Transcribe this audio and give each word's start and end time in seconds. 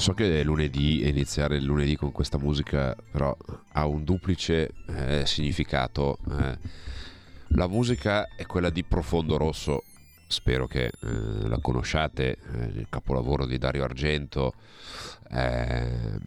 So 0.00 0.14
che 0.14 0.40
è 0.40 0.44
lunedì 0.44 1.02
e 1.02 1.08
iniziare 1.10 1.56
il 1.56 1.64
lunedì 1.64 1.94
con 1.94 2.10
questa 2.10 2.38
musica 2.38 2.96
però 3.10 3.36
ha 3.72 3.84
un 3.84 4.02
duplice 4.02 4.70
eh, 4.86 5.26
significato. 5.26 6.16
eh. 6.30 6.58
La 7.48 7.68
musica 7.68 8.26
è 8.34 8.46
quella 8.46 8.70
di 8.70 8.82
Profondo 8.82 9.36
Rosso, 9.36 9.84
spero 10.26 10.66
che 10.66 10.84
eh, 10.86 10.92
la 11.02 11.58
conosciate, 11.60 12.38
eh, 12.54 12.64
il 12.78 12.86
capolavoro 12.88 13.44
di 13.44 13.58
Dario 13.58 13.84
Argento. 13.84 14.54
ehm, 15.32 16.18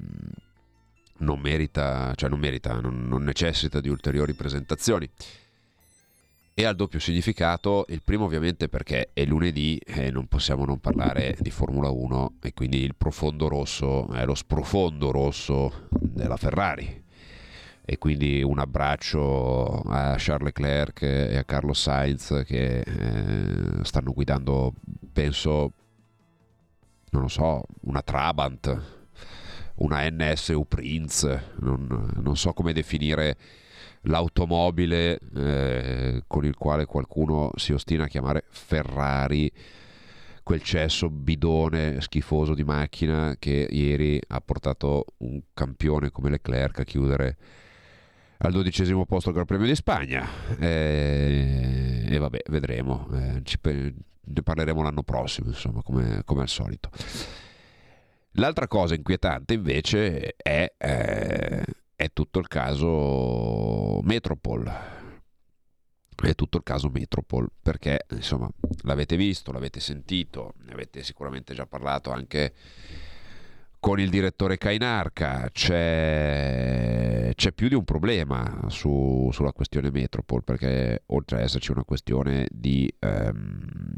non 1.17 1.39
merita, 1.39 2.13
cioè 2.15 2.29
non 2.29 2.39
merita, 2.39 2.79
non- 2.79 3.07
non 3.07 3.23
necessita 3.23 3.81
di 3.81 3.89
ulteriori 3.89 4.33
presentazioni 4.33 5.09
e 6.53 6.65
ha 6.65 6.69
il 6.69 6.75
doppio 6.75 6.99
significato. 6.99 7.85
Il 7.89 8.01
primo 8.03 8.25
ovviamente 8.25 8.69
perché 8.69 9.09
è 9.13 9.25
lunedì 9.25 9.77
e 9.77 10.11
non 10.11 10.27
possiamo 10.27 10.65
non 10.65 10.79
parlare 10.79 11.35
di 11.39 11.49
Formula 11.49 11.89
1 11.89 12.37
e 12.41 12.53
quindi 12.53 12.83
il 12.83 12.95
profondo 12.95 13.47
rosso 13.47 14.11
è 14.11 14.25
lo 14.25 14.35
sprofondo 14.35 15.11
rosso 15.11 15.87
della 15.89 16.37
Ferrari. 16.37 17.01
E 17.85 17.97
quindi 17.97 18.41
un 18.41 18.59
abbraccio 18.59 19.81
a 19.81 20.15
Charles 20.17 20.45
Leclerc 20.45 21.01
e 21.01 21.37
a 21.37 21.43
Carlos 21.43 21.81
Sainz 21.81 22.43
che 22.45 22.79
eh, 22.79 23.83
stanno 23.83 24.13
guidando, 24.13 24.73
penso, 25.11 25.73
non 27.09 27.23
lo 27.23 27.27
so, 27.27 27.65
una 27.81 28.01
Trabant, 28.01 28.81
una 29.75 30.07
NSU 30.09 30.65
Prince, 30.65 31.55
non, 31.59 32.09
non 32.21 32.37
so 32.37 32.53
come 32.53 32.71
definire 32.71 33.35
l'automobile 34.03 35.19
eh, 35.35 36.23
con 36.27 36.45
il 36.45 36.55
quale 36.55 36.85
qualcuno 36.85 37.51
si 37.55 37.73
ostina 37.73 38.05
a 38.05 38.07
chiamare 38.07 38.45
Ferrari, 38.49 39.51
quel 40.43 40.61
cesso 40.61 41.09
bidone 41.09 42.01
schifoso 42.01 42.53
di 42.53 42.63
macchina 42.63 43.35
che 43.39 43.67
ieri 43.69 44.21
ha 44.27 44.41
portato 44.41 45.05
un 45.17 45.41
campione 45.53 46.11
come 46.11 46.29
Leclerc 46.29 46.79
a 46.79 46.83
chiudere 46.83 47.37
al 48.37 48.51
dodicesimo 48.51 49.05
posto 49.05 49.29
al 49.29 49.35
Gran 49.35 49.45
Premio 49.45 49.67
di 49.67 49.75
Spagna. 49.75 50.27
Eh, 50.59 52.05
e 52.09 52.17
vabbè, 52.17 52.39
vedremo, 52.49 53.07
eh, 53.13 53.41
pe- 53.61 53.93
ne 54.25 54.41
parleremo 54.41 54.81
l'anno 54.81 55.03
prossimo, 55.03 55.47
insomma, 55.47 55.81
come, 55.81 56.23
come 56.25 56.41
al 56.41 56.49
solito. 56.49 56.89
L'altra 58.37 58.67
cosa 58.67 58.95
inquietante 58.95 59.53
invece 59.53 60.35
è, 60.35 60.73
eh, 60.77 61.63
è 62.03 62.11
tutto 62.11 62.39
il 62.39 62.47
caso 62.47 64.01
Metropol. 64.03 65.01
È 66.15 66.35
tutto 66.35 66.57
il 66.57 66.63
caso 66.63 66.89
Metropol 66.89 67.49
perché 67.61 68.05
insomma 68.11 68.49
l'avete 68.83 69.17
visto, 69.17 69.51
l'avete 69.51 69.79
sentito, 69.79 70.53
ne 70.65 70.73
avete 70.73 71.03
sicuramente 71.03 71.53
già 71.53 71.65
parlato 71.65 72.11
anche 72.11 72.53
con 73.79 73.99
il 73.99 74.09
direttore 74.09 74.57
Cainarca. 74.57 75.49
C'è, 75.51 77.31
c'è 77.35 77.51
più 77.51 77.67
di 77.67 77.75
un 77.75 77.83
problema 77.83 78.65
su- 78.67 79.29
sulla 79.33 79.51
questione 79.51 79.91
Metropol 79.91 80.43
perché 80.43 81.03
oltre 81.07 81.37
ad 81.37 81.43
esserci 81.43 81.71
una 81.71 81.83
questione 81.83 82.47
di, 82.51 82.93
ehm, 82.99 83.95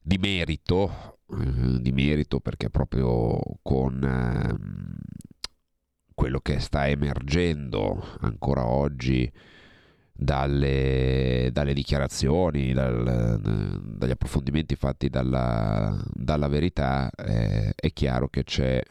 di 0.00 0.18
merito, 0.18 1.18
di 1.26 1.92
merito 1.92 2.40
perché 2.40 2.68
proprio 2.68 3.40
con 3.62 4.02
ehm, 4.02 4.96
quello 6.14 6.40
che 6.40 6.60
sta 6.60 6.88
emergendo 6.88 8.04
ancora 8.20 8.66
oggi 8.66 9.30
dalle, 10.12 11.48
dalle 11.52 11.72
dichiarazioni, 11.72 12.72
dal- 12.72 13.40
dagli 13.82 14.10
approfondimenti 14.10 14.76
fatti 14.76 15.08
dalla, 15.08 16.00
dalla 16.12 16.48
verità, 16.48 17.10
eh, 17.10 17.72
è 17.74 17.92
chiaro 17.92 18.28
che 18.28 18.44
c'è 18.44 18.82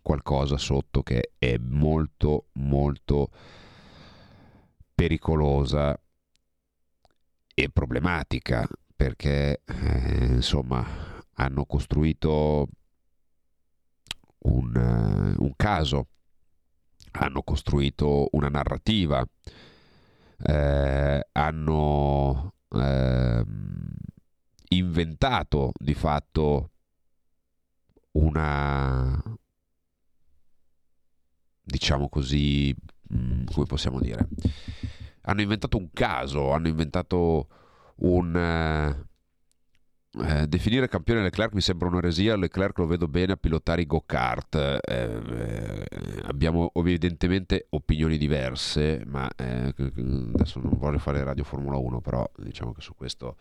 qualcosa 0.00 0.56
sotto 0.56 1.02
che 1.02 1.32
è 1.36 1.56
molto 1.58 2.46
molto 2.52 3.30
pericolosa 4.94 5.98
e 7.52 7.70
problematica 7.70 8.68
perché 8.94 9.62
eh, 9.64 10.26
insomma 10.26 11.15
hanno 11.38 11.64
costruito 11.64 12.68
un, 14.38 14.76
eh, 14.76 15.34
un 15.42 15.52
caso, 15.56 16.08
hanno 17.12 17.42
costruito 17.42 18.28
una 18.32 18.48
narrativa, 18.48 19.26
eh, 20.38 21.28
hanno 21.32 22.54
ehm, 22.70 23.94
inventato 24.68 25.72
di 25.78 25.94
fatto 25.94 26.70
una 28.12 29.22
diciamo 31.62 32.08
così 32.08 32.74
mm, 33.14 33.44
come 33.52 33.66
possiamo 33.66 34.00
dire 34.00 34.28
hanno 35.22 35.40
inventato 35.42 35.76
un 35.76 35.90
caso 35.92 36.52
hanno 36.52 36.68
inventato 36.68 37.48
un 37.96 39.04
eh, 40.24 40.46
definire 40.46 40.88
campione 40.88 41.22
Leclerc 41.22 41.52
mi 41.52 41.60
sembra 41.60 41.88
un'eresia. 41.88 42.36
Leclerc 42.36 42.78
lo 42.78 42.86
vedo 42.86 43.08
bene 43.08 43.32
a 43.32 43.36
pilotare 43.36 43.82
i 43.82 43.86
go-kart. 43.86 44.54
Eh, 44.54 44.78
eh, 44.82 45.84
abbiamo 46.22 46.70
evidentemente 46.74 47.66
opinioni 47.70 48.16
diverse, 48.18 49.02
ma 49.06 49.28
eh, 49.36 49.74
adesso 50.34 50.60
non 50.60 50.76
voglio 50.78 50.98
fare 50.98 51.22
radio 51.22 51.44
Formula 51.44 51.76
1, 51.76 52.00
però 52.00 52.28
diciamo 52.36 52.72
che 52.72 52.80
su 52.80 52.94
questo. 52.94 53.36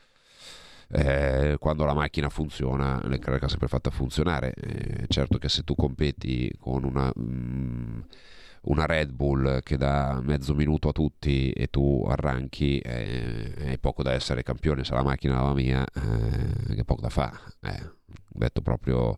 eh, 0.90 1.56
quando 1.60 1.86
la 1.86 1.94
macchina 1.94 2.30
funziona, 2.30 3.02
Leclerc 3.06 3.44
ha 3.44 3.48
sempre 3.48 3.68
fatta 3.68 3.90
funzionare. 3.90 4.54
Eh, 4.54 5.06
certo 5.08 5.38
che 5.38 5.50
se 5.50 5.64
tu 5.64 5.76
competi 5.76 6.52
con 6.60 6.84
una, 6.84 7.12
mm, 7.18 8.00
una 8.66 8.86
Red 8.86 9.12
Bull 9.12 9.62
che 9.62 9.78
dà 9.78 10.20
mezzo 10.22 10.54
minuto 10.54 10.90
a 10.90 10.92
tutti 10.92 11.52
e 11.52 11.68
tu 11.68 12.06
arranchi, 12.08 12.80
eh, 12.80 13.54
hai 13.68 13.80
poco 13.80 14.04
da 14.04 14.14
essere 14.14 14.44
campione. 14.44 14.84
Se 14.84 14.94
la 14.94 15.04
macchina 15.04 15.42
va 15.42 15.54
mia, 15.54 15.84
eh, 15.86 16.76
che 16.76 16.84
poco 16.84 17.02
da 17.02 17.10
fa. 17.10 17.32
Eh, 17.62 17.90
detto 18.30 18.62
proprio 18.62 19.18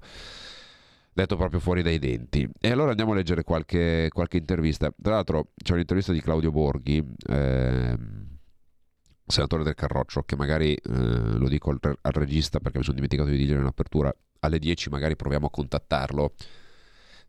detto 1.18 1.36
proprio 1.36 1.60
fuori 1.60 1.82
dai 1.82 1.98
denti. 1.98 2.48
E 2.60 2.70
allora 2.70 2.92
andiamo 2.92 3.14
a 3.14 3.16
leggere 3.16 3.44
qualche, 3.44 4.08
qualche 4.14 4.38
intervista. 4.38 4.94
Tra 5.02 5.16
l'altro 5.16 5.50
c'è 5.56 5.74
un'intervista 5.74 6.12
di 6.14 6.22
Claudio 6.22 6.52
Borghi, 6.52 7.04
ehm, 7.28 8.38
senatore 9.26 9.64
del 9.64 9.74
Carroccio, 9.74 10.22
che 10.22 10.36
magari 10.36 10.76
eh, 10.76 10.80
lo 10.84 11.50
dico 11.50 11.72
al, 11.72 11.80
al 11.82 12.12
regista 12.12 12.60
perché 12.60 12.78
mi 12.78 12.84
sono 12.84 12.96
dimenticato 12.96 13.30
di 13.30 13.38
dirlo 13.38 13.62
in 13.62 13.66
apertura. 13.66 14.14
Alle 14.42 14.60
10 14.60 14.90
magari 14.90 15.16
proviamo 15.16 15.48
a 15.48 15.50
contattarlo. 15.50 16.34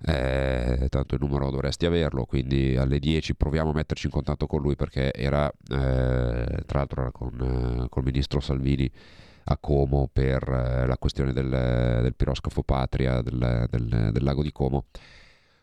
Eh, 0.00 0.86
tanto 0.90 1.16
il 1.16 1.20
numero 1.20 1.50
dovresti 1.50 1.84
averlo, 1.84 2.24
quindi 2.24 2.76
alle 2.76 3.00
10 3.00 3.34
proviamo 3.34 3.70
a 3.70 3.74
metterci 3.74 4.06
in 4.06 4.12
contatto 4.12 4.46
con 4.46 4.62
lui 4.62 4.76
perché 4.76 5.12
era 5.12 5.48
eh, 5.50 6.62
tra 6.66 6.78
l'altro 6.78 7.00
era 7.00 7.10
con 7.10 7.82
eh, 7.84 7.88
col 7.88 8.04
ministro 8.04 8.38
Salvini 8.40 8.88
a 9.44 9.56
Como 9.58 10.08
per 10.12 10.42
eh, 10.48 10.86
la 10.86 10.96
questione 10.98 11.32
del, 11.32 11.48
del 11.48 12.14
piroscafo 12.14 12.62
Patria 12.62 13.22
del, 13.22 13.66
del- 13.70 14.10
del 14.12 14.22
lago 14.24 14.42
di 14.42 14.52
Como. 14.52 14.84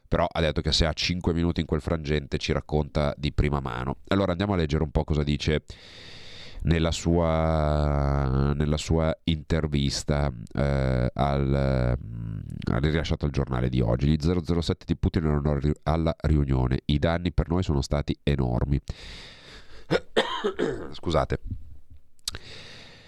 Però 0.08 0.28
ha 0.32 0.40
detto 0.42 0.62
che 0.62 0.72
se 0.72 0.86
ha 0.86 0.94
5 0.94 1.34
minuti 1.34 1.62
in 1.62 1.66
quel 1.66 1.82
frangente 1.82 2.38
ci 2.38 2.52
racconta 2.54 3.14
di 3.18 3.32
prima 3.34 3.60
mano. 3.60 3.98
Allora 4.08 4.32
andiamo 4.32 4.54
a 4.54 4.58
leggere 4.58 4.84
un 4.84 4.92
po' 4.92 5.04
cosa 5.04 5.24
dice 5.24 5.64
nella 6.66 6.92
sua, 6.92 8.54
nella 8.56 8.78
sua 8.78 9.16
intervista 9.24 10.32
eh, 10.54 11.10
al, 11.14 11.98
mm, 11.98 12.40
rilasciata 12.80 13.26
al 13.26 13.32
giornale 13.32 13.70
di 13.70 13.82
oggi. 13.82 14.08
Gli 14.08 14.18
007 14.20 14.86
di 14.86 14.96
Putin 14.96 15.26
erano 15.26 15.60
alla 15.84 16.16
riunione. 16.22 16.82
I 16.86 17.00
danni 17.00 17.32
per 17.32 17.50
noi 17.50 17.64
sono 17.64 17.82
stati 17.82 18.18
enormi. 18.24 18.80
Scusate. 20.92 21.40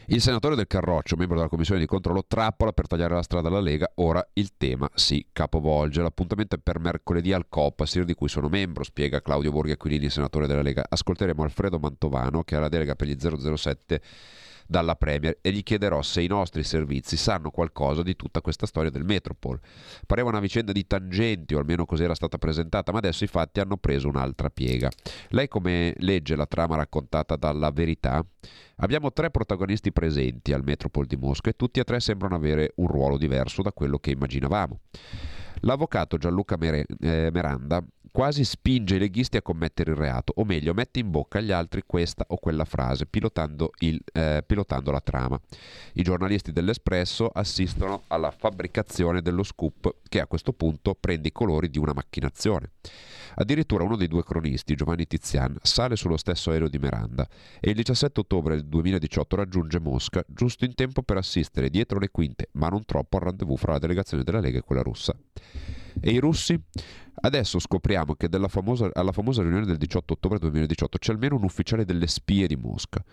Il 0.10 0.22
senatore 0.22 0.56
del 0.56 0.68
Carroccio, 0.68 1.18
membro 1.18 1.36
della 1.36 1.50
commissione 1.50 1.82
di 1.82 1.86
controllo, 1.86 2.24
trappola 2.26 2.72
per 2.72 2.88
tagliare 2.88 3.14
la 3.14 3.22
strada 3.22 3.50
alla 3.50 3.60
Lega. 3.60 3.92
Ora 3.96 4.26
il 4.36 4.52
tema 4.56 4.90
si 4.94 5.28
capovolge. 5.34 6.02
L'appuntamento 6.02 6.56
è 6.56 6.60
per 6.64 6.80
mercoledì 6.80 7.34
al 7.34 7.48
Copasir, 7.50 8.06
di 8.06 8.14
cui 8.14 8.30
sono 8.30 8.48
membro, 8.48 8.86
spiega 8.86 9.22
Claudio 9.22 9.52
Borghi 9.52 9.72
Aquilini, 9.72 10.10
senatore 10.10 10.48
della 10.48 10.62
Lega. 10.62 10.86
Ascolteremo 10.88 11.44
Alfredo 11.44 11.78
Mantovano, 11.78 12.44
che 12.46 12.56
ha 12.56 12.62
la 12.62 12.70
delega 12.70 12.96
per 12.96 13.08
gli 13.08 13.18
007 13.20 14.02
dalla 14.68 14.96
Premier 14.96 15.38
e 15.42 15.52
gli 15.52 15.64
chiederò 15.64 16.02
se 16.02 16.22
i 16.22 16.28
nostri 16.28 16.64
servizi 16.64 17.18
sanno 17.18 17.50
qualcosa 17.50 18.04
di 18.04 18.16
tutta 18.16 18.42
questa 18.42 18.66
storia 18.66 18.92
del 18.92 19.06
Metropol. 19.06 19.60
Pareva 20.06 20.30
una 20.30 20.40
vicenda 20.40 20.72
di 20.72 20.86
tangenti, 20.86 21.56
o 21.56 21.60
almeno 21.60 21.86
così 21.86 22.04
era 22.04 22.16
stata 22.16 22.38
presentata, 22.38 22.92
ma 22.92 22.98
adesso 22.98 23.24
i 23.24 23.28
fatti 23.28 23.60
hanno 23.60 23.78
preso 23.78 24.08
un'altra 24.08 24.50
piega. 24.50 24.90
Lei 25.30 25.48
come 25.48 25.94
legge 25.98 26.36
la 26.36 26.46
trama 26.46 26.76
raccontata 26.76 27.36
dalla 27.36 27.72
verità? 27.72 28.24
Abbiamo 28.78 29.12
tre 29.12 29.32
protagonisti 29.32 29.92
presenti 29.92 30.54
al 30.54 30.64
Metropol 30.64 31.06
di 31.06 31.16
Mosca 31.16 31.50
e 31.50 31.56
tutti 31.56 31.80
e 31.80 31.84
tre 31.84 32.00
sembrano 32.00 32.36
avere 32.36 32.74
un 32.76 32.88
ruolo 32.88 33.18
diverso 33.18 33.62
da 33.62 33.72
quello 33.72 33.98
che 33.98 34.12
immaginavamo. 34.12 34.80
L'avvocato 35.62 36.18
Gianluca 36.18 36.56
Mere- 36.58 36.86
eh, 37.00 37.30
Meranda 37.32 37.84
quasi 38.12 38.44
spinge 38.44 38.96
i 38.96 39.00
leghisti 39.00 39.38
a 39.38 39.42
commettere 39.42 39.92
il 39.92 39.98
reato, 39.98 40.34
o 40.36 40.46
meglio, 40.46 40.74
mette 40.74 41.00
in 41.00 41.10
bocca 41.10 41.40
agli 41.40 41.52
altri 41.52 41.84
questa 41.86 42.26
o 42.28 42.38
quella 42.38 42.66
frase, 42.66 43.06
pilotando, 43.06 43.72
il, 43.80 44.00
eh, 44.14 44.44
pilotando 44.46 44.92
la 44.92 45.02
trama. 45.02 45.40
I 45.94 46.04
giornalisti 46.04 46.52
dell'Espresso 46.52 47.28
assistono 47.28 48.04
alla 48.08 48.32
fabbricazione 48.32 49.22
dello 49.22 49.44
scoop 49.44 49.96
che 50.08 50.20
a 50.20 50.28
questo 50.28 50.54
punto 50.54 50.96
prende 51.00 51.30
i 51.30 51.32
colori 51.32 51.70
di 51.70 51.78
una 51.78 51.94
macchinazione. 51.94 52.72
Addirittura 53.36 53.84
uno 53.84 53.96
dei 53.96 54.08
due 54.08 54.24
cronisti, 54.24 54.76
Giovanni 54.76 55.06
Tizian, 55.06 55.56
sale 55.62 55.96
sullo 55.96 56.18
stesso 56.18 56.50
aereo 56.50 56.68
di 56.68 56.80
Miranda 56.80 57.28
e 57.60 57.70
il 57.70 57.76
17 57.76 58.22
ottobre 58.22 58.56
del 58.56 58.66
2018 58.66 59.36
raggiunge 59.36 59.80
Mosca 59.80 60.24
giusto 60.28 60.66
in 60.66 60.74
tempo 60.74 61.04
per 61.04 61.18
assistere 61.18 61.70
dietro 61.70 62.00
le 62.00 62.10
quinte, 62.10 62.50
ma 62.54 62.68
non 62.70 62.84
troppo, 62.86 63.18
al 63.18 63.24
rendezvous 63.24 63.60
fra 63.60 63.74
la 63.74 63.80
delegazione 63.80 64.24
della 64.24 64.40
Lega 64.40 64.58
e 64.58 64.62
quella 64.62 64.82
russa. 64.82 65.16
E 66.00 66.12
i 66.12 66.18
russi? 66.20 66.60
Adesso 67.20 67.60
scopriamo 67.60 68.16
che 68.16 68.30
famosa, 68.48 68.90
alla 68.94 69.12
famosa 69.12 69.42
riunione 69.42 69.66
del 69.66 69.78
18 69.78 70.14
ottobre 70.14 70.38
2018 70.40 70.98
c'è 70.98 71.12
almeno 71.12 71.36
un 71.36 71.44
ufficiale 71.44 71.86
delle 71.86 72.08
spie 72.08 72.48
di 72.48 72.56
Mosca. 72.56 73.04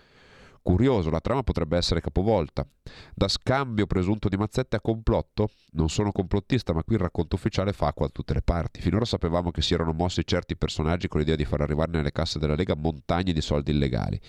Curioso, 0.65 1.11
la 1.11 1.19
trama 1.19 1.43
potrebbe 1.43 1.77
essere 1.77 2.01
capovolta. 2.01 2.67
Da 3.13 3.27
scambio 3.27 3.85
presunto 3.85 4.29
di 4.29 4.35
mazzette 4.35 4.77
a 4.77 4.81
complotto? 4.81 5.51
Non 5.73 5.89
sono 5.89 6.11
complottista, 6.11 6.73
ma 6.73 6.83
qui 6.83 6.95
il 6.95 7.01
racconto 7.01 7.35
ufficiale 7.35 7.71
fa 7.71 7.85
acqua 7.85 8.07
da 8.07 8.11
tutte 8.11 8.33
le 8.33 8.41
parti. 8.41 8.81
Finora 8.81 9.05
sapevamo 9.05 9.51
che 9.51 9.61
si 9.61 9.75
erano 9.75 9.93
mossi 9.93 10.25
certi 10.25 10.57
personaggi 10.57 11.07
con 11.07 11.19
l'idea 11.19 11.35
di 11.35 11.45
far 11.45 11.61
arrivare 11.61 11.91
nelle 11.91 12.11
casse 12.11 12.39
della 12.39 12.55
Lega 12.55 12.75
montagne 12.75 13.31
di 13.31 13.41
soldi 13.41 13.69
illegali. 13.69 14.19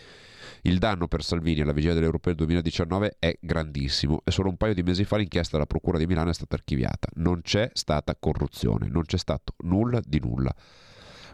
Il 0.61 0.77
danno 0.77 1.09
per 1.09 1.25
Salvini 1.25 1.63
alla 1.63 1.73
vigilia 1.73 1.95
dell'Europeo 1.95 2.35
2019 2.35 3.17
è 3.19 3.39
grandissimo 3.41 4.21
e 4.23 4.31
solo 4.31 4.51
un 4.51 4.59
paio 4.59 4.75
di 4.75 4.83
mesi 4.83 5.05
fa 5.05 5.17
l'inchiesta 5.17 5.53
della 5.53 5.65
Procura 5.65 5.97
di 5.97 6.07
Milano 6.07 6.29
è 6.29 6.35
stata 6.35 6.55
archiviata. 6.55 7.09
Non 7.15 7.41
c'è 7.41 7.71
stata 7.73 8.15
corruzione, 8.15 8.89
non 8.89 9.05
c'è 9.05 9.17
stato 9.17 9.55
nulla 9.61 10.03
di 10.05 10.21
nulla. 10.21 10.55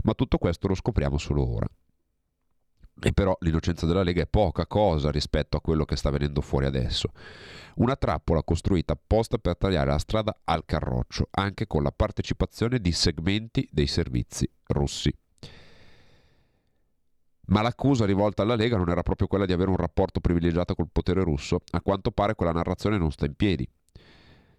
Ma 0.04 0.14
tutto 0.14 0.38
questo 0.38 0.68
lo 0.68 0.76
scopriamo 0.76 1.18
solo 1.18 1.44
ora. 1.44 1.66
E 3.04 3.12
però 3.12 3.36
l'innocenza 3.40 3.84
della 3.84 4.04
Lega 4.04 4.22
è 4.22 4.28
poca 4.28 4.64
cosa 4.66 5.10
rispetto 5.10 5.56
a 5.56 5.60
quello 5.60 5.84
che 5.84 5.96
sta 5.96 6.10
venendo 6.10 6.40
fuori 6.40 6.66
adesso. 6.66 7.10
Una 7.76 7.96
trappola 7.96 8.44
costruita 8.44 8.92
apposta 8.92 9.38
per 9.38 9.56
tagliare 9.56 9.90
la 9.90 9.98
strada 9.98 10.38
al 10.44 10.64
carroccio, 10.64 11.26
anche 11.30 11.66
con 11.66 11.82
la 11.82 11.90
partecipazione 11.90 12.78
di 12.78 12.92
segmenti 12.92 13.68
dei 13.72 13.88
servizi 13.88 14.48
russi. 14.68 15.12
Ma 17.46 17.60
l'accusa 17.60 18.06
rivolta 18.06 18.42
alla 18.42 18.54
Lega 18.54 18.76
non 18.76 18.88
era 18.88 19.02
proprio 19.02 19.26
quella 19.26 19.46
di 19.46 19.52
avere 19.52 19.70
un 19.70 19.76
rapporto 19.76 20.20
privilegiato 20.20 20.76
col 20.76 20.88
potere 20.92 21.24
russo. 21.24 21.58
A 21.72 21.80
quanto 21.80 22.12
pare 22.12 22.36
quella 22.36 22.52
narrazione 22.52 22.98
non 22.98 23.10
sta 23.10 23.26
in 23.26 23.34
piedi. 23.34 23.68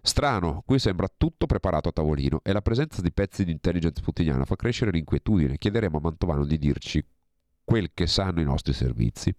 Strano, 0.02 0.62
qui 0.66 0.78
sembra 0.78 1.08
tutto 1.16 1.46
preparato 1.46 1.88
a 1.88 1.92
tavolino 1.92 2.40
e 2.42 2.52
la 2.52 2.60
presenza 2.60 3.00
di 3.00 3.10
pezzi 3.10 3.42
di 3.42 3.52
intelligence 3.52 4.02
putiniana 4.02 4.44
fa 4.44 4.54
crescere 4.54 4.90
l'inquietudine. 4.90 5.56
Chiederemo 5.56 5.96
a 5.96 6.00
Mantovano 6.02 6.44
di 6.44 6.58
dirci 6.58 7.02
quel 7.64 7.90
che 7.94 8.06
sanno 8.06 8.40
i 8.40 8.44
nostri 8.44 8.72
servizi. 8.72 9.34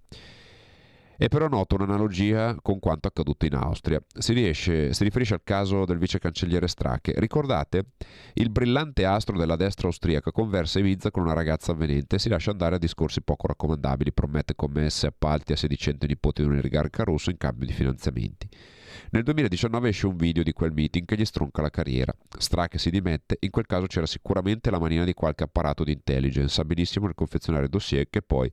È 1.18 1.30
però 1.30 1.48
nota 1.48 1.76
un'analogia 1.76 2.58
con 2.62 2.80
quanto 2.80 3.08
accaduto 3.08 3.46
in 3.46 3.56
Austria. 3.56 4.02
Si, 4.18 4.34
riesce, 4.34 4.92
si, 4.92 5.04
riferisce 5.06 5.34
al 5.34 5.44
caso 5.46 5.86
del 5.86 5.98
vice 5.98 6.20
cancelliere 6.20 6.68
Strache. 6.68 7.14
Ricordate? 7.16 7.92
Il 8.34 8.50
brillante 8.50 9.06
astro 9.06 9.38
della 9.38 9.56
destra 9.56 9.88
austriaca 9.88 10.32
conversa 10.32 10.80
Ibiza 10.80 11.12
con 11.12 11.24
una 11.24 11.32
ragazza 11.32 11.72
avvenente 11.72 12.18
e 12.18 12.20
si 12.20 12.28
lascia 12.28 12.52
andare 12.52 12.76
a 12.76 12.80
discorsi 12.80 13.22
poco 13.22 13.48
raccomandabili, 13.48 14.12
promette 14.12 14.56
commesse, 14.56 15.08
appalti 15.08 15.54
a 15.54 15.56
sedicente 15.56 16.06
nipoti 16.06 16.42
di 16.42 16.50
un 16.50 16.58
oligarca 16.58 17.04
russo 17.04 17.30
in 17.30 17.38
cambio 17.38 17.66
di 17.66 17.74
finanziamenti. 17.74 18.50
Nel 19.12 19.24
2019 19.24 19.90
esce 19.90 20.08
un 20.08 20.16
video 20.16 20.44
di 20.44 20.54
quel 20.54 20.72
meeting 20.72 21.06
che 21.06 21.16
gli 21.16 21.26
stronca 21.26 21.62
la 21.62 21.70
carriera. 21.70 22.14
Strache 22.38 22.78
si 22.78 22.90
dimette, 22.90 23.38
in 23.40 23.50
quel 23.50 23.66
caso 23.66 23.88
c'era 23.88 24.06
sicuramente 24.06 24.70
la 24.70 24.80
manina 24.80 25.04
di 25.04 25.14
qualche 25.14 25.44
apparato 25.44 25.84
di 25.84 25.92
intelligence, 25.92 26.60
abilissimo 26.60 27.06
nel 27.06 27.16
confezionare 27.16 27.70
dossier 27.70 28.10
che 28.10 28.22
poi 28.22 28.52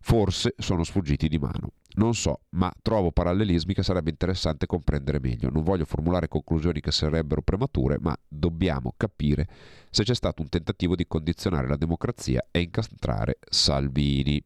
forse 0.00 0.54
sono 0.58 0.84
sfuggiti 0.84 1.28
di 1.28 1.38
mano. 1.38 1.72
Non 1.96 2.14
so, 2.14 2.40
ma 2.50 2.70
trovo 2.82 3.10
parallelismi 3.10 3.72
che 3.72 3.82
sarebbe 3.82 4.10
interessante 4.10 4.66
comprendere 4.66 5.18
meglio. 5.18 5.48
Non 5.48 5.62
voglio 5.62 5.86
formulare 5.86 6.28
conclusioni 6.28 6.80
che 6.80 6.90
sarebbero 6.90 7.40
premature, 7.40 7.98
ma 8.00 8.14
dobbiamo 8.28 8.92
capire 8.96 9.48
se 9.90 10.02
c'è 10.02 10.14
stato 10.14 10.42
un 10.42 10.48
tentativo 10.50 10.94
di 10.94 11.06
condizionare 11.06 11.68
la 11.68 11.76
democrazia 11.76 12.44
e 12.50 12.60
incastrare 12.60 13.38
Salvini. 13.48 14.42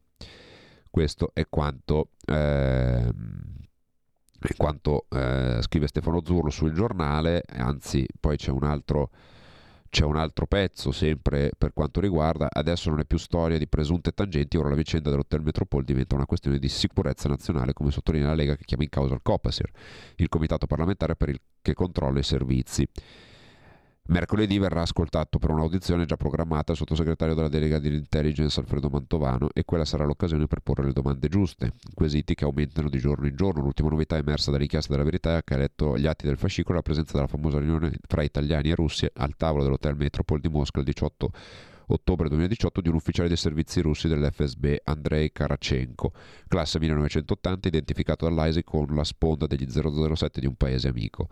Questo 0.89 1.31
è 1.33 1.45
quanto, 1.49 2.11
eh, 2.25 3.11
è 4.47 4.55
quanto 4.55 5.05
eh, 5.09 5.59
scrive 5.61 5.87
Stefano 5.87 6.21
Zurlo 6.23 6.49
sul 6.49 6.73
giornale, 6.73 7.43
anzi 7.47 8.05
poi 8.19 8.37
c'è 8.37 8.51
un 8.51 8.63
altro 8.63 9.09
c'è 9.89 10.05
un 10.05 10.17
altro 10.17 10.45
pezzo, 10.45 10.91
sempre 10.91 11.51
per 11.57 11.73
quanto 11.73 11.99
riguarda, 11.99 12.47
adesso 12.51 12.91
non 12.91 12.99
è 12.99 13.05
più 13.05 13.17
storia 13.17 13.57
di 13.57 13.67
presunte 13.67 14.11
tangenti, 14.11 14.55
ora 14.55 14.69
la 14.69 14.75
vicenda 14.75 15.09
dell'Hotel 15.09 15.41
Metropol 15.41 15.83
diventa 15.83 16.13
una 16.13 16.27
questione 16.27 16.59
di 16.59 16.69
sicurezza 16.69 17.27
nazionale, 17.27 17.73
come 17.73 17.89
sottolinea 17.89 18.27
la 18.27 18.35
Lega 18.35 18.55
che 18.55 18.65
chiama 18.65 18.83
in 18.83 18.89
causa 18.89 19.15
il 19.15 19.21
COPASIR, 19.23 19.69
il 20.17 20.29
comitato 20.29 20.67
parlamentare 20.67 21.15
per 21.15 21.29
il, 21.29 21.41
che 21.61 21.73
controlla 21.73 22.19
i 22.19 22.23
servizi. 22.23 22.87
Mercoledì 24.09 24.57
verrà 24.57 24.81
ascoltato 24.81 25.37
per 25.37 25.51
un'audizione 25.51 26.05
già 26.05 26.17
programmata 26.17 26.71
il 26.71 26.79
sottosegretario 26.79 27.35
della 27.35 27.47
delega 27.47 27.77
dell'intelligence 27.77 28.59
Alfredo 28.59 28.89
Mantovano 28.89 29.49
e 29.53 29.63
quella 29.65 29.85
sarà 29.85 30.03
l'occasione 30.03 30.47
per 30.47 30.61
porre 30.61 30.83
le 30.83 30.93
domande 30.93 31.27
giuste, 31.27 31.73
quesiti 31.93 32.33
che 32.33 32.43
aumentano 32.43 32.89
di 32.89 32.97
giorno 32.97 33.27
in 33.27 33.35
giorno. 33.35 33.61
L'ultima 33.61 33.89
novità 33.89 34.17
emersa 34.17 34.49
dall'inchiesta 34.49 34.93
della 34.93 35.03
verità 35.03 35.37
è 35.37 35.43
che 35.43 35.53
ha 35.53 35.57
letto 35.57 35.95
gli 35.95 36.07
atti 36.07 36.25
del 36.25 36.37
fascicolo 36.37 36.77
la 36.77 36.81
presenza 36.81 37.13
della 37.13 37.27
famosa 37.27 37.59
riunione 37.59 37.91
fra 38.07 38.23
italiani 38.23 38.71
e 38.71 38.75
russi 38.75 39.07
al 39.13 39.35
tavolo 39.37 39.61
dell'hotel 39.61 39.95
Metropol 39.95 40.39
di 40.39 40.49
Mosca 40.49 40.79
il 40.79 40.85
18 40.85 41.31
ottobre 41.91 42.29
2018 42.29 42.81
di 42.81 42.89
un 42.89 42.95
ufficiale 42.95 43.27
dei 43.27 43.37
servizi 43.37 43.81
russi 43.81 44.07
dell'FSB, 44.07 44.75
Andrei 44.83 45.31
Karachenko, 45.31 46.13
classe 46.47 46.79
1980, 46.79 47.67
identificato 47.67 48.25
dall'AISI 48.25 48.63
con 48.63 48.85
la 48.95 49.03
sponda 49.03 49.47
degli 49.47 49.67
007 49.69 50.39
di 50.39 50.45
un 50.45 50.55
paese 50.55 50.87
amico. 50.87 51.29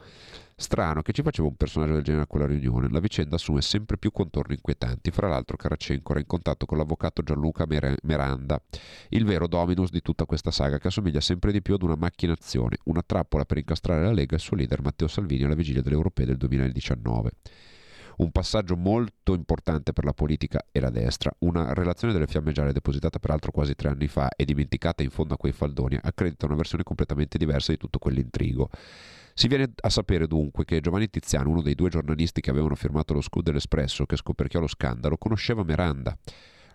Strano 0.59 1.03
che 1.03 1.11
ci 1.11 1.21
faceva 1.21 1.47
un 1.47 1.55
personaggio 1.55 1.93
del 1.93 2.01
genere 2.01 2.23
a 2.23 2.27
quella 2.27 2.47
riunione, 2.47 2.89
la 2.89 2.99
vicenda 2.99 3.35
assume 3.35 3.61
sempre 3.61 3.97
più 3.97 4.11
contorni 4.11 4.55
inquietanti. 4.55 5.11
Fra 5.11 5.27
l'altro 5.27 5.55
Karachenko 5.55 6.11
era 6.11 6.19
in 6.19 6.25
contatto 6.25 6.65
con 6.65 6.79
l'avvocato 6.79 7.21
Gianluca 7.21 7.67
Meranda, 7.67 8.59
il 9.09 9.25
vero 9.25 9.47
dominus 9.47 9.91
di 9.91 10.01
tutta 10.01 10.25
questa 10.25 10.49
saga 10.49 10.79
che 10.79 10.87
assomiglia 10.87 11.21
sempre 11.21 11.51
di 11.51 11.61
più 11.61 11.75
ad 11.75 11.83
una 11.83 11.95
macchinazione, 11.95 12.77
una 12.85 13.03
trappola 13.05 13.45
per 13.45 13.59
incastrare 13.59 14.01
la 14.01 14.11
Lega 14.11 14.31
e 14.33 14.37
il 14.37 14.41
suo 14.41 14.55
leader 14.55 14.81
Matteo 14.81 15.07
Salvini 15.07 15.43
alla 15.43 15.53
vigilia 15.53 15.83
delle 15.83 15.95
europee 15.95 16.25
del 16.25 16.37
2019 16.37 17.31
un 18.17 18.31
passaggio 18.31 18.75
molto 18.75 19.33
importante 19.33 19.93
per 19.93 20.03
la 20.03 20.13
politica 20.13 20.65
e 20.71 20.79
la 20.79 20.89
destra. 20.89 21.31
Una 21.39 21.73
relazione 21.73 22.13
delle 22.13 22.27
fiamme 22.27 22.51
gialle 22.51 22.73
depositata 22.73 23.19
peraltro 23.19 23.51
quasi 23.51 23.75
tre 23.75 23.89
anni 23.89 24.07
fa 24.07 24.29
e 24.35 24.45
dimenticata 24.45 25.03
in 25.03 25.09
fondo 25.09 25.33
a 25.33 25.37
quei 25.37 25.51
faldoni 25.51 25.99
accredita 26.01 26.45
una 26.45 26.55
versione 26.55 26.83
completamente 26.83 27.37
diversa 27.37 27.71
di 27.71 27.77
tutto 27.77 27.99
quell'intrigo. 27.99 28.69
Si 29.33 29.47
viene 29.47 29.71
a 29.81 29.89
sapere 29.89 30.25
dunque 30.25 30.65
che 30.65 30.79
Giovanni 30.79 31.09
Tiziano, 31.09 31.51
uno 31.51 31.61
dei 31.61 31.75
due 31.75 31.89
giornalisti 31.89 32.41
che 32.41 32.49
avevano 32.49 32.73
firmato 32.73 33.13
lo 33.13 33.21
scudo 33.21 33.51
dell'Espresso 33.51 34.05
che 34.07 34.15
scoperchiò 34.15 34.59
lo 34.59 34.67
scandalo, 34.67 35.17
conosceva 35.17 35.63
Miranda. 35.63 36.17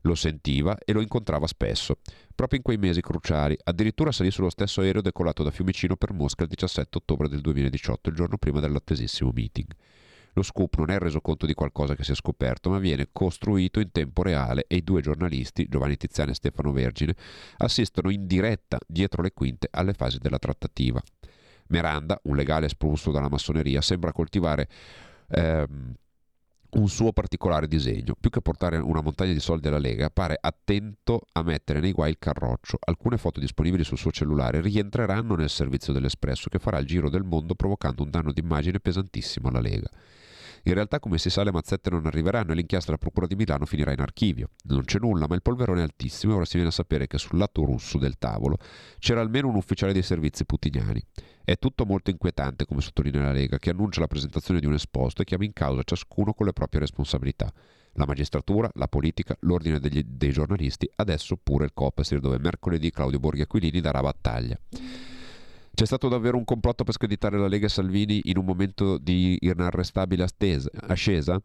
Lo 0.03 0.15
sentiva 0.15 0.77
e 0.85 0.93
lo 0.93 1.01
incontrava 1.01 1.47
spesso, 1.47 1.99
proprio 2.35 2.59
in 2.59 2.65
quei 2.65 2.77
mesi 2.77 3.01
cruciali. 3.01 3.57
Addirittura 3.65 4.11
salì 4.11 4.31
sullo 4.33 4.51
stesso 4.51 4.81
aereo 4.81 5.01
decollato 5.01 5.43
da 5.43 5.51
Fiumicino 5.51 5.97
per 5.97 6.13
Mosca 6.13 6.43
il 6.43 6.49
17 6.49 6.99
ottobre 6.99 7.29
del 7.29 7.41
2018, 7.41 8.09
il 8.11 8.15
giorno 8.15 8.37
prima 8.37 8.61
dell'attesissimo 8.61 9.31
meeting. 9.33 9.67
Lo 10.35 10.43
scoop 10.43 10.77
non 10.79 10.91
è 10.91 10.99
reso 10.99 11.21
conto 11.21 11.45
di 11.45 11.55
qualcosa 11.55 11.95
che 11.95 12.05
si 12.05 12.13
è 12.13 12.15
scoperto, 12.15 12.71
ma 12.71 12.79
viene 12.79 13.09
costruito 13.13 13.81
in 13.81 13.91
tempo 13.93 14.23
reale 14.23 14.65
e 14.67 14.77
i 14.77 14.83
due 14.83 15.03
giornalisti, 15.03 15.67
Giovanni 15.69 15.97
Tiziano 15.97 16.31
e 16.31 16.35
Stefano 16.35 16.73
Vergine, 16.73 17.15
assistono 17.59 18.11
in 18.11 18.27
diretta 18.27 18.79
dietro 18.87 19.23
le 19.23 19.33
quinte 19.33 19.69
alle 19.71 19.93
fasi 19.93 20.19
della 20.19 20.39
trattativa. 20.39 21.03
Miranda, 21.69 22.19
un 22.25 22.37
legale 22.37 22.67
espulso 22.67 23.11
dalla 23.11 23.29
massoneria, 23.29 23.81
sembra 23.81 24.13
coltivare 24.13 24.69
ehm, 25.29 25.95
un 26.73 26.89
suo 26.89 27.13
particolare 27.13 27.67
disegno. 27.67 28.15
Più 28.19 28.31
che 28.31 28.41
portare 28.41 28.79
una 28.79 29.03
montagna 29.03 29.33
di 29.33 29.41
soldi 29.41 29.69
alla 29.69 29.79
Lega, 29.79 30.11
pare 30.11 30.39
attento 30.41 31.23
a 31.33 31.43
mettere 31.43 31.81
nei 31.81 31.93
guai 31.93 32.11
il 32.11 32.19
carroccio. 32.19 32.79
Alcune 32.85 33.19
foto 33.19 33.41
disponibili 33.41 33.85
sul 33.85 33.99
suo 33.99 34.11
cellulare 34.11 34.61
rientreranno 34.61 35.35
nel 35.35 35.51
servizio 35.51 35.93
dell'Espresso 35.93 36.49
che 36.49 36.59
farà 36.59 36.79
il 36.79 36.87
giro 36.87 37.11
del 37.11 37.25
mondo 37.25 37.55
provocando 37.55 38.03
un 38.03 38.11
danno 38.11 38.33
d'immagine 38.33 38.81
pesantissimo 38.81 39.49
alla 39.49 39.61
Lega. 39.61 39.89
In 40.65 40.75
realtà, 40.75 41.01
come 41.01 41.19
si 41.19 41.29
sa, 41.29 41.43
le 41.43 41.51
mazzette 41.51 41.91
non 41.91 42.07
arriveranno 42.07 42.53
e 42.53 42.55
l'inchiesta 42.55 42.93
della 42.93 42.99
Procura 42.99 43.27
di 43.27 43.35
Milano 43.35 43.67
finirà 43.67 43.93
in 43.93 44.01
archivio. 44.01 44.51
Non 44.67 44.85
c'è 44.85 45.01
nulla, 45.01 45.27
ma 45.27 45.35
il 45.35 45.43
polverone 45.43 45.81
è 45.81 45.83
altissimo 45.83 46.33
e 46.33 46.37
ora 46.37 46.45
si 46.45 46.55
viene 46.55 46.69
a 46.69 46.73
sapere 46.73 47.09
che 47.09 47.19
sul 47.19 47.39
lato 47.39 47.65
russo 47.65 47.99
del 47.99 48.17
tavolo 48.17 48.59
c'era 48.99 49.21
almeno 49.21 49.49
un 49.49 49.57
ufficiale 49.57 49.93
dei 49.93 50.03
servizi 50.03 50.45
putiniani. 50.45 51.03
È 51.43 51.59
tutto 51.59 51.85
molto 51.85 52.11
inquietante, 52.11 52.65
come 52.65 52.81
sottolinea 52.81 53.23
la 53.23 53.33
Lega, 53.33 53.59
che 53.59 53.71
annuncia 53.71 54.01
la 54.01 54.07
presentazione 54.07 54.61
di 54.61 54.67
un 54.67 54.75
esposto 54.75 55.23
e 55.23 55.25
chiama 55.25 55.45
in 55.45 55.53
causa 55.53 55.83
ciascuno 55.83 56.33
con 56.33 56.47
le 56.47 56.53
proprie 56.53 56.81
responsabilità. 56.81 57.53
La 57.95 58.07
magistratura, 58.07 58.71
la 58.75 58.87
politica, 58.87 59.37
l'ordine 59.41 59.81
degli- 59.81 60.05
dei 60.07 60.31
giornalisti, 60.31 60.89
adesso 60.97 61.37
pure 61.37 61.65
il 61.65 61.73
Copasir, 61.75 62.21
dove 62.21 62.39
mercoledì 62.39 62.91
Claudio 62.91 63.19
Borghi 63.19 63.43
Aquilini 63.43 63.81
darà 63.81 64.01
battaglia. 64.01 64.57
C'è 65.75 65.87
stato 65.87 66.09
davvero 66.09 66.37
un 66.37 66.45
complotto 66.45 66.85
per 66.85 66.93
screditare 66.93 67.39
la 67.39 67.49
Lega 67.49 67.65
e 67.65 67.71
Salvini 67.71 68.21
in 68.25 68.37
un 68.37 68.45
momento 68.45 68.99
di 68.99 69.39
inarrestabile 69.41 70.23
astesa- 70.23 70.71
ascesa? 70.87 71.41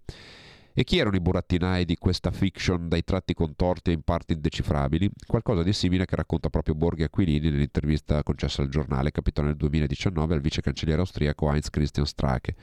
E 0.73 0.83
chi 0.83 0.97
erano 0.99 1.15
i 1.15 1.21
burattinai 1.21 1.85
di 1.85 1.95
questa 1.95 2.29
fiction 2.29 2.89
dai 2.89 3.05
tratti 3.05 3.33
contorti 3.33 3.89
e 3.89 3.93
in 3.93 4.01
parte 4.01 4.33
indecifrabili? 4.33 5.09
Qualcosa 5.25 5.63
di 5.63 5.71
simile 5.71 6.05
che 6.05 6.17
racconta 6.17 6.49
proprio 6.49 6.75
Borghi 6.75 7.03
Aquilini 7.03 7.49
nell'intervista 7.49 8.21
concessa 8.21 8.61
al 8.61 8.67
giornale, 8.67 9.11
capitano 9.11 9.47
nel 9.47 9.55
2019 9.55 10.35
al 10.35 10.41
vice 10.41 10.61
cancelliere 10.61 10.99
austriaco 10.99 11.49
Heinz 11.49 11.69
Christian 11.69 12.05
Strache, 12.05 12.53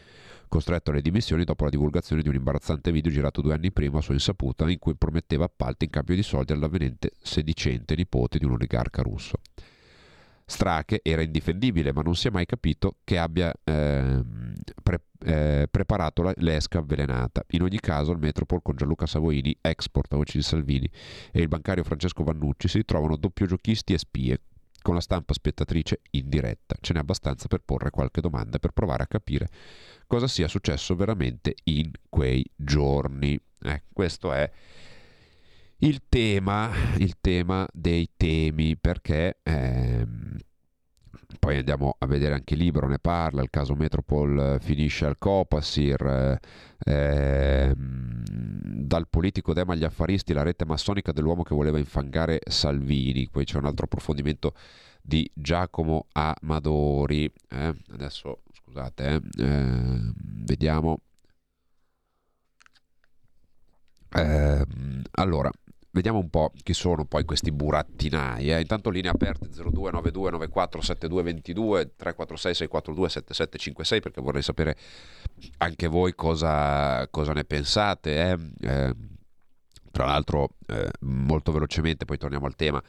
costretto 0.48 0.90
alle 0.90 1.00
dimissioni 1.00 1.44
dopo 1.44 1.64
la 1.64 1.70
divulgazione 1.70 2.20
di 2.20 2.28
un 2.28 2.34
imbarazzante 2.34 2.92
video 2.92 3.10
girato 3.10 3.40
due 3.40 3.54
anni 3.54 3.72
prima 3.72 3.98
a 3.98 4.02
sua 4.02 4.14
insaputa 4.14 4.70
in 4.70 4.78
cui 4.78 4.94
prometteva 4.94 5.46
appalti 5.46 5.86
in 5.86 5.90
cambio 5.90 6.14
di 6.14 6.22
soldi 6.22 6.52
all'avvenente 6.52 7.12
sedicente 7.22 7.96
nipote 7.96 8.38
di 8.38 8.44
un 8.44 8.52
oligarca 8.52 9.00
russo. 9.02 9.38
Strache 10.46 11.00
era 11.02 11.22
indifendibile, 11.22 11.92
ma 11.92 12.02
non 12.02 12.14
si 12.14 12.28
è 12.28 12.30
mai 12.30 12.44
capito 12.44 12.96
che 13.02 13.16
abbia 13.18 13.52
ehm, 13.64 14.52
pre- 14.82 15.04
eh, 15.24 15.66
preparato 15.70 16.22
la- 16.22 16.34
l'esca 16.36 16.78
avvelenata. 16.78 17.42
In 17.50 17.62
ogni 17.62 17.80
caso, 17.80 18.12
il 18.12 18.18
Metropol 18.18 18.60
con 18.62 18.76
Gianluca 18.76 19.06
Savoini, 19.06 19.56
ex 19.60 19.88
portavoce 19.88 20.36
di 20.36 20.44
Salvini, 20.44 20.90
e 21.32 21.40
il 21.40 21.48
bancario 21.48 21.82
Francesco 21.82 22.22
Vannucci 22.24 22.68
si 22.68 22.76
ritrovano 22.78 23.16
doppio 23.16 23.46
giochisti 23.46 23.94
e 23.94 23.98
spie, 23.98 24.40
con 24.82 24.94
la 24.94 25.00
stampa 25.00 25.32
spettatrice 25.32 26.02
in 26.10 26.28
diretta. 26.28 26.76
Ce 26.78 26.92
n'è 26.92 26.98
abbastanza 26.98 27.48
per 27.48 27.62
porre 27.64 27.88
qualche 27.88 28.20
domanda 28.20 28.58
per 28.58 28.72
provare 28.72 29.02
a 29.02 29.06
capire 29.06 29.48
cosa 30.06 30.28
sia 30.28 30.46
successo 30.46 30.94
veramente 30.94 31.54
in 31.64 31.90
quei 32.10 32.44
giorni. 32.54 33.40
Eh, 33.62 33.82
questo 33.90 34.30
è 34.30 34.50
il 35.78 36.02
tema, 36.08 36.70
il 36.98 37.16
tema 37.20 37.66
dei 37.72 38.08
temi, 38.16 38.76
perché 38.76 39.38
ehm, 39.42 40.38
poi 41.38 41.58
andiamo 41.58 41.96
a 41.98 42.06
vedere 42.06 42.34
anche 42.34 42.54
il 42.54 42.60
libro, 42.60 42.88
ne 42.88 42.98
parla, 42.98 43.42
il 43.42 43.50
caso 43.50 43.74
Metropol 43.74 44.38
eh, 44.38 44.60
finisce 44.60 45.04
al 45.04 45.18
Copasir, 45.18 46.40
eh, 46.86 46.90
ehm, 46.90 48.22
dal 48.24 49.08
politico 49.08 49.52
Dema 49.52 49.74
agli 49.74 49.84
affaristi, 49.84 50.32
la 50.32 50.42
rete 50.42 50.64
massonica 50.64 51.12
dell'uomo 51.12 51.42
che 51.42 51.54
voleva 51.54 51.78
infangare 51.78 52.40
Salvini, 52.46 53.28
poi 53.28 53.44
c'è 53.44 53.58
un 53.58 53.66
altro 53.66 53.84
approfondimento 53.86 54.54
di 55.02 55.30
Giacomo 55.34 56.06
Amadori, 56.12 57.30
eh, 57.50 57.74
adesso 57.92 58.40
scusate, 58.52 59.20
eh, 59.36 59.42
ehm, 59.44 60.14
vediamo. 60.44 60.98
Ehm, 64.16 65.02
allora, 65.12 65.50
vediamo 65.94 66.18
un 66.18 66.28
po' 66.28 66.52
chi 66.62 66.74
sono 66.74 67.04
poi 67.04 67.24
questi 67.24 67.52
burattinai. 67.52 68.52
eh. 68.52 68.60
Intanto 68.60 68.90
linee 68.90 69.10
aperte 69.10 69.48
0292 69.48 70.30
94 70.32 70.80
7222 70.82 71.94
346 71.96 72.54
642 72.54 73.08
7756 73.08 74.00
perché 74.00 74.20
vorrei 74.20 74.42
sapere 74.42 74.76
anche 75.58 75.86
voi 75.86 76.14
cosa, 76.14 77.08
cosa 77.08 77.32
ne 77.32 77.44
pensate. 77.44 78.30
eh. 78.30 78.38
Eh, 78.68 78.94
tra 79.94 80.06
l'altro, 80.06 80.48
eh, 80.66 80.90
molto 81.02 81.52
velocemente, 81.52 82.04
poi 82.04 82.18
torniamo 82.18 82.46
al 82.46 82.56
tema. 82.56 82.82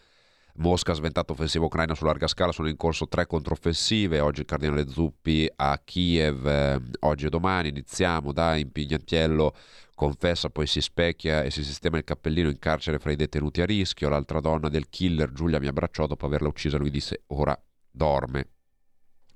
Mosca 0.55 0.93
ha 0.93 0.95
sventato 0.95 1.33
offensiva 1.33 1.65
ucraina 1.65 1.93
su 1.93 2.03
larga 2.03 2.27
scala, 2.27 2.51
sono 2.51 2.67
in 2.67 2.77
corso 2.77 3.07
tre 3.07 3.27
controffensive, 3.27 4.21
oggi 4.21 4.39
il 4.39 4.47
cardinale 4.47 4.87
Zuppi 4.87 5.47
a 5.55 5.79
Kiev, 5.83 6.47
eh, 6.47 6.81
oggi 7.01 7.27
e 7.27 7.29
domani 7.29 7.69
iniziamo, 7.69 8.31
dai, 8.31 8.61
Impignatiello 8.61 9.53
confessa, 9.95 10.49
poi 10.49 10.67
si 10.67 10.81
specchia 10.81 11.41
e 11.41 11.49
si 11.49 11.63
sistema 11.63 11.97
il 11.97 12.03
cappellino 12.03 12.49
in 12.49 12.59
carcere 12.59 12.99
fra 12.99 13.11
i 13.11 13.15
detenuti 13.15 13.61
a 13.61 13.65
rischio, 13.65 14.09
l'altra 14.09 14.41
donna 14.41 14.69
del 14.69 14.89
killer 14.89 15.31
Giulia 15.31 15.59
mi 15.59 15.67
abbracciò 15.67 16.05
dopo 16.05 16.25
averla 16.25 16.49
uccisa, 16.49 16.77
lui 16.77 16.91
disse 16.91 17.23
ora 17.27 17.59
dorme. 17.89 18.49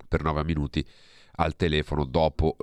Per 0.08 0.22
nove 0.22 0.44
minuti 0.44 0.86
al 1.40 1.56
telefono 1.56 2.04
dopo, 2.04 2.58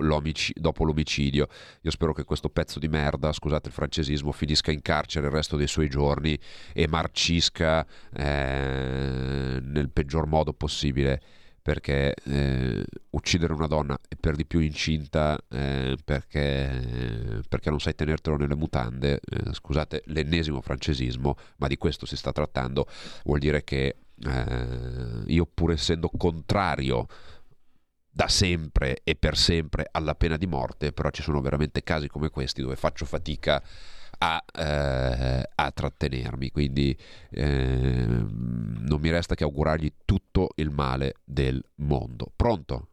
dopo 0.53 0.83
l'omicidio. 0.83 1.47
Io 1.81 1.91
spero 1.91 2.13
che 2.13 2.23
questo 2.23 2.49
pezzo 2.49 2.79
di 2.79 2.87
merda, 2.87 3.33
scusate 3.33 3.69
il 3.69 3.73
francesismo, 3.73 4.31
finisca 4.31 4.71
in 4.71 4.81
carcere 4.81 5.27
il 5.27 5.33
resto 5.33 5.57
dei 5.57 5.67
suoi 5.67 5.89
giorni 5.89 6.37
e 6.73 6.87
marcisca 6.87 7.85
eh, 8.13 9.59
nel 9.61 9.89
peggior 9.91 10.27
modo 10.27 10.53
possibile 10.53 11.21
perché 11.67 12.13
eh, 12.23 12.85
uccidere 13.09 13.51
una 13.51 13.67
donna 13.67 13.99
e 14.07 14.15
per 14.17 14.37
di 14.37 14.45
più 14.45 14.59
incinta 14.59 15.37
eh, 15.49 15.97
perché, 16.01 17.41
perché 17.49 17.69
non 17.69 17.81
sai 17.81 17.93
tenertelo 17.93 18.37
nelle 18.37 18.55
mutande, 18.55 19.19
eh, 19.19 19.53
scusate 19.53 20.03
l'ennesimo 20.05 20.61
francesismo, 20.61 21.35
ma 21.57 21.67
di 21.67 21.75
questo 21.75 22.05
si 22.05 22.15
sta 22.15 22.31
trattando, 22.31 22.87
vuol 23.25 23.39
dire 23.39 23.65
che 23.65 23.97
eh, 24.17 25.23
io 25.25 25.45
pur 25.45 25.73
essendo 25.73 26.09
contrario 26.17 27.05
da 28.09 28.29
sempre 28.29 29.01
e 29.03 29.15
per 29.15 29.35
sempre 29.35 29.89
alla 29.91 30.15
pena 30.15 30.37
di 30.37 30.47
morte, 30.47 30.93
però 30.93 31.09
ci 31.09 31.21
sono 31.21 31.41
veramente 31.41 31.83
casi 31.83 32.07
come 32.07 32.29
questi 32.29 32.61
dove 32.61 32.77
faccio 32.77 33.03
fatica 33.03 33.55
a, 33.55 33.61
eh, 34.19 35.43
a 35.55 35.71
trattenermi, 35.71 36.49
quindi 36.49 36.95
eh, 37.31 38.05
non 38.07 38.99
mi 38.99 39.09
resta 39.11 39.35
che 39.35 39.43
augurargli 39.43 39.91
tutto 40.05 40.49
il 40.55 40.69
male 40.71 41.15
del 41.23 41.63
mondo. 41.75 42.31
Pronto? 42.35 42.87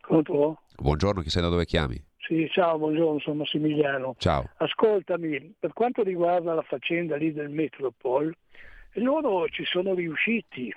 Pronto? 0.00 0.62
Buongiorno, 0.76 1.20
chi 1.22 1.30
sei 1.30 1.42
da 1.42 1.48
dove 1.48 1.66
chiami? 1.66 2.02
Sì, 2.18 2.48
ciao, 2.50 2.78
buongiorno, 2.78 3.20
sono 3.20 3.36
Massimiliano. 3.36 4.14
Ciao. 4.18 4.50
Ascoltami, 4.56 5.54
per 5.58 5.72
quanto 5.72 6.02
riguarda 6.02 6.52
la 6.54 6.62
faccenda 6.62 7.16
lì 7.16 7.32
del 7.32 7.48
Metropol, 7.48 8.34
loro 8.94 9.48
ci 9.48 9.64
sono 9.64 9.94
riusciti. 9.94 10.72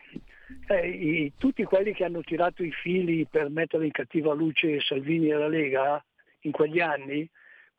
Eh, 0.68 0.90
i- 0.90 1.34
tutti 1.38 1.64
quelli 1.64 1.94
che 1.94 2.04
hanno 2.04 2.22
tirato 2.22 2.64
i 2.64 2.72
fili 2.72 3.26
per 3.26 3.50
mettere 3.50 3.86
in 3.86 3.92
cattiva 3.92 4.34
luce 4.34 4.80
Salvini 4.82 5.30
e 5.30 5.36
la 5.36 5.48
Lega 5.48 6.04
in 6.42 6.52
quegli 6.52 6.80
anni, 6.80 7.30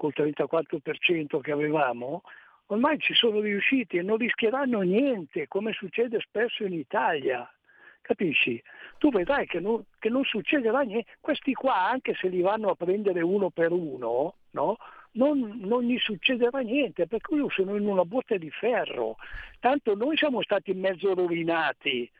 col 0.02 0.12
34% 0.16 1.40
che 1.40 1.52
avevamo, 1.52 2.22
ormai 2.66 2.98
ci 2.98 3.14
sono 3.14 3.38
riusciti 3.38 3.98
e 3.98 4.02
non 4.02 4.16
rischieranno 4.16 4.80
niente, 4.80 5.46
come 5.46 5.72
succede 5.72 6.18
spesso 6.18 6.64
in 6.64 6.72
Italia. 6.72 7.48
Capisci? 8.00 8.60
Tu 8.98 9.10
vedrai 9.10 9.46
che 9.46 9.60
non, 9.60 9.84
che 10.00 10.08
non 10.08 10.24
succederà 10.24 10.80
niente. 10.80 11.12
Questi 11.20 11.52
qua, 11.52 11.88
anche 11.88 12.14
se 12.14 12.26
li 12.26 12.40
vanno 12.40 12.70
a 12.70 12.74
prendere 12.74 13.20
uno 13.20 13.50
per 13.50 13.70
uno, 13.70 14.34
no? 14.50 14.76
non, 15.12 15.58
non 15.60 15.84
gli 15.84 15.98
succederà 15.98 16.58
niente, 16.60 17.06
perché 17.06 17.36
loro 17.36 17.50
sono 17.50 17.76
in 17.76 17.86
una 17.86 18.04
botte 18.04 18.38
di 18.38 18.50
ferro. 18.50 19.18
Tanto 19.60 19.94
noi 19.94 20.16
siamo 20.16 20.42
stati 20.42 20.74
mezzo 20.74 21.14
rovinati, 21.14 22.10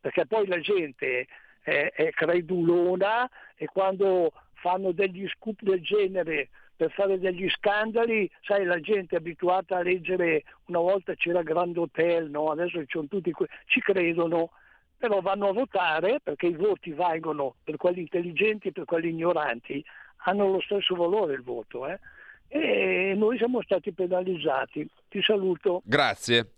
perché 0.00 0.24
poi 0.24 0.46
la 0.46 0.60
gente 0.60 1.26
è, 1.60 1.92
è 1.94 2.10
credulona 2.10 3.28
e 3.54 3.66
quando 3.66 4.32
fanno 4.54 4.92
degli 4.92 5.28
scoop 5.28 5.60
del 5.60 5.82
genere 5.82 6.48
per 6.78 6.92
fare 6.92 7.18
degli 7.18 7.48
scandali, 7.50 8.30
sai, 8.42 8.64
la 8.64 8.78
gente 8.78 9.16
è 9.16 9.18
abituata 9.18 9.78
a 9.78 9.82
leggere, 9.82 10.44
una 10.66 10.78
volta 10.78 11.12
c'era 11.16 11.42
Grand 11.42 11.76
Hotel, 11.76 12.30
no? 12.30 12.52
adesso 12.52 12.78
ci 12.78 12.86
sono 12.88 13.08
tutti 13.08 13.32
que- 13.32 13.48
ci 13.66 13.80
credono, 13.80 14.50
però 14.96 15.20
vanno 15.20 15.48
a 15.48 15.52
votare 15.52 16.20
perché 16.22 16.46
i 16.46 16.54
voti 16.54 16.92
valgono 16.92 17.56
per 17.64 17.76
quelli 17.76 18.02
intelligenti 18.02 18.68
e 18.68 18.72
per 18.72 18.84
quelli 18.84 19.08
ignoranti, 19.08 19.84
hanno 20.26 20.52
lo 20.52 20.60
stesso 20.60 20.94
valore 20.94 21.34
il 21.34 21.42
voto. 21.42 21.84
eh. 21.88 21.98
E 22.46 23.12
noi 23.16 23.36
siamo 23.38 23.60
stati 23.62 23.92
penalizzati. 23.92 24.88
Ti 25.08 25.20
saluto. 25.22 25.82
Grazie, 25.84 26.52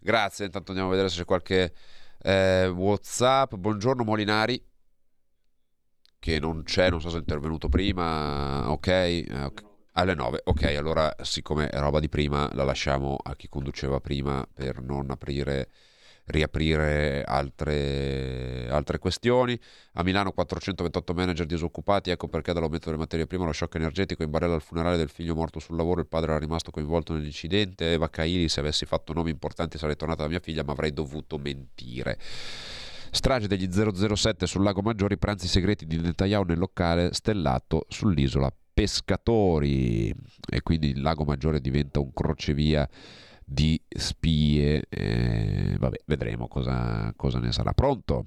grazie. 0.00 0.46
Intanto 0.46 0.70
andiamo 0.70 0.88
a 0.90 0.94
vedere 0.94 1.10
se 1.10 1.18
c'è 1.20 1.26
qualche 1.26 1.72
eh, 2.22 2.68
WhatsApp. 2.68 3.54
Buongiorno 3.54 4.02
Molinari, 4.02 4.60
che 6.18 6.38
non 6.38 6.62
c'è, 6.64 6.90
non 6.90 7.00
so 7.00 7.10
se 7.10 7.16
è 7.16 7.20
intervenuto 7.20 7.68
prima. 7.68 8.70
Ok, 8.70 8.86
eh, 8.88 9.52
alle 9.92 10.14
9. 10.14 10.40
Ok, 10.44 10.62
allora 10.76 11.14
siccome 11.22 11.68
è 11.68 11.78
roba 11.78 12.00
di 12.00 12.08
prima, 12.08 12.48
la 12.54 12.64
lasciamo 12.64 13.16
a 13.22 13.34
chi 13.36 13.48
conduceva 13.48 14.00
prima 14.00 14.46
per 14.52 14.80
non 14.80 15.10
aprire 15.10 15.68
riaprire 16.28 17.22
altre, 17.24 18.68
altre 18.70 18.98
questioni. 18.98 19.58
A 19.94 20.02
Milano 20.02 20.32
428 20.32 21.14
manager 21.14 21.46
disoccupati, 21.46 22.10
ecco 22.10 22.28
perché 22.28 22.52
dall'aumento 22.52 22.86
delle 22.86 22.98
materie 22.98 23.26
prime 23.26 23.44
lo 23.44 23.52
shock 23.52 23.74
energetico 23.76 24.22
in 24.22 24.30
barella 24.30 24.54
al 24.54 24.62
funerale 24.62 24.96
del 24.96 25.08
figlio 25.08 25.34
morto 25.34 25.58
sul 25.58 25.76
lavoro, 25.76 26.00
il 26.00 26.06
padre 26.06 26.30
era 26.30 26.40
rimasto 26.40 26.70
coinvolto 26.70 27.12
nell'incidente, 27.12 27.92
Eva 27.92 28.08
Caili 28.08 28.48
se 28.48 28.60
avessi 28.60 28.86
fatto 28.86 29.12
nomi 29.12 29.30
importanti 29.30 29.78
sarei 29.78 29.96
tornata 29.96 30.22
da 30.22 30.28
mia 30.28 30.40
figlia 30.40 30.62
ma 30.62 30.72
avrei 30.72 30.92
dovuto 30.92 31.38
mentire. 31.38 32.18
Strage 33.10 33.46
degli 33.48 33.68
007 33.70 34.46
sul 34.46 34.62
lago 34.62 34.82
Maggiore, 34.82 35.16
pranzi 35.16 35.46
segreti 35.46 35.86
di 35.86 35.98
Netanyahu 36.00 36.44
nel 36.44 36.58
locale 36.58 37.12
stellato 37.12 37.84
sull'isola 37.88 38.50
Pescatori 38.72 40.08
e 40.08 40.62
quindi 40.62 40.90
il 40.90 41.02
lago 41.02 41.24
Maggiore 41.24 41.60
diventa 41.60 42.00
un 42.00 42.12
crocevia 42.12 42.88
di 43.44 43.80
spie. 43.88 44.84
eh, 44.88 45.76
vabbè, 45.78 45.96
vedremo 46.04 46.46
cosa, 46.48 47.12
cosa 47.16 47.38
ne 47.38 47.50
sarà. 47.50 47.72
Pronto? 47.72 48.26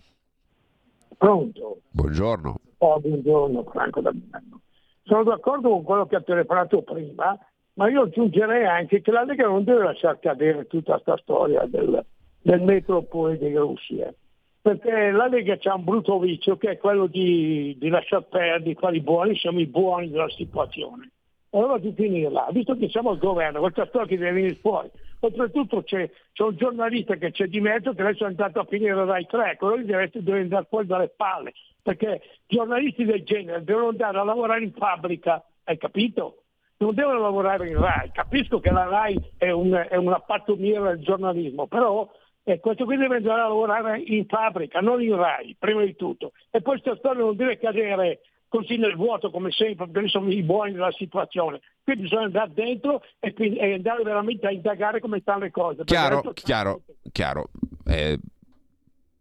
Pronto? 1.18 1.82
Buongiorno. 1.92 2.60
Oh, 2.80 3.00
buongiorno 3.00 3.64
Franco 3.72 4.02
da 4.02 4.12
Milano. 4.12 4.62
Sono 5.04 5.24
d'accordo 5.24 5.70
con 5.70 5.84
quello 5.84 6.06
che 6.08 6.16
ha 6.16 6.22
telefonato 6.22 6.82
prima, 6.82 7.38
ma 7.74 7.90
io 7.90 8.02
aggiungerei 8.02 8.66
anche 8.66 9.02
che 9.02 9.12
la 9.12 9.24
Lega 9.24 9.46
non 9.46 9.64
deve 9.64 9.84
lasciare 9.84 10.20
cadere 10.20 10.66
tutta 10.68 10.94
questa 10.94 11.18
storia 11.22 11.66
del, 11.66 12.04
del 12.42 12.62
metropole 12.62 13.38
di 13.38 13.56
Russia. 13.56 14.14
Perché 14.62 15.10
la 15.10 15.28
Lega 15.28 15.58
c'ha 15.58 15.74
un 15.74 15.84
brutto 15.84 16.20
vizio 16.20 16.56
che 16.56 16.72
è 16.72 16.78
quello 16.78 17.08
di, 17.08 17.76
di 17.80 17.90
lasciar 17.90 18.24
perdere, 18.24 18.76
quelli 18.76 19.02
buoni, 19.02 19.36
siamo 19.36 19.60
i 19.60 19.66
buoni 19.66 20.10
della 20.10 20.30
situazione. 20.30 21.10
Allora 21.54 21.80
di 21.80 21.92
finirla, 21.94 22.48
visto 22.52 22.78
che 22.78 22.88
siamo 22.90 23.10
al 23.10 23.18
governo, 23.18 23.60
questa 23.60 23.88
storia 23.88 24.18
deve 24.18 24.32
venire 24.32 24.56
fuori. 24.56 24.90
Oltretutto 25.24 25.84
c'è, 25.84 26.10
c'è 26.32 26.44
un 26.44 26.56
giornalista 26.56 27.16
che 27.16 27.32
c'è 27.32 27.48
di 27.48 27.60
mezzo 27.60 27.94
che 27.94 28.02
adesso 28.02 28.24
è 28.24 28.28
andato 28.28 28.60
a 28.60 28.66
finire 28.66 29.04
Rai 29.06 29.26
3, 29.26 29.58
quello 29.58 29.76
lì 29.76 29.86
deve, 29.86 30.10
deve 30.14 30.40
andare 30.40 30.66
fuori 30.70 30.88
dalle 30.88 31.10
palle, 31.10 31.54
perché 31.82 32.22
giornalisti 32.48 33.04
del 33.04 33.24
genere 33.24 33.64
devono 33.64 33.90
andare 33.90 34.18
a 34.18 34.24
lavorare 34.24 34.64
in 34.64 34.72
fabbrica, 34.72 35.44
hai 35.66 35.78
capito? 35.78 36.44
Non 36.78 36.96
devono 36.96 37.20
lavorare 37.20 37.68
in 37.68 37.80
Rai, 37.80 38.12
capisco 38.12 38.60
che 38.60 38.72
la 38.72 38.88
Rai 38.88 39.16
è, 39.38 39.52
un, 39.52 39.74
è 39.90 39.96
una 39.96 40.20
pattumiera 40.20 40.90
del 40.90 41.04
giornalismo, 41.04 41.68
però 41.68 42.10
eh, 42.44 42.60
questo 42.60 42.86
qui 42.86 42.98
deve 42.98 43.18
andare 43.18 43.42
a 43.42 43.48
lavorare 43.48 44.00
in 44.00 44.26
fabbrica, 44.26 44.80
non 44.80 45.02
in 45.02 45.16
Rai, 45.16 45.56
prima 45.58 45.84
di 45.84 45.96
tutto. 45.96 46.32
E 46.50 46.62
poi 46.62 46.80
questa 46.80 46.98
storia 46.98 47.24
non 47.24 47.36
deve 47.36 47.58
cadere 47.58 48.22
così 48.48 48.76
nel 48.78 48.96
vuoto 48.96 49.32
come 49.32 49.52
sempre, 49.52 49.88
perché 49.88 50.10
sono 50.10 50.30
i 50.30 50.42
buoni 50.44 50.74
della 50.74 50.92
situazione. 50.92 51.62
Qui 51.84 51.96
bisogna 51.96 52.26
andare 52.26 52.52
dentro 52.54 53.02
e, 53.20 53.34
quindi- 53.34 53.58
e 53.60 53.74
andare 53.74 54.04
veramente 54.04 54.46
a 54.48 54.52
indagare 54.52 55.00
come 55.00 55.20
stanno 55.22 55.40
le 55.46 55.52
cose. 55.52 55.84
Chiaro, 55.86 56.18
adesso- 56.20 56.34
chiaro, 56.34 56.82
chiaro. 57.12 57.50
È, 57.84 58.18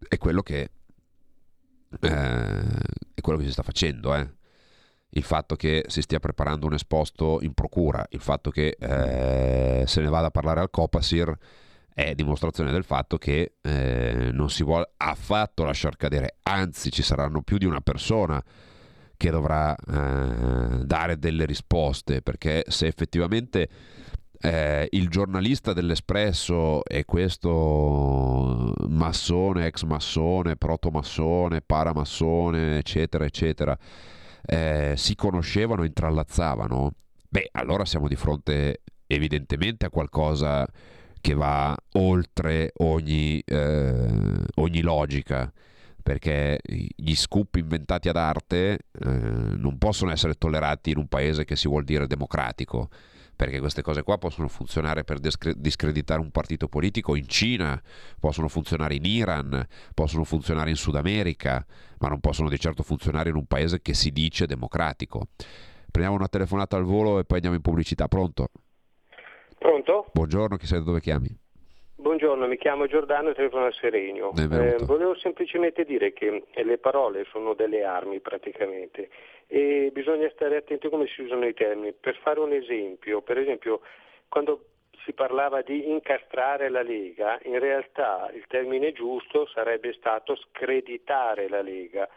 è 0.09 0.19
quello 0.19 0.43
che 0.43 0.71
eh, 2.00 2.61
è 3.15 3.21
quello 3.21 3.39
che 3.39 3.45
si 3.45 3.53
sta 3.53 3.62
facendo, 3.62 4.15
eh. 4.15 4.29
Il 5.12 5.25
fatto 5.25 5.57
che 5.57 5.83
si 5.89 6.03
stia 6.03 6.21
preparando 6.21 6.67
un 6.67 6.75
esposto 6.75 7.39
in 7.43 7.53
procura, 7.53 8.07
il 8.11 8.21
fatto 8.21 8.50
che 8.50 8.77
eh, 8.79 9.83
se 9.85 10.00
ne 10.00 10.09
vada 10.09 10.29
a 10.29 10.31
parlare 10.31 10.61
al 10.61 10.71
Copasir 10.71 11.37
è 12.04 12.14
dimostrazione 12.14 12.73
del 12.73 12.85
fatto 12.85 13.19
che 13.19 13.57
eh, 13.61 14.30
non 14.33 14.49
si 14.49 14.64
vuole 14.64 14.92
affatto 14.97 15.64
lasciar 15.64 15.97
cadere, 15.97 16.37
anzi 16.42 16.90
ci 16.90 17.02
saranno 17.02 17.42
più 17.42 17.59
di 17.59 17.66
una 17.66 17.80
persona 17.80 18.42
che 19.16 19.30
dovrà 19.30 19.75
eh, 19.76 20.85
dare 20.85 21.19
delle 21.19 21.45
risposte, 21.45 22.23
perché 22.23 22.64
se 22.69 22.87
effettivamente 22.87 23.69
eh, 24.40 24.88
il 24.92 25.09
giornalista 25.11 25.75
dell'Espresso 25.75 26.83
e 26.85 27.04
questo 27.04 28.73
massone, 28.88 29.66
ex 29.66 29.83
massone, 29.83 30.57
protomassone, 30.57 31.61
paramassone, 31.61 32.78
eccetera, 32.78 33.26
eccetera, 33.26 33.76
eh, 34.47 34.95
si 34.97 35.14
conoscevano, 35.14 35.85
intrallazzavano, 35.85 36.92
beh, 37.28 37.50
allora 37.52 37.85
siamo 37.85 38.09
di 38.09 38.16
fronte 38.16 38.80
evidentemente 39.07 39.85
a 39.85 39.90
qualcosa 39.90 40.66
che 41.21 41.35
va 41.35 41.77
oltre 41.93 42.73
ogni, 42.79 43.41
eh, 43.41 44.45
ogni 44.57 44.81
logica 44.81 45.53
perché 46.03 46.59
gli 46.65 47.15
scoop 47.15 47.57
inventati 47.57 48.09
ad 48.09 48.17
arte 48.17 48.78
eh, 48.91 49.09
non 49.09 49.76
possono 49.78 50.11
essere 50.11 50.35
tollerati 50.35 50.91
in 50.91 50.99
un 50.99 51.09
paese 51.09 51.45
che 51.45 51.56
si 51.56 51.69
vuol 51.69 51.85
dire 51.85 52.06
democratico 52.06 52.89
perché 53.41 53.59
queste 53.59 53.80
cose 53.80 54.02
qua 54.02 54.19
possono 54.19 54.49
funzionare 54.49 55.02
per 55.02 55.19
discre- 55.19 55.54
discreditare 55.56 56.21
un 56.21 56.30
partito 56.30 56.69
politico 56.69 57.17
in 57.17 57.26
Cina, 57.26 57.80
possono 58.19 58.49
funzionare 58.49 58.97
in 58.97 59.06
Iran, 59.06 59.67
possono 59.95 60.25
funzionare 60.25 60.69
in 60.69 60.76
Sud 60.76 60.97
America, 60.97 61.65
ma 62.00 62.09
non 62.09 62.21
possono 62.21 62.50
di 62.50 62.61
certo 62.61 62.83
funzionare 62.83 63.30
in 63.30 63.37
un 63.37 63.47
paese 63.47 63.80
che 63.80 63.95
si 63.95 64.11
dice 64.11 64.45
democratico. 64.45 65.28
Prendiamo 65.91 66.19
una 66.19 66.28
telefonata 66.28 66.76
al 66.76 66.85
volo 66.85 67.19
e 67.19 67.25
poi 67.25 67.37
andiamo 67.37 67.56
in 67.56 67.63
pubblicità. 67.63 68.09
Pronto? 68.09 68.50
Pronto? 69.61 70.07
Buongiorno, 70.15 70.57
chi 70.57 70.65
sei 70.65 70.79
da 70.79 70.87
dove 70.87 71.01
chiami? 71.01 71.29
Buongiorno, 71.97 72.47
mi 72.47 72.57
chiamo 72.57 72.87
Giordano 72.87 73.29
e 73.29 73.35
telefono 73.35 73.67
a 73.67 73.73
Serenio. 73.73 74.33
Eh, 74.35 74.79
volevo 74.87 75.15
semplicemente 75.17 75.85
dire 75.85 76.15
che 76.15 76.45
eh, 76.51 76.65
le 76.65 76.79
parole 76.79 77.27
sono 77.31 77.53
delle 77.53 77.85
armi 77.85 78.21
praticamente 78.21 79.11
e 79.47 79.91
bisogna 79.93 80.31
stare 80.31 80.57
attenti 80.57 80.87
a 80.87 80.89
come 80.89 81.07
si 81.09 81.21
usano 81.21 81.47
i 81.47 81.53
termini. 81.53 81.93
Per 81.93 82.17
fare 82.23 82.41
un 82.41 82.53
esempio, 82.53 83.21
per 83.21 83.37
esempio 83.37 83.83
quando 84.29 84.65
si 85.05 85.13
parlava 85.13 85.61
di 85.61 85.91
incastrare 85.91 86.71
la 86.71 86.81
Lega, 86.81 87.39
in 87.43 87.59
realtà 87.59 88.31
il 88.33 88.45
termine 88.49 88.93
giusto 88.93 89.47
sarebbe 89.49 89.93
stato 89.93 90.37
screditare 90.37 91.51
la 91.51 91.61
Lega. 91.61 92.09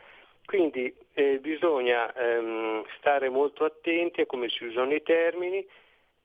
Quindi 0.45 0.95
eh, 1.11 1.39
bisogna 1.39 2.13
ehm, 2.13 2.85
stare 2.99 3.27
molto 3.27 3.65
attenti 3.65 4.21
a 4.21 4.25
come 4.25 4.47
si 4.47 4.63
usano 4.63 4.93
i 4.93 5.03
termini 5.03 5.67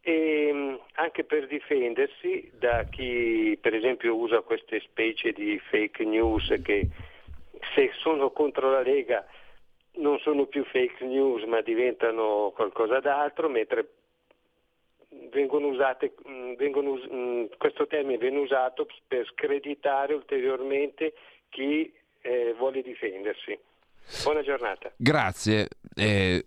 e 0.08 0.50
mh, 0.50 0.80
anche 0.94 1.24
per 1.24 1.46
difendersi 1.46 2.50
da 2.58 2.84
chi 2.84 3.58
per 3.60 3.74
esempio 3.74 4.16
usa 4.16 4.40
queste 4.40 4.80
specie 4.80 5.32
di 5.32 5.60
fake 5.68 6.02
news 6.04 6.48
che 6.62 6.88
se 7.74 7.90
sono 7.98 8.30
contro 8.30 8.70
la 8.70 8.80
Lega 8.80 9.26
non 9.96 10.18
sono 10.20 10.46
più 10.46 10.64
fake 10.64 11.04
news 11.04 11.44
ma 11.44 11.60
diventano 11.60 12.52
qualcosa 12.54 13.00
d'altro 13.00 13.50
mentre 13.50 13.86
vengono 15.30 15.66
usate, 15.66 16.14
mh, 16.24 16.54
vengono 16.54 16.94
mh, 16.94 17.58
questo 17.58 17.86
termine 17.86 18.16
viene 18.16 18.38
usato 18.38 18.86
per 19.06 19.26
screditare 19.26 20.14
ulteriormente 20.14 21.12
chi 21.50 21.92
eh, 22.22 22.54
vuole 22.56 22.80
difendersi. 22.80 23.58
Buona 24.24 24.40
giornata. 24.40 24.90
Grazie. 24.96 25.68
Eh, 25.94 26.46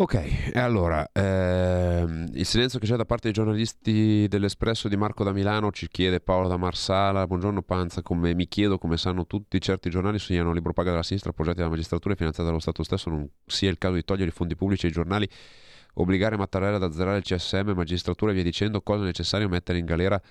Ok, 0.00 0.52
allora, 0.54 1.10
ehm, 1.12 2.28
il 2.34 2.46
silenzio 2.46 2.78
che 2.78 2.86
c'è 2.86 2.94
da 2.94 3.04
parte 3.04 3.24
dei 3.24 3.32
giornalisti 3.32 4.28
dell'Espresso 4.28 4.86
di 4.86 4.96
Marco 4.96 5.24
da 5.24 5.32
Milano 5.32 5.72
ci 5.72 5.88
chiede 5.88 6.20
Paolo 6.20 6.46
da 6.46 6.56
Marsala, 6.56 7.26
buongiorno 7.26 7.62
Panza, 7.62 8.00
come 8.00 8.32
mi 8.32 8.46
chiedo 8.46 8.78
come 8.78 8.96
sanno 8.96 9.26
tutti, 9.26 9.60
certi 9.60 9.90
giornali 9.90 10.20
segnano 10.20 10.52
libro 10.52 10.72
paga 10.72 10.90
della 10.90 11.02
sinistra, 11.02 11.30
appoggiati 11.30 11.56
dalla 11.56 11.70
magistratura 11.70 12.14
e 12.14 12.16
finanziati 12.16 12.48
dallo 12.48 12.60
Stato 12.60 12.84
stesso, 12.84 13.10
non 13.10 13.28
sia 13.44 13.70
il 13.70 13.76
caso 13.76 13.94
di 13.94 14.04
togliere 14.04 14.30
i 14.30 14.32
fondi 14.32 14.54
pubblici 14.54 14.86
ai 14.86 14.92
giornali, 14.92 15.28
obbligare 15.94 16.36
Mattarella 16.36 16.76
ad 16.76 16.84
azzerare 16.84 17.16
il 17.16 17.24
CSM, 17.24 17.72
magistratura 17.74 18.30
e 18.30 18.34
via 18.34 18.44
dicendo, 18.44 18.80
cosa 18.82 19.02
è 19.02 19.06
necessario 19.06 19.48
mettere 19.48 19.80
in 19.80 19.84
galera 19.84 20.22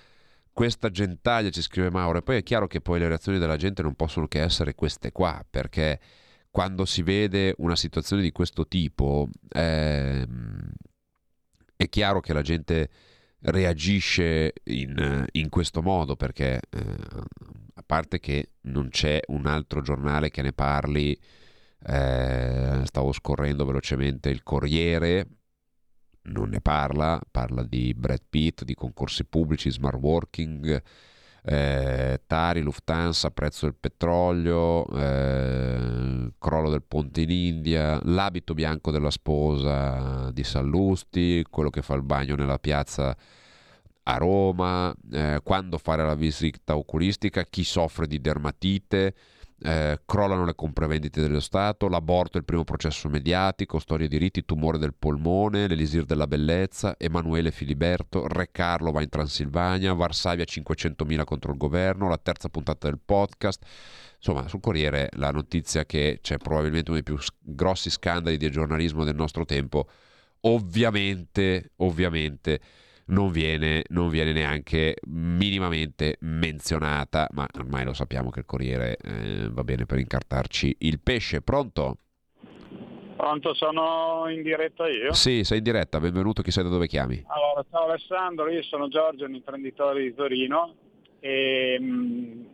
questa 0.50 0.88
gentaglia, 0.90 1.50
ci 1.50 1.60
scrive 1.60 1.90
Mauro, 1.90 2.16
e 2.16 2.22
poi 2.22 2.38
è 2.38 2.42
chiaro 2.42 2.66
che 2.68 2.80
poi 2.80 3.00
le 3.00 3.08
reazioni 3.08 3.38
della 3.38 3.58
gente 3.58 3.82
non 3.82 3.92
possono 3.92 4.28
che 4.28 4.40
essere 4.40 4.74
queste 4.74 5.12
qua, 5.12 5.44
perché 5.48 6.00
quando 6.50 6.84
si 6.84 7.02
vede 7.02 7.54
una 7.58 7.76
situazione 7.76 8.22
di 8.22 8.32
questo 8.32 8.66
tipo, 8.66 9.28
ehm, 9.50 10.72
è 11.76 11.88
chiaro 11.88 12.20
che 12.20 12.32
la 12.32 12.42
gente 12.42 12.90
reagisce 13.40 14.52
in, 14.64 15.24
in 15.32 15.48
questo 15.48 15.80
modo 15.82 16.16
perché 16.16 16.60
eh, 16.70 16.96
a 17.74 17.82
parte 17.86 18.18
che 18.18 18.54
non 18.62 18.88
c'è 18.88 19.20
un 19.28 19.46
altro 19.46 19.80
giornale 19.80 20.30
che 20.30 20.42
ne 20.42 20.52
parli, 20.52 21.18
eh, 21.86 22.82
stavo 22.84 23.12
scorrendo 23.12 23.64
velocemente 23.64 24.30
il 24.30 24.42
Corriere, 24.42 25.26
non 26.22 26.48
ne 26.48 26.60
parla, 26.60 27.20
parla 27.30 27.62
di 27.62 27.94
Brad 27.94 28.22
Pitt, 28.28 28.64
di 28.64 28.74
concorsi 28.74 29.24
pubblici, 29.24 29.70
smart 29.70 29.98
working, 29.98 30.82
eh, 31.50 32.20
Tari, 32.26 32.60
Lufthansa, 32.60 33.30
prezzo 33.30 33.64
del 33.64 33.74
petrolio, 33.74 34.86
eh, 34.88 36.30
crollo 36.38 36.68
del 36.68 36.82
ponte 36.86 37.22
in 37.22 37.30
India, 37.30 37.98
l'abito 38.02 38.52
bianco 38.52 38.90
della 38.90 39.10
sposa 39.10 40.30
di 40.30 40.44
Sallusti, 40.44 41.42
quello 41.48 41.70
che 41.70 41.80
fa 41.80 41.94
il 41.94 42.02
bagno 42.02 42.34
nella 42.34 42.58
piazza 42.58 43.16
a 44.02 44.16
Roma, 44.16 44.94
eh, 45.10 45.40
quando 45.42 45.78
fare 45.78 46.04
la 46.04 46.14
visita 46.14 46.76
oculistica, 46.76 47.44
chi 47.44 47.64
soffre 47.64 48.06
di 48.06 48.20
dermatite, 48.20 49.14
eh, 49.60 50.00
crollano 50.04 50.44
le 50.44 50.54
compravendite 50.54 51.20
dello 51.20 51.40
Stato, 51.40 51.88
l'aborto 51.88 52.36
è 52.36 52.40
il 52.40 52.44
primo 52.44 52.64
processo 52.64 53.08
mediatico, 53.08 53.78
storia 53.78 54.06
di 54.06 54.16
riti, 54.16 54.44
tumore 54.44 54.78
del 54.78 54.94
polmone, 54.94 55.66
l'elisir 55.66 56.04
della 56.04 56.26
bellezza, 56.26 56.94
Emanuele 56.96 57.50
Filiberto, 57.50 58.26
Re 58.28 58.50
Carlo 58.52 58.92
va 58.92 59.02
in 59.02 59.08
Transilvania, 59.08 59.92
Varsavia 59.94 60.44
500.000 60.44 61.24
contro 61.24 61.50
il 61.50 61.58
governo, 61.58 62.08
la 62.08 62.18
terza 62.18 62.48
puntata 62.48 62.88
del 62.88 63.00
podcast. 63.04 63.64
Insomma, 64.16 64.48
sul 64.48 64.60
Corriere 64.60 65.08
la 65.12 65.30
notizia 65.30 65.84
che 65.84 66.18
c'è 66.20 66.38
probabilmente 66.38 66.90
uno 66.90 67.00
dei 67.00 67.14
più 67.14 67.22
grossi 67.40 67.90
scandali 67.90 68.36
di 68.36 68.50
giornalismo 68.50 69.04
del 69.04 69.14
nostro 69.14 69.44
tempo, 69.44 69.88
ovviamente, 70.40 71.72
ovviamente 71.76 72.60
non 73.08 73.30
viene, 73.30 73.84
non 73.88 74.08
viene, 74.08 74.32
neanche 74.32 74.96
minimamente 75.06 76.16
menzionata, 76.20 77.28
ma 77.32 77.46
ormai 77.58 77.84
lo 77.84 77.92
sappiamo 77.92 78.30
che 78.30 78.40
il 78.40 78.46
Corriere 78.46 78.96
eh, 78.96 79.48
va 79.50 79.64
bene 79.64 79.86
per 79.86 79.98
incartarci 79.98 80.76
il 80.80 81.00
pesce. 81.00 81.42
Pronto? 81.42 81.98
Pronto, 83.16 83.52
sono 83.54 84.28
in 84.28 84.42
diretta 84.42 84.88
io? 84.88 85.12
Sì, 85.12 85.42
sei 85.42 85.58
in 85.58 85.64
diretta, 85.64 85.98
benvenuto, 85.98 86.40
chi 86.42 86.50
sei 86.50 86.62
da 86.62 86.68
dove 86.68 86.86
chiami? 86.86 87.24
Allora, 87.26 87.64
ciao 87.68 87.88
Alessandro, 87.88 88.48
io 88.48 88.62
sono 88.62 88.88
Giorgio, 88.88 89.24
un 89.24 89.34
imprenditore 89.34 90.02
di 90.02 90.14
Torino 90.14 90.74
e 91.18 91.78
mh, 91.80 92.46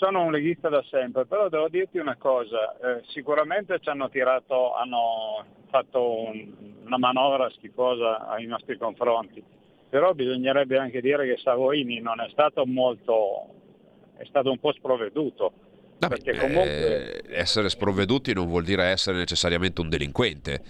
sono 0.00 0.22
un 0.22 0.32
leghista 0.32 0.70
da 0.70 0.82
sempre, 0.88 1.26
però 1.26 1.50
devo 1.50 1.68
dirti 1.68 1.98
una 1.98 2.16
cosa, 2.16 2.74
eh, 2.78 3.02
sicuramente 3.08 3.78
ci 3.80 3.90
hanno 3.90 4.08
tirato, 4.08 4.74
hanno 4.74 5.44
fatto 5.68 6.24
un, 6.24 6.48
una 6.86 6.96
manovra 6.96 7.50
schifosa 7.50 8.26
ai 8.26 8.46
nostri 8.46 8.78
confronti, 8.78 9.44
però 9.90 10.14
bisognerebbe 10.14 10.78
anche 10.78 11.02
dire 11.02 11.26
che 11.26 11.36
Savoini 11.36 12.00
non 12.00 12.18
è 12.18 12.28
stato 12.30 12.64
molto, 12.64 13.48
è 14.16 14.24
stato 14.24 14.50
un 14.50 14.58
po' 14.58 14.72
sprovveduto. 14.72 15.52
Vabbè, 15.98 16.14
perché 16.14 16.38
comunque... 16.38 17.20
eh, 17.20 17.38
essere 17.38 17.68
sprovveduti 17.68 18.32
non 18.32 18.46
vuol 18.46 18.64
dire 18.64 18.84
essere 18.84 19.18
necessariamente 19.18 19.82
un 19.82 19.90
delinquente. 19.90 20.62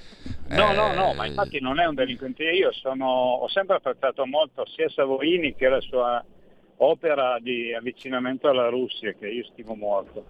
No, 0.48 0.72
no, 0.72 0.92
no, 0.92 1.12
Eh, 1.12 1.14
ma 1.14 1.26
infatti 1.26 1.60
non 1.60 1.78
è 1.78 1.86
un 1.86 1.94
delinquente. 1.94 2.42
Io 2.50 2.72
sono, 2.72 3.06
ho 3.06 3.48
sempre 3.48 3.76
apprezzato 3.76 4.26
molto 4.26 4.66
sia 4.66 4.88
Savoini 4.88 5.54
che 5.54 5.68
la 5.68 5.80
sua 5.80 6.24
opera 6.82 7.38
di 7.40 7.74
avvicinamento 7.74 8.48
alla 8.48 8.68
Russia, 8.68 9.12
che 9.12 9.28
io 9.28 9.44
stimo 9.52 9.74
molto. 9.74 10.24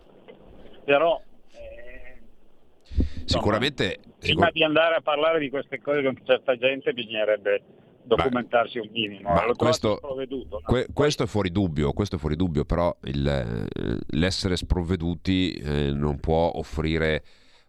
Però, 0.85 1.21
eh, 1.53 2.19
Sicuramente, 3.25 3.99
prima 4.19 4.47
sicur- 4.47 4.53
di 4.53 4.65
andare 4.65 4.97
a 4.97 5.01
parlare 5.01 5.39
di 5.39 5.49
queste 5.51 5.81
cose 5.81 6.03
con 6.03 6.19
certa 6.25 6.57
gente 6.57 6.93
bisognerebbe 6.93 7.63
documentarsi 8.03 8.79
un 8.79 8.89
minimo. 8.91 9.33
ma 9.33 9.45
questo- 9.55 9.97
sprovveduto, 9.99 10.57
no? 10.57 10.65
que- 10.65 10.87
questo 10.93 11.23
è 11.25 11.27
fuori 11.27 11.53
dubbio, 11.53 11.93
questo 11.93 12.17
è 12.17 12.19
fuori 12.19 12.35
dubbio, 12.35 12.65
però 12.65 12.95
il, 13.05 13.27
eh, 13.29 13.99
l'essere 14.17 14.57
sprovveduti 14.57 15.53
eh, 15.53 15.93
non 15.93 16.19
può 16.19 16.51
offrire 16.55 17.23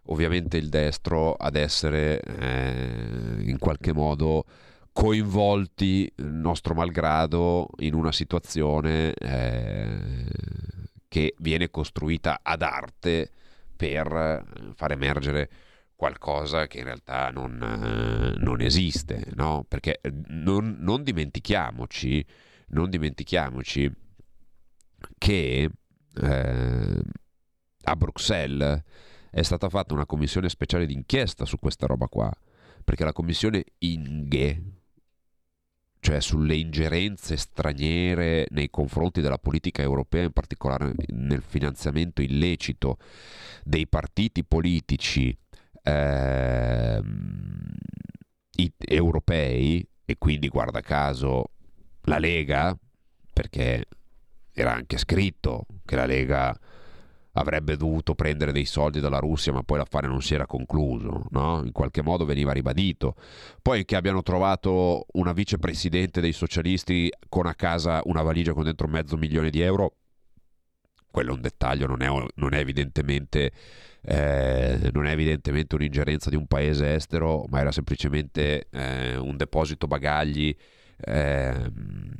ovviamente 0.07 0.57
il 0.57 0.69
destro 0.69 1.33
ad 1.33 1.55
essere 1.55 2.19
eh, 2.21 3.43
in 3.43 3.57
qualche 3.59 3.93
modo 3.93 4.45
coinvolti, 4.91 6.11
nostro 6.17 6.73
malgrado, 6.73 7.69
in 7.79 7.93
una 7.93 8.11
situazione 8.11 9.13
eh, 9.13 10.25
che 11.07 11.33
viene 11.39 11.69
costruita 11.69 12.39
ad 12.41 12.61
arte 12.61 13.31
per 13.75 14.73
far 14.75 14.91
emergere 14.91 15.49
qualcosa 16.01 16.65
che 16.65 16.79
in 16.79 16.85
realtà 16.85 17.29
non, 17.29 17.61
eh, 17.61 18.39
non 18.43 18.59
esiste, 18.59 19.27
no? 19.35 19.63
Perché 19.67 19.99
eh, 20.01 20.11
non, 20.29 20.77
non 20.79 21.03
dimentichiamoci, 21.03 22.25
non 22.69 22.89
dimentichiamoci 22.89 23.91
che 25.19 25.69
eh, 26.21 27.01
a 27.83 27.95
Bruxelles 27.95 28.81
è 29.29 29.41
stata 29.43 29.69
fatta 29.69 29.93
una 29.93 30.07
commissione 30.07 30.49
speciale 30.49 30.87
d'inchiesta 30.87 31.45
su 31.45 31.59
questa 31.59 31.85
roba 31.85 32.07
qua, 32.07 32.31
perché 32.83 33.03
la 33.03 33.13
commissione 33.13 33.63
Inghe, 33.77 34.80
cioè 36.01 36.19
sulle 36.19 36.55
ingerenze 36.55 37.37
straniere 37.37 38.47
nei 38.49 38.71
confronti 38.71 39.21
della 39.21 39.37
politica 39.37 39.83
europea, 39.83 40.23
in 40.23 40.31
particolare 40.31 40.93
nel 41.09 41.43
finanziamento 41.43 42.23
illecito 42.23 42.97
dei 43.63 43.87
partiti 43.87 44.43
politici 44.43 45.27
i- 48.55 48.73
europei, 48.77 49.87
e 50.03 50.15
quindi 50.17 50.47
guarda 50.47 50.81
caso 50.81 51.51
la 52.03 52.17
Lega, 52.17 52.75
perché 53.31 53.85
era 54.53 54.73
anche 54.73 54.97
scritto 54.97 55.67
che 55.85 55.95
la 55.95 56.05
Lega 56.05 56.59
avrebbe 57.33 57.77
dovuto 57.77 58.15
prendere 58.15 58.51
dei 58.51 58.65
soldi 58.65 58.99
dalla 58.99 59.19
Russia, 59.19 59.53
ma 59.53 59.63
poi 59.63 59.77
l'affare 59.77 60.07
non 60.07 60.21
si 60.21 60.33
era 60.33 60.45
concluso, 60.45 61.25
no? 61.29 61.61
In 61.63 61.71
qualche 61.71 62.01
modo 62.01 62.25
veniva 62.25 62.51
ribadito. 62.51 63.15
Poi 63.61 63.85
che 63.85 63.95
abbiano 63.95 64.21
trovato 64.21 65.05
una 65.13 65.33
vicepresidente 65.33 66.21
dei 66.21 66.33
socialisti 66.33 67.11
con 67.29 67.45
a 67.45 67.55
casa 67.55 68.01
una 68.05 68.21
valigia 68.21 68.53
con 68.53 68.63
dentro 68.63 68.87
mezzo 68.87 69.17
milione 69.17 69.49
di 69.49 69.61
euro, 69.61 69.95
quello 71.09 71.31
è 71.31 71.33
un 71.33 71.41
dettaglio, 71.41 71.87
non 71.87 72.01
è, 72.01 72.07
non 72.35 72.53
è 72.53 72.59
evidentemente 72.59 73.51
eh, 74.03 74.89
non 74.93 75.05
è 75.05 75.11
evidentemente 75.11 75.75
un'ingerenza 75.75 76.29
di 76.29 76.35
un 76.35 76.47
paese 76.47 76.95
estero, 76.95 77.45
ma 77.49 77.59
era 77.59 77.71
semplicemente 77.71 78.67
eh, 78.71 79.15
un 79.17 79.37
deposito 79.37 79.87
bagagli. 79.87 80.55
ehm, 80.97 82.11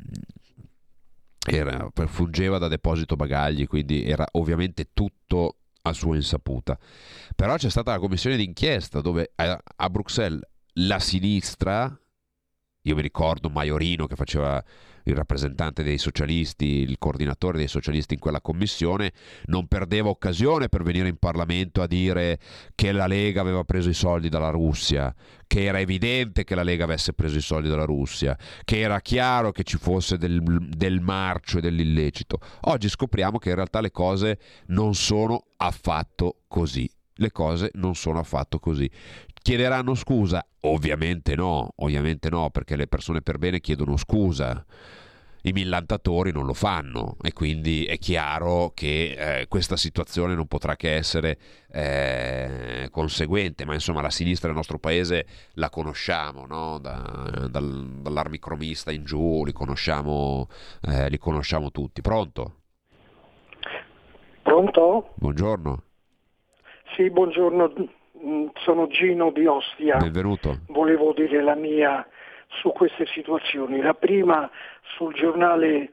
era- 1.46 1.90
fungeva 2.08 2.58
da 2.58 2.68
deposito 2.68 3.16
bagagli, 3.16 3.68
quindi 3.68 4.06
era 4.06 4.26
ovviamente 4.34 4.90
tutto 4.94 5.58
a 5.84 5.94
sua 5.94 6.16
insaputa. 6.16 6.78
Però 7.36 7.56
c'è 7.56 7.70
stata 7.70 7.92
la 7.92 8.00
commissione 8.00 8.38
d'inchiesta 8.38 9.02
dove 9.02 9.32
a, 9.36 9.60
a 9.76 9.90
Bruxelles 9.90 10.42
la 10.76 11.00
sinistra, 11.00 12.00
io 12.84 12.96
mi 12.96 13.02
ricordo 13.02 13.50
Maiorino 13.50 14.08
che 14.08 14.16
faceva 14.16 14.64
il 15.04 15.16
rappresentante 15.16 15.84
dei 15.84 15.98
socialisti, 15.98 16.66
il 16.66 16.98
coordinatore 16.98 17.58
dei 17.58 17.68
socialisti 17.68 18.14
in 18.14 18.20
quella 18.20 18.42
commissione, 18.42 19.14
non 19.46 19.68
perdeva 19.68 20.10
occasione 20.10 20.70
per 20.70 20.84
venire 20.84 21.08
in 21.08 21.18
Parlamento 21.18 21.82
a 21.82 21.88
dire 21.88 22.40
che 22.76 22.92
la 22.92 23.08
Lega 23.08 23.42
aveva 23.42 23.64
preso 23.64 23.90
i 23.90 23.96
soldi 23.96 24.30
dalla 24.30 24.50
Russia, 24.50 25.14
che 25.48 25.64
era 25.64 25.80
evidente 25.80 26.44
che 26.44 26.56
la 26.56 26.64
Lega 26.64 26.84
avesse 26.84 27.14
preso 27.14 27.38
i 27.38 27.42
soldi 27.42 27.68
dalla 27.68 27.86
Russia, 27.86 28.38
che 28.64 28.80
era 28.80 29.00
chiaro 29.00 29.52
che 29.52 29.64
ci 29.64 29.78
fosse 29.78 30.18
del, 30.18 30.42
del 30.70 31.02
marcio 31.02 31.58
e 31.58 31.62
dell'illecito. 31.62 32.40
Oggi 32.62 32.90
scopriamo 32.90 33.38
che 33.38 33.50
in 33.50 33.56
realtà 33.56 33.82
le 33.82 33.92
cose 33.92 34.40
non 34.68 34.94
sono 34.94 35.46
affatto 35.58 36.42
così. 36.48 36.90
Le 37.16 37.32
cose 37.32 37.70
non 37.74 37.94
sono 37.94 38.20
affatto 38.20 38.58
così. 38.58 38.90
Chiederanno 39.42 39.96
scusa? 39.96 40.46
Ovviamente 40.62 41.36
no, 41.36 41.74
ovviamente 41.78 42.30
no, 42.30 42.50
perché 42.52 42.76
le 42.76 42.88
persone 42.88 43.22
per 43.22 43.38
bene 43.40 43.60
chiedono 43.60 43.98
scusa. 43.98 44.64
I 45.44 45.54
millantatori 45.54 46.32
non 46.32 46.46
lo 46.46 46.54
fanno 46.54 47.18
e 47.24 47.34
quindi 47.34 47.86
è 47.86 47.98
chiaro 47.98 48.72
che 48.76 49.40
eh, 49.40 49.48
questa 49.48 49.76
situazione 49.76 50.36
non 50.36 50.46
potrà 50.46 50.76
che 50.76 50.94
essere 50.94 51.40
eh, 51.72 52.88
conseguente, 52.92 53.66
ma 53.66 53.74
insomma 53.74 54.02
la 54.02 54.12
sinistra 54.12 54.50
del 54.50 54.58
nostro 54.58 54.78
paese 54.78 55.26
la 55.54 55.72
conosciamo, 55.72 56.46
no? 56.46 56.78
Da- 56.78 57.48
dal- 57.50 58.02
dall'armicromista 58.02 58.92
in 58.92 59.04
giù, 59.04 59.44
li 59.44 59.52
conosciamo, 59.52 60.48
eh, 60.84 61.10
li 61.10 61.18
conosciamo 61.18 61.72
tutti. 61.72 62.02
Pronto? 62.02 62.58
Pronto? 64.44 65.14
Buongiorno, 65.16 65.84
Sì, 66.96 67.10
buongiorno, 67.10 67.74
sono 68.64 68.88
Gino 68.88 69.32
di 69.32 69.46
Ostia. 69.46 69.98
benvenuto. 69.98 70.60
Volevo 70.68 71.14
dire 71.14 71.42
la 71.42 71.56
mia 71.56 72.08
su 72.60 72.72
queste 72.72 73.06
situazioni. 73.08 73.82
La 73.82 73.94
prima 73.94 74.50
sul 74.96 75.14
giornale 75.14 75.68
eh, 75.78 75.90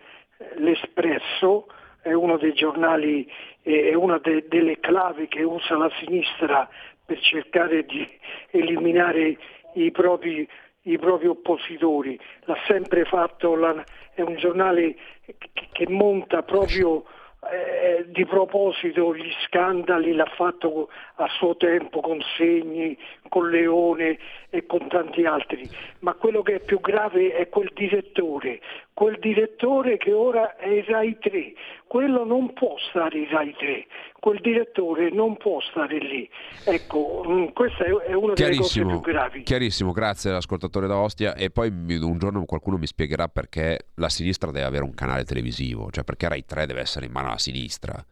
L'Espresso, 0.57 1.67
è 2.01 2.13
uno 2.13 2.37
dei 2.37 2.53
giornali, 2.53 3.29
è 3.63 3.95
una 3.95 4.19
de- 4.19 4.47
delle 4.49 4.79
clavi 4.81 5.29
che 5.29 5.43
usa 5.43 5.77
la 5.77 5.91
sinistra 5.99 6.69
per 7.05 7.19
cercare 7.21 7.85
di 7.85 8.07
eliminare 8.51 9.37
i 9.75 9.91
propri, 9.91 10.49
i 10.83 10.99
propri 10.99 11.27
oppositori. 11.27 12.19
L'ha 12.45 12.57
sempre 12.67 13.05
fatto, 13.05 13.55
la- 13.57 13.83
è 14.15 14.21
un 14.23 14.37
giornale 14.37 14.97
che, 15.25 15.69
che 15.73 15.87
monta 15.89 16.43
proprio 16.43 17.05
eh, 17.51 18.05
di 18.09 18.27
proposito 18.27 19.15
gli 19.15 19.31
scandali, 19.47 20.13
l'ha 20.13 20.31
fatto 20.37 20.91
a 21.17 21.29
suo 21.29 21.57
tempo 21.57 22.01
con 22.01 22.21
Segni, 22.37 22.99
con 23.29 23.49
Leone 23.49 24.19
e 24.51 24.67
con 24.67 24.89
tanti 24.89 25.25
altri, 25.25 25.69
ma 26.01 26.15
quello 26.15 26.43
che 26.43 26.57
è 26.57 26.61
più 26.61 26.81
grave 26.81 27.35
è 27.35 27.49
quel 27.49 27.71
direttore, 27.75 28.61
quel 28.99 29.17
direttore 29.21 29.97
che 29.97 30.13
ora 30.13 30.57
è 30.57 30.83
Rai 30.89 31.17
3, 31.21 31.53
quello 31.87 32.25
non 32.25 32.53
può 32.53 32.75
stare 32.91 33.17
in 33.19 33.29
Rai 33.31 33.55
3, 33.57 33.87
quel 34.19 34.41
direttore 34.41 35.11
non 35.13 35.37
può 35.37 35.61
stare 35.61 35.99
lì. 35.99 36.29
Ecco, 36.65 37.25
mm, 37.25 37.45
questa 37.55 37.85
è 37.85 38.13
una 38.13 38.33
delle 38.33 38.57
cose 38.57 38.85
più 38.85 39.01
gravi. 39.01 39.45
chiarissimo, 39.45 39.93
grazie 39.93 40.31
all'ascoltatore 40.31 40.89
da 40.89 40.97
Ostia 40.97 41.37
e 41.37 41.51
poi 41.51 41.69
un 41.69 42.19
giorno 42.19 42.45
qualcuno 42.45 42.77
mi 42.77 42.89
spiegherà 42.89 43.29
perché 43.29 43.87
la 43.95 44.09
sinistra 44.09 44.51
deve 44.51 44.67
avere 44.67 44.83
un 44.83 44.95
canale 44.95 45.23
televisivo, 45.23 45.93
cioè 45.93 46.03
perché 46.03 46.27
Rai 46.27 46.45
3 46.45 46.67
deve 46.67 46.81
essere 46.81 47.07
in 47.07 47.13
mano 47.13 47.29
alla 47.29 47.39
sinistra. 47.39 48.05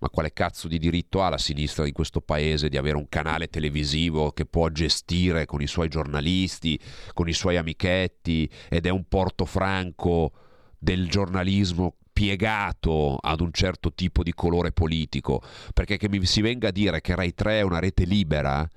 Ma 0.00 0.08
quale 0.10 0.32
cazzo 0.32 0.68
di 0.68 0.78
diritto 0.78 1.22
ha 1.22 1.28
la 1.28 1.38
sinistra 1.38 1.84
di 1.84 1.92
questo 1.92 2.20
paese 2.20 2.68
di 2.68 2.76
avere 2.76 2.96
un 2.96 3.08
canale 3.08 3.48
televisivo 3.48 4.30
che 4.30 4.46
può 4.46 4.68
gestire 4.68 5.44
con 5.44 5.60
i 5.60 5.66
suoi 5.66 5.88
giornalisti, 5.88 6.78
con 7.14 7.28
i 7.28 7.32
suoi 7.32 7.56
amichetti 7.56 8.48
ed 8.68 8.86
è 8.86 8.90
un 8.90 9.04
porto 9.08 9.44
franco 9.44 10.32
del 10.78 11.08
giornalismo 11.08 11.96
piegato 12.12 13.16
ad 13.16 13.40
un 13.40 13.52
certo 13.52 13.92
tipo 13.92 14.22
di 14.22 14.32
colore 14.34 14.72
politico? 14.72 15.42
Perché 15.72 15.96
che 15.96 16.08
mi 16.08 16.24
si 16.24 16.40
venga 16.40 16.68
a 16.68 16.72
dire 16.72 17.00
che 17.00 17.14
Rai 17.14 17.34
3 17.34 17.58
è 17.58 17.62
una 17.62 17.78
rete 17.80 18.04
libera? 18.04 18.68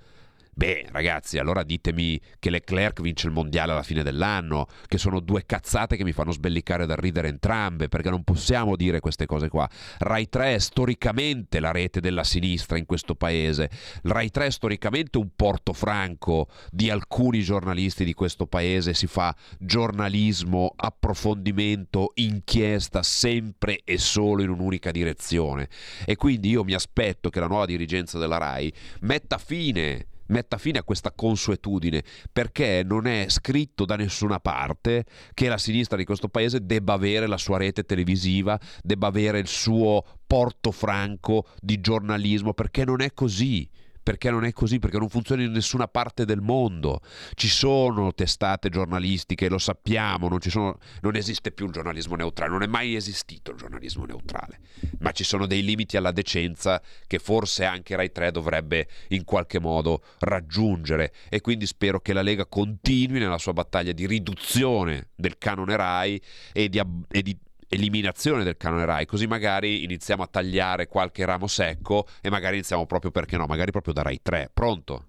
Beh, 0.53 0.87
ragazzi, 0.91 1.37
allora 1.37 1.63
ditemi 1.63 2.19
che 2.37 2.49
Leclerc 2.49 2.99
vince 3.01 3.27
il 3.27 3.33
mondiale 3.33 3.71
alla 3.71 3.83
fine 3.83 4.03
dell'anno, 4.03 4.67
che 4.85 4.97
sono 4.97 5.21
due 5.21 5.45
cazzate 5.45 5.95
che 5.95 6.03
mi 6.03 6.11
fanno 6.11 6.31
sbellicare 6.31 6.85
da 6.85 6.95
ridere 6.95 7.29
entrambe, 7.29 7.87
perché 7.87 8.09
non 8.09 8.25
possiamo 8.25 8.75
dire 8.75 8.99
queste 8.99 9.25
cose 9.25 9.47
qua. 9.47 9.67
Rai 9.99 10.27
3 10.27 10.55
è 10.55 10.59
storicamente 10.59 11.61
la 11.61 11.71
rete 11.71 12.01
della 12.01 12.25
sinistra 12.25 12.77
in 12.77 12.85
questo 12.85 13.15
paese. 13.15 13.69
Rai 14.03 14.29
3 14.29 14.47
è 14.47 14.51
storicamente 14.51 15.17
un 15.17 15.29
porto 15.35 15.71
franco 15.71 16.49
di 16.69 16.89
alcuni 16.89 17.41
giornalisti 17.41 18.03
di 18.03 18.13
questo 18.13 18.45
paese, 18.45 18.93
si 18.93 19.07
fa 19.07 19.33
giornalismo, 19.57 20.73
approfondimento, 20.75 22.11
inchiesta 22.15 23.03
sempre 23.03 23.79
e 23.85 23.97
solo 23.97 24.43
in 24.43 24.49
un'unica 24.49 24.91
direzione. 24.91 25.69
E 26.05 26.17
quindi 26.17 26.49
io 26.49 26.65
mi 26.65 26.73
aspetto 26.73 27.29
che 27.29 27.39
la 27.39 27.47
nuova 27.47 27.65
dirigenza 27.65 28.19
della 28.19 28.37
Rai 28.37 28.71
metta 28.99 29.37
fine 29.37 30.07
metta 30.31 30.57
fine 30.57 30.79
a 30.79 30.83
questa 30.83 31.11
consuetudine 31.11 32.03
perché 32.31 32.81
non 32.83 33.05
è 33.05 33.25
scritto 33.29 33.85
da 33.85 33.95
nessuna 33.95 34.39
parte 34.39 35.05
che 35.33 35.47
la 35.47 35.57
sinistra 35.57 35.97
di 35.97 36.05
questo 36.05 36.29
paese 36.29 36.65
debba 36.65 36.93
avere 36.93 37.27
la 37.27 37.37
sua 37.37 37.57
rete 37.57 37.83
televisiva, 37.83 38.59
debba 38.81 39.07
avere 39.07 39.39
il 39.39 39.47
suo 39.47 40.03
porto 40.25 40.71
franco 40.71 41.45
di 41.59 41.79
giornalismo 41.79 42.53
perché 42.53 42.83
non 42.85 43.01
è 43.01 43.13
così. 43.13 43.69
Perché 44.03 44.31
non 44.31 44.45
è 44.45 44.51
così? 44.51 44.79
Perché 44.79 44.97
non 44.97 45.09
funziona 45.09 45.43
in 45.43 45.51
nessuna 45.51 45.87
parte 45.87 46.25
del 46.25 46.41
mondo. 46.41 47.01
Ci 47.33 47.47
sono 47.47 48.13
testate 48.13 48.69
giornalistiche, 48.69 49.49
lo 49.49 49.57
sappiamo, 49.57 50.27
non, 50.27 50.39
sono- 50.41 50.77
non 51.01 51.15
esiste 51.15 51.51
più 51.51 51.65
un 51.65 51.71
giornalismo 51.71 52.15
neutrale, 52.15 52.51
non 52.51 52.63
è 52.63 52.67
mai 52.67 52.95
esistito 52.95 53.51
il 53.51 53.57
giornalismo 53.57 54.05
neutrale, 54.05 54.59
ma 54.99 55.11
ci 55.11 55.23
sono 55.23 55.45
dei 55.45 55.63
limiti 55.63 55.97
alla 55.97 56.11
decenza 56.11 56.81
che 57.07 57.19
forse 57.19 57.65
anche 57.65 57.95
Rai 57.95 58.11
3 58.11 58.31
dovrebbe 58.31 58.87
in 59.09 59.23
qualche 59.23 59.59
modo 59.59 60.01
raggiungere 60.19 61.13
e 61.29 61.41
quindi 61.41 61.65
spero 61.65 61.99
che 61.99 62.13
la 62.13 62.21
Lega 62.21 62.45
continui 62.45 63.19
nella 63.19 63.37
sua 63.37 63.53
battaglia 63.53 63.91
di 63.91 64.07
riduzione 64.07 65.09
del 65.15 65.37
canone 65.37 65.75
Rai 65.75 66.21
e 66.53 66.69
di, 66.69 66.81
e 67.09 67.21
di 67.21 67.37
eliminazione 67.73 68.43
del 68.43 68.57
canone 68.57 68.83
Rai, 68.83 69.05
così 69.05 69.27
magari 69.27 69.83
iniziamo 69.83 70.23
a 70.23 70.27
tagliare 70.27 70.87
qualche 70.87 71.25
ramo 71.25 71.47
secco 71.47 72.05
e 72.21 72.29
magari 72.29 72.55
iniziamo 72.55 72.85
proprio 72.85 73.11
perché 73.11 73.37
no, 73.37 73.45
magari 73.45 73.71
proprio 73.71 73.93
da 73.93 74.01
Rai 74.01 74.19
3. 74.21 74.51
Pronto? 74.53 75.05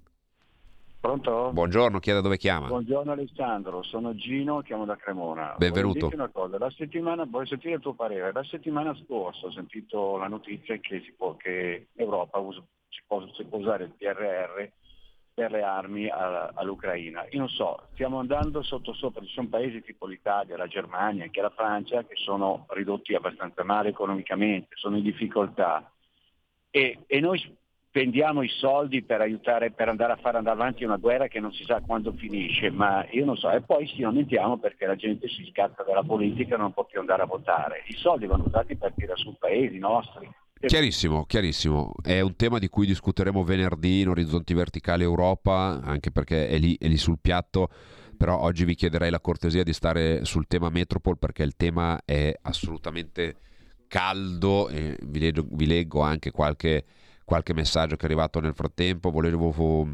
Pronto? 1.01 1.51
Buongiorno, 1.53 1.99
chi 1.99 2.11
è 2.11 2.13
da 2.13 2.21
dove 2.21 2.39
chiama? 2.39 2.69
Buongiorno 2.69 3.11
Alessandro, 3.11 3.83
sono 3.83 4.15
Gino, 4.15 4.61
chiamo 4.61 4.85
da 4.85 4.95
Cremona. 4.95 5.57
Benvenuto. 5.59 6.07
Voglio 6.07 6.23
una 6.23 6.29
cosa, 6.29 6.59
la 6.59 6.71
settimana, 6.71 7.27
voglio 7.29 7.47
sentire 7.47 7.75
il 7.75 7.81
tuo 7.81 7.95
parere. 7.95 8.31
La 8.33 8.45
settimana 8.45 8.97
scorsa 9.05 9.47
ho 9.47 9.51
sentito 9.51 10.17
la 10.17 10.29
notizia 10.29 10.77
che, 10.77 11.03
si 11.05 11.13
può, 11.17 11.37
che 11.37 11.89
Europa 11.97 12.39
us- 12.39 12.63
si, 12.89 13.01
può, 13.05 13.27
si 13.35 13.43
può 13.43 13.59
usare 13.59 13.85
il 13.85 13.91
PRR 13.99 14.71
per 15.35 15.51
le 15.51 15.63
armi 15.63 16.09
all'Ucraina. 16.09 17.27
Io 17.31 17.39
non 17.39 17.49
so, 17.49 17.89
stiamo 17.93 18.19
andando 18.19 18.63
sotto 18.63 18.93
sopra, 18.93 19.25
ci 19.25 19.33
sono 19.33 19.49
paesi 19.49 19.83
tipo 19.83 20.07
l'Italia, 20.07 20.57
la 20.57 20.67
Germania, 20.67 21.25
anche 21.25 21.41
la 21.41 21.51
Francia 21.51 22.05
che 22.05 22.17
sono 22.17 22.67
ridotti 22.71 23.15
abbastanza 23.15 23.65
male 23.65 23.91
economicamente, 23.91 24.75
sono 24.77 24.97
in 24.97 25.03
difficoltà 25.03 25.91
e, 26.75 27.01
e 27.07 27.21
noi 27.21 27.39
spendiamo 27.89 28.41
i 28.43 28.49
soldi 28.49 29.03
per 29.03 29.21
aiutare, 29.21 29.71
per 29.71 29.91
andare 29.91 30.15
a 30.15 30.17
fare 30.17 30.39
andare 30.39 30.59
avanti 30.59 30.85
una 30.85 30.97
guerra 30.97 31.29
che 31.29 31.41
non 31.41 31.53
si 31.53 31.65
sa 31.65 31.83
quando 31.83 32.13
finisce, 32.13 32.71
ma 32.71 33.07
io 33.11 33.27
non 33.27 33.37
so, 33.37 33.51
e 33.51 33.61
poi 33.61 33.87
ci 33.87 34.01
lamentiamo 34.01 34.57
perché 34.57 34.87
la 34.87 34.97
gente 34.97 35.29
si 35.29 35.45
scazza 35.51 35.83
dalla 35.83 36.03
politica 36.03 36.55
e 36.55 36.59
non 36.59 36.73
può 36.73 36.87
più 36.87 37.01
andare 37.01 37.23
a 37.23 37.27
votare. 37.27 37.85
I 37.89 37.95
soldi 37.95 38.25
vanno 38.25 38.45
usati 38.47 38.77
per 38.77 38.95
tirare 38.97 39.21
su 39.21 39.37
paesi 39.39 39.79
nostri. 39.79 40.27
Chiarissimo, 40.65 41.25
chiarissimo. 41.25 41.93
È 42.01 42.21
un 42.21 42.37
tema 42.37 42.59
di 42.61 42.69
cui 42.69 42.87
discuteremo 42.87 43.43
venerdì 43.43 44.01
in 44.01 44.09
Orizzonti 44.09 44.55
Verticali 44.55 45.03
Europa, 45.03 45.81
anche 45.83 46.13
perché 46.13 46.49
è 46.49 46.57
lì, 46.57 46.77
è 46.79 46.87
lì 46.87 46.97
sul 46.97 47.19
piatto. 47.21 47.69
Però 48.17 48.39
oggi 48.39 48.65
vi 48.65 48.77
chiederei 48.77 49.11
la 49.11 49.21
cortesia 49.21 49.65
di 49.65 49.73
stare 49.73 50.25
sul 50.25 50.47
tema 50.47 50.71
Metropol 50.71 51.19
perché 51.19 51.43
il 51.43 51.57
tema 51.57 52.01
è 52.05 52.33
assolutamente 52.43 53.37
caldo. 53.89 54.69
E 54.69 54.97
vi, 55.03 55.19
leggo, 55.19 55.45
vi 55.51 55.67
leggo 55.67 56.01
anche 56.01 56.31
qualche, 56.31 56.85
qualche 57.25 57.55
messaggio 57.55 57.97
che 57.97 58.03
è 58.03 58.07
arrivato 58.07 58.39
nel 58.39 58.55
frattempo. 58.55 59.11
Volevo, 59.11 59.89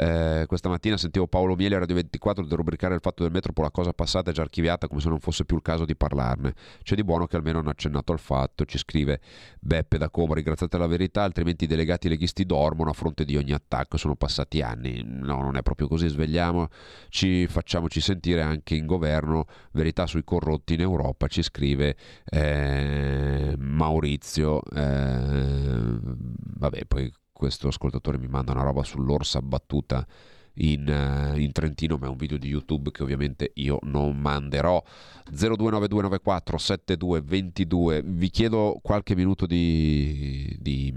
eh, 0.00 0.44
questa 0.46 0.68
mattina 0.68 0.96
sentivo 0.96 1.26
Paolo 1.26 1.56
Miele 1.56 1.74
a 1.74 1.80
Radio 1.80 1.96
24 1.96 2.44
derubricare 2.44 2.94
il 2.94 3.00
fatto 3.00 3.24
del 3.24 3.32
Metropol, 3.32 3.64
la 3.64 3.70
cosa 3.72 3.92
passata 3.92 4.30
è 4.30 4.32
già 4.32 4.42
archiviata 4.42 4.86
come 4.86 5.00
se 5.00 5.08
non 5.08 5.18
fosse 5.18 5.44
più 5.44 5.56
il 5.56 5.62
caso 5.62 5.84
di 5.84 5.96
parlarne. 5.96 6.54
C'è 6.84 6.94
di 6.94 7.02
buono 7.02 7.26
che 7.26 7.34
almeno 7.34 7.58
hanno 7.58 7.70
accennato 7.70 8.12
al 8.12 8.20
fatto, 8.20 8.64
ci 8.64 8.78
scrive 8.78 9.20
Beppe 9.58 9.98
da 9.98 10.08
Como, 10.08 10.34
ringraziate 10.34 10.78
la 10.78 10.86
verità, 10.86 11.24
altrimenti 11.24 11.64
i 11.64 11.66
delegati 11.66 12.08
leghisti 12.08 12.46
dormono 12.46 12.90
a 12.90 12.92
fronte 12.92 13.24
di 13.24 13.36
ogni 13.36 13.52
attacco, 13.52 13.96
sono 13.96 14.14
passati 14.14 14.62
anni. 14.62 15.02
No, 15.04 15.42
non 15.42 15.56
è 15.56 15.62
proprio 15.62 15.88
così, 15.88 16.06
svegliamoci, 16.06 17.48
facciamoci 17.48 18.00
sentire 18.00 18.42
anche 18.42 18.76
in 18.76 18.86
governo, 18.86 19.46
verità 19.72 20.06
sui 20.06 20.22
corrotti 20.22 20.74
in 20.74 20.80
Europa, 20.80 21.26
ci 21.26 21.42
scrive 21.42 21.96
eh, 22.24 23.52
Maurizio. 23.58 24.62
eh, 24.72 25.98
vabbè, 26.00 26.84
poi 26.86 27.12
questo 27.38 27.68
ascoltatore 27.68 28.18
mi 28.18 28.26
manda 28.26 28.50
una 28.50 28.64
roba 28.64 28.82
sull'orsa 28.82 29.38
abbattuta 29.38 30.04
in, 30.54 30.88
eh, 30.88 31.40
in 31.40 31.52
Trentino, 31.52 31.96
ma 31.96 32.06
è 32.06 32.08
un 32.08 32.16
video 32.16 32.36
di 32.36 32.48
YouTube 32.48 32.90
che 32.90 33.04
ovviamente 33.04 33.52
io 33.54 33.78
non 33.82 34.18
manderò. 34.18 34.82
0292947222. 35.32 38.02
Vi 38.04 38.28
chiedo 38.30 38.80
qualche 38.82 39.14
minuto 39.14 39.46
di, 39.46 40.52
di, 40.58 40.92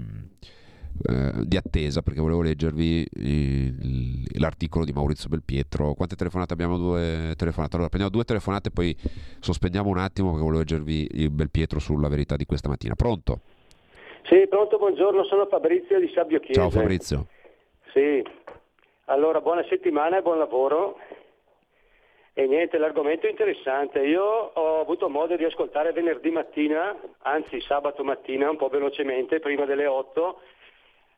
eh, 1.04 1.46
di 1.46 1.56
attesa 1.56 2.02
perché 2.02 2.20
volevo 2.20 2.42
leggervi 2.42 3.06
il- 3.12 4.26
l'articolo 4.40 4.84
di 4.84 4.90
Maurizio 4.90 5.28
Belpietro. 5.28 5.94
Quante 5.94 6.16
telefonate 6.16 6.54
abbiamo? 6.54 6.76
Due 6.76 7.34
telefonate. 7.36 7.76
Allora, 7.76 7.88
prendiamo 7.88 8.10
due 8.10 8.24
telefonate, 8.24 8.72
poi 8.72 8.96
sospendiamo 9.38 9.88
un 9.88 9.98
attimo 9.98 10.30
perché 10.30 10.42
volevo 10.42 10.58
leggervi 10.58 11.06
il 11.12 11.30
Belpietro 11.30 11.78
sulla 11.78 12.08
verità 12.08 12.34
di 12.34 12.46
questa 12.46 12.68
mattina. 12.68 12.96
Pronto? 12.96 13.42
Sì, 14.24 14.46
pronto, 14.46 14.78
buongiorno, 14.78 15.24
sono 15.24 15.46
Fabrizio 15.46 15.98
di 15.98 16.10
Sabbio 16.14 16.38
Chiesa. 16.40 16.60
Ciao 16.60 16.70
Fabrizio. 16.70 17.26
Sì, 17.92 18.24
allora 19.06 19.40
buona 19.40 19.64
settimana 19.68 20.18
e 20.18 20.22
buon 20.22 20.38
lavoro. 20.38 20.98
E 22.32 22.46
niente, 22.46 22.78
l'argomento 22.78 23.26
è 23.26 23.30
interessante. 23.30 23.98
Io 24.00 24.24
ho 24.24 24.80
avuto 24.80 25.10
modo 25.10 25.36
di 25.36 25.44
ascoltare 25.44 25.92
venerdì 25.92 26.30
mattina, 26.30 26.96
anzi 27.22 27.60
sabato 27.60 28.04
mattina, 28.04 28.48
un 28.48 28.56
po' 28.56 28.68
velocemente, 28.68 29.40
prima 29.40 29.66
delle 29.66 29.86
8, 29.86 30.40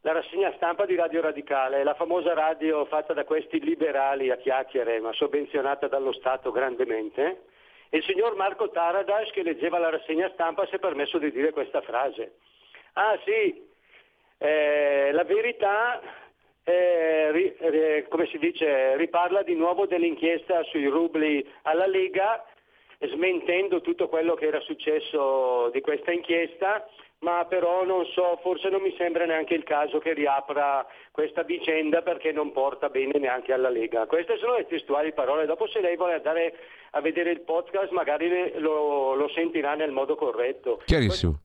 la 0.01 0.13
rassegna 0.13 0.53
stampa 0.57 0.87
di 0.87 0.97
Radio 0.97 1.21
Radicale, 1.21 1.85
la 1.85 1.95
famosa 1.95 2.35
radio 2.35 2.85
fatta 2.87 3.13
da 3.13 3.25
questi 3.25 3.61
liberali 3.61 4.31
a 4.31 4.37
chiacchiere, 4.37 4.99
ma 4.99 5.13
sovvenzionata 5.13 5.87
dallo 5.87 6.13
Stato 6.13 6.51
grandemente. 6.51 7.45
E 7.91 7.99
il 7.99 8.05
signor 8.05 8.35
Marco 8.35 8.71
Taradas, 8.71 9.31
che 9.31 9.43
leggeva 9.43 9.79
la 9.79 9.91
rassegna 9.91 10.29
stampa, 10.33 10.67
si 10.67 10.75
è 10.75 10.79
permesso 10.79 11.19
di 11.19 11.31
dire 11.31 11.53
questa 11.53 11.81
frase. 11.83 12.39
Ah 12.95 13.19
sì, 13.25 13.63
eh, 14.39 15.11
la 15.13 15.25
verità, 15.25 16.01
eh, 16.63 17.31
ri- 17.33 17.57
eh, 17.59 18.07
come 18.09 18.27
si 18.27 18.39
dice, 18.39 18.97
riparla 18.97 19.43
di 19.43 19.55
nuovo 19.55 19.87
dell'inchiesta 19.87 20.63
sui 20.65 20.87
rubli 20.87 21.45
alla 21.63 21.87
Lega 21.87 22.45
smentendo 23.01 23.81
tutto 23.81 24.09
quello 24.09 24.35
che 24.35 24.47
era 24.47 24.61
successo 24.61 25.71
di 25.71 25.81
questa 25.81 26.13
inchiesta, 26.13 26.87
ma 27.19 27.45
però 27.47 27.85
non 27.85 28.05
so, 28.07 28.39
forse 28.43 28.69
non 28.69 28.83
mi 28.83 28.95
sembra 28.97 29.25
neanche 29.25 29.55
il 29.55 29.65
caso 29.65 29.99
che 29.99 30.13
riapra 30.13 30.87
questa 31.11 31.43
vicenda 31.43 32.03
perché 32.03 32.33
non 32.33 32.53
porta 32.53 32.89
bene 32.89 33.19
neanche 33.19 33.53
alla 33.53 33.71
Lega. 33.71 34.07
Queste 34.07 34.37
sono 34.39 34.57
le 34.57 34.67
testuali 34.67 35.13
parole, 35.13 35.47
dopo 35.47 35.67
se 35.67 35.81
lei 35.81 35.97
vuole 35.97 36.15
andare 36.15 36.55
a 36.93 37.01
vedere 37.01 37.31
il 37.31 37.41
podcast 37.41 37.91
magari 37.91 38.53
lo, 38.59 39.15
lo 39.15 39.29
sentirà 39.31 39.75
nel 39.75 39.91
modo 39.91 40.15
corretto. 40.15 40.81
Chiarissimo. 40.85 41.41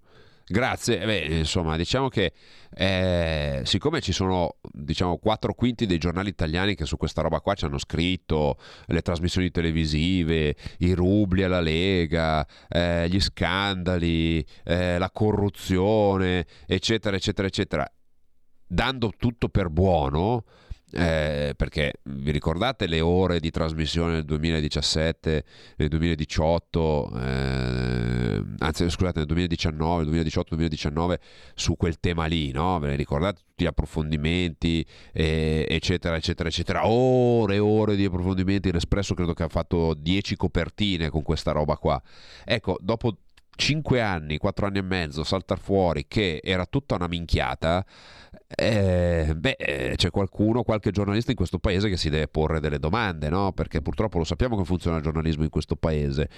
Grazie. 0.52 1.00
Eh 1.00 1.06
Beh, 1.06 1.38
insomma, 1.38 1.78
diciamo 1.78 2.08
che 2.08 2.34
eh, 2.76 3.62
siccome 3.66 4.02
ci 4.02 4.12
sono 4.12 4.56
diciamo 4.72 5.18
quattro 5.20 5.54
quinti 5.54 5.86
dei 5.86 6.00
giornali 6.00 6.30
italiani 6.30 6.74
che 6.74 6.86
su 6.86 6.98
questa 6.98 7.22
roba 7.22 7.40
qua 7.40 7.54
ci 7.54 7.66
hanno 7.66 7.78
scritto 7.78 8.58
le 8.88 9.02
trasmissioni 9.02 9.52
televisive, 9.52 10.56
i 10.80 10.94
rubli 10.94 11.44
alla 11.44 11.62
Lega, 11.62 12.44
eh, 12.68 13.08
gli 13.10 13.20
scandali, 13.20 14.44
eh, 14.64 14.98
la 14.98 15.12
corruzione, 15.12 16.48
eccetera, 16.66 17.16
eccetera, 17.16 17.48
eccetera, 17.48 17.92
dando 18.66 19.12
tutto 19.16 19.50
per 19.50 19.70
buono. 19.70 20.46
Eh, 20.92 21.54
perché 21.56 21.94
vi 22.04 22.32
ricordate 22.32 22.88
le 22.88 23.02
ore 23.02 23.40
di 23.40 23.52
trasmissione 23.52 24.14
nel 24.14 24.26
2017, 24.26 25.44
nel 25.78 25.88
2018, 25.88 27.12
eh, 27.16 28.44
anzi 28.58 28.90
scusate 28.90 29.20
nel 29.20 29.28
2019, 29.28 30.04
2018, 30.04 30.56
2019 30.56 31.20
su 31.54 31.76
quel 31.76 32.00
tema 32.00 32.26
lì, 32.26 32.52
no? 32.52 32.80
Ve 32.80 32.88
ne 32.88 32.96
ricordate 32.96 33.42
tutti 33.46 33.64
gli 33.64 33.68
approfondimenti, 33.68 34.86
eh, 35.14 35.66
eccetera, 35.70 36.16
eccetera, 36.16 36.50
eccetera, 36.50 36.88
ore 36.88 37.56
e 37.56 37.60
ore 37.60 37.96
di 37.96 38.06
approfondimenti, 38.06 38.72
l'Espresso 38.72 39.14
credo 39.14 39.34
che 39.34 39.44
ha 39.44 39.50
fatto 39.50 39.94
10 39.94 40.36
copertine 40.36 41.10
con 41.10 41.22
questa 41.22 41.52
roba 41.52 41.78
qua. 41.78 42.02
Ecco, 42.46 42.78
dopo 42.82 43.18
5 43.60 44.02
anni, 44.02 44.38
4 44.38 44.68
anni 44.68 44.78
e 44.78 44.82
mezzo, 44.82 45.26
saltar 45.26 45.60
fuori 45.60 46.06
che 46.08 46.40
era 46.42 46.66
tutta 46.66 46.96
una 46.96 47.08
minchiata, 47.08 47.86
eh, 48.56 49.34
beh, 49.36 49.56
eh, 49.60 49.94
c'è 49.96 50.10
qualcuno, 50.10 50.64
qualche 50.64 50.90
giornalista 50.90 51.30
in 51.30 51.38
questo 51.38 51.60
paese 51.60 51.88
che 51.88 51.98
si 51.98 52.10
deve 52.10 52.28
porre 52.28 52.60
delle 52.60 52.80
domande, 52.80 53.30
no? 53.30 53.52
Perché 53.54 53.82
purtroppo 53.82 54.18
lo 54.18 54.24
sappiamo 54.24 54.56
come 54.56 54.66
funziona 54.66 54.98
il 54.98 55.04
giornalismo 55.04 55.44
in 55.44 55.52
questo 55.52 55.76
paese. 55.76 56.30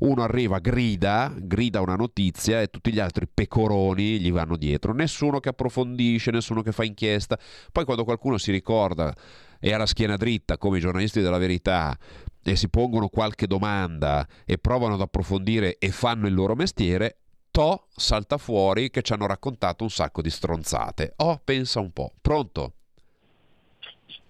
Uno 0.00 0.22
arriva, 0.22 0.60
grida, 0.60 1.34
grida 1.36 1.80
una 1.80 1.96
notizia 1.96 2.60
e 2.60 2.68
tutti 2.68 2.92
gli 2.92 3.00
altri 3.00 3.26
pecoroni 3.26 4.20
gli 4.20 4.30
vanno 4.30 4.56
dietro. 4.56 4.92
Nessuno 4.92 5.40
che 5.40 5.48
approfondisce, 5.48 6.30
nessuno 6.30 6.62
che 6.62 6.70
fa 6.70 6.84
inchiesta. 6.84 7.36
Poi 7.72 7.84
quando 7.84 8.04
qualcuno 8.04 8.38
si 8.38 8.52
ricorda 8.52 9.12
e 9.58 9.72
ha 9.72 9.76
la 9.76 9.86
schiena 9.86 10.16
dritta, 10.16 10.58
come 10.58 10.78
i 10.78 10.80
giornalisti 10.80 11.20
della 11.20 11.38
verità, 11.38 11.98
e 12.44 12.54
si 12.54 12.68
pongono 12.68 13.08
qualche 13.08 13.48
domanda 13.48 14.24
e 14.44 14.56
provano 14.56 14.94
ad 14.94 15.00
approfondire 15.00 15.78
e 15.78 15.90
fanno 15.90 16.28
il 16.28 16.34
loro 16.34 16.54
mestiere, 16.54 17.16
To 17.56 17.86
salta 17.88 18.36
fuori 18.36 18.90
che 18.90 19.00
ci 19.00 19.14
hanno 19.14 19.26
raccontato 19.26 19.82
un 19.82 19.88
sacco 19.88 20.20
di 20.20 20.28
stronzate. 20.28 21.14
Oh, 21.16 21.40
pensa 21.42 21.80
un 21.80 21.90
po'. 21.90 22.12
Pronto? 22.20 22.72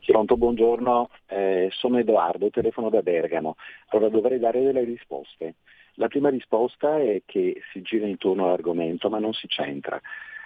Pronto, 0.07 0.37
buongiorno, 0.37 1.11
Eh, 1.27 1.69
sono 1.73 1.99
Edoardo, 1.99 2.51
telefono 2.51 2.89
da 2.89 3.03
Bergamo. 3.03 3.57
Allora 3.89 4.11
dovrei 4.11 4.39
dare 4.39 4.63
delle 4.63 4.85
risposte. 4.85 5.57
La 5.95 6.07
prima 6.07 6.29
risposta 6.29 7.01
è 7.01 7.23
che 7.27 7.61
si 7.73 7.83
gira 7.83 8.07
intorno 8.07 8.45
all'argomento 8.45 9.11
ma 9.11 9.19
non 9.19 9.33
si 9.33 9.49
centra. 9.49 10.01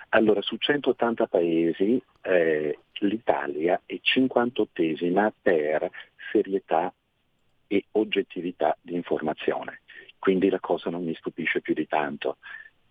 Allora, 0.08 0.40
su 0.40 0.56
180 0.56 1.26
paesi 1.26 2.02
eh, 2.22 2.78
l'Italia 3.00 3.78
è 3.84 4.00
58esima 4.02 5.30
per 5.42 5.90
serietà 6.32 6.90
e 7.66 7.84
oggettività 7.92 8.74
di 8.80 8.94
informazione, 8.94 9.82
quindi 10.18 10.48
la 10.48 10.60
cosa 10.60 10.88
non 10.88 11.04
mi 11.04 11.14
stupisce 11.14 11.60
più 11.60 11.74
di 11.74 11.86
tanto 11.86 12.38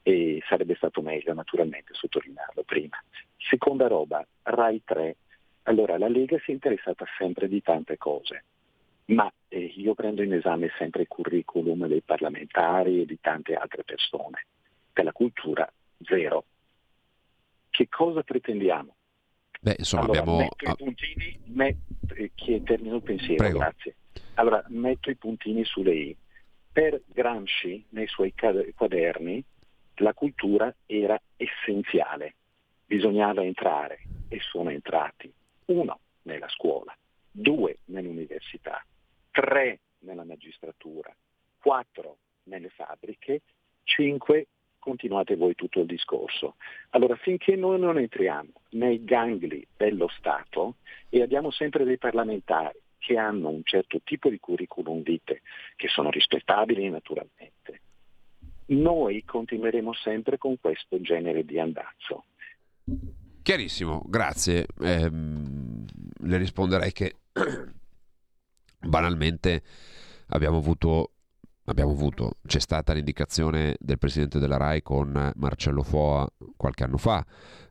e 0.09 0.41
sarebbe 0.47 0.75
stato 0.75 1.01
meglio 1.01 1.33
naturalmente 1.33 1.93
sottolinearlo 1.93 2.63
prima. 2.63 2.97
Seconda 3.37 3.87
roba, 3.87 4.25
Rai 4.43 4.81
3. 4.83 5.15
Allora, 5.63 5.97
la 5.97 6.07
Lega 6.07 6.39
si 6.39 6.49
è 6.49 6.53
interessata 6.53 7.05
sempre 7.17 7.47
di 7.47 7.61
tante 7.61 7.97
cose, 7.97 8.43
ma 9.05 9.31
eh, 9.49 9.73
io 9.75 9.93
prendo 9.93 10.23
in 10.23 10.33
esame 10.33 10.71
sempre 10.77 11.01
il 11.01 11.07
curriculum 11.07 11.85
dei 11.87 12.01
parlamentari 12.01 13.01
e 13.01 13.05
di 13.05 13.19
tante 13.21 13.53
altre 13.53 13.83
persone. 13.83 14.47
Per 14.91 15.03
la 15.03 15.11
cultura, 15.11 15.71
zero. 16.01 16.43
Che 17.69 17.87
cosa 17.87 18.23
pretendiamo? 18.23 18.95
Beh, 19.61 19.75
insomma, 19.77 20.03
allora, 20.05 20.19
abbiamo... 20.21 20.37
metto 20.39 20.65
i 20.65 20.75
puntini, 20.75 21.39
met- 21.45 21.77
eh, 22.15 22.63
termino 22.63 22.95
il 22.95 23.03
pensiero, 23.03 23.35
Prego. 23.35 23.59
grazie. 23.59 23.95
Allora, 24.35 24.63
metto 24.69 25.11
i 25.11 25.15
puntini 25.15 25.63
sulle 25.65 25.93
i. 25.93 26.17
Per 26.71 27.01
Gramsci, 27.05 27.85
nei 27.89 28.07
suoi 28.07 28.33
quaderni, 28.33 29.43
la 29.99 30.13
cultura 30.13 30.73
era 30.85 31.19
essenziale, 31.37 32.35
bisognava 32.85 33.43
entrare 33.43 33.99
e 34.27 34.39
sono 34.39 34.69
entrati. 34.69 35.31
Uno, 35.65 35.99
nella 36.23 36.47
scuola, 36.49 36.95
due, 37.31 37.79
nell'università, 37.85 38.83
tre, 39.31 39.79
nella 39.99 40.23
magistratura, 40.23 41.15
quattro, 41.61 42.17
nelle 42.43 42.69
fabbriche, 42.69 43.41
cinque, 43.83 44.47
continuate 44.79 45.35
voi 45.35 45.55
tutto 45.55 45.81
il 45.81 45.85
discorso. 45.85 46.55
Allora, 46.91 47.15
finché 47.15 47.55
noi 47.55 47.79
non 47.79 47.97
entriamo 47.97 48.51
nei 48.71 49.03
gangli 49.03 49.65
dello 49.75 50.07
Stato 50.07 50.75
e 51.09 51.21
abbiamo 51.21 51.51
sempre 51.51 51.83
dei 51.83 51.97
parlamentari 51.97 52.79
che 52.97 53.17
hanno 53.17 53.49
un 53.49 53.61
certo 53.63 54.01
tipo 54.03 54.29
di 54.29 54.39
curriculum 54.39 55.01
vitae, 55.01 55.41
che 55.75 55.87
sono 55.87 56.09
rispettabili 56.09 56.89
naturalmente, 56.89 57.81
noi 58.69 59.23
continueremo 59.23 59.93
sempre 59.93 60.37
con 60.37 60.59
questo 60.59 60.99
genere 61.01 61.43
di 61.43 61.59
andazzo. 61.59 62.25
Chiarissimo, 63.41 64.03
grazie. 64.05 64.67
Ehm, 64.81 65.85
le 66.21 66.37
risponderei 66.37 66.91
che 66.91 67.15
banalmente 68.79 69.63
abbiamo 70.27 70.57
avuto, 70.57 71.11
abbiamo 71.69 71.91
avuto, 71.91 72.37
c'è 72.45 72.59
stata 72.59 72.93
l'indicazione 72.93 73.75
del 73.79 73.99
presidente 73.99 74.39
della 74.39 74.57
RAI 74.57 74.81
con 74.81 75.31
Marcello 75.35 75.83
Foa 75.83 76.27
qualche 76.57 76.83
anno 76.83 76.97
fa. 76.97 77.25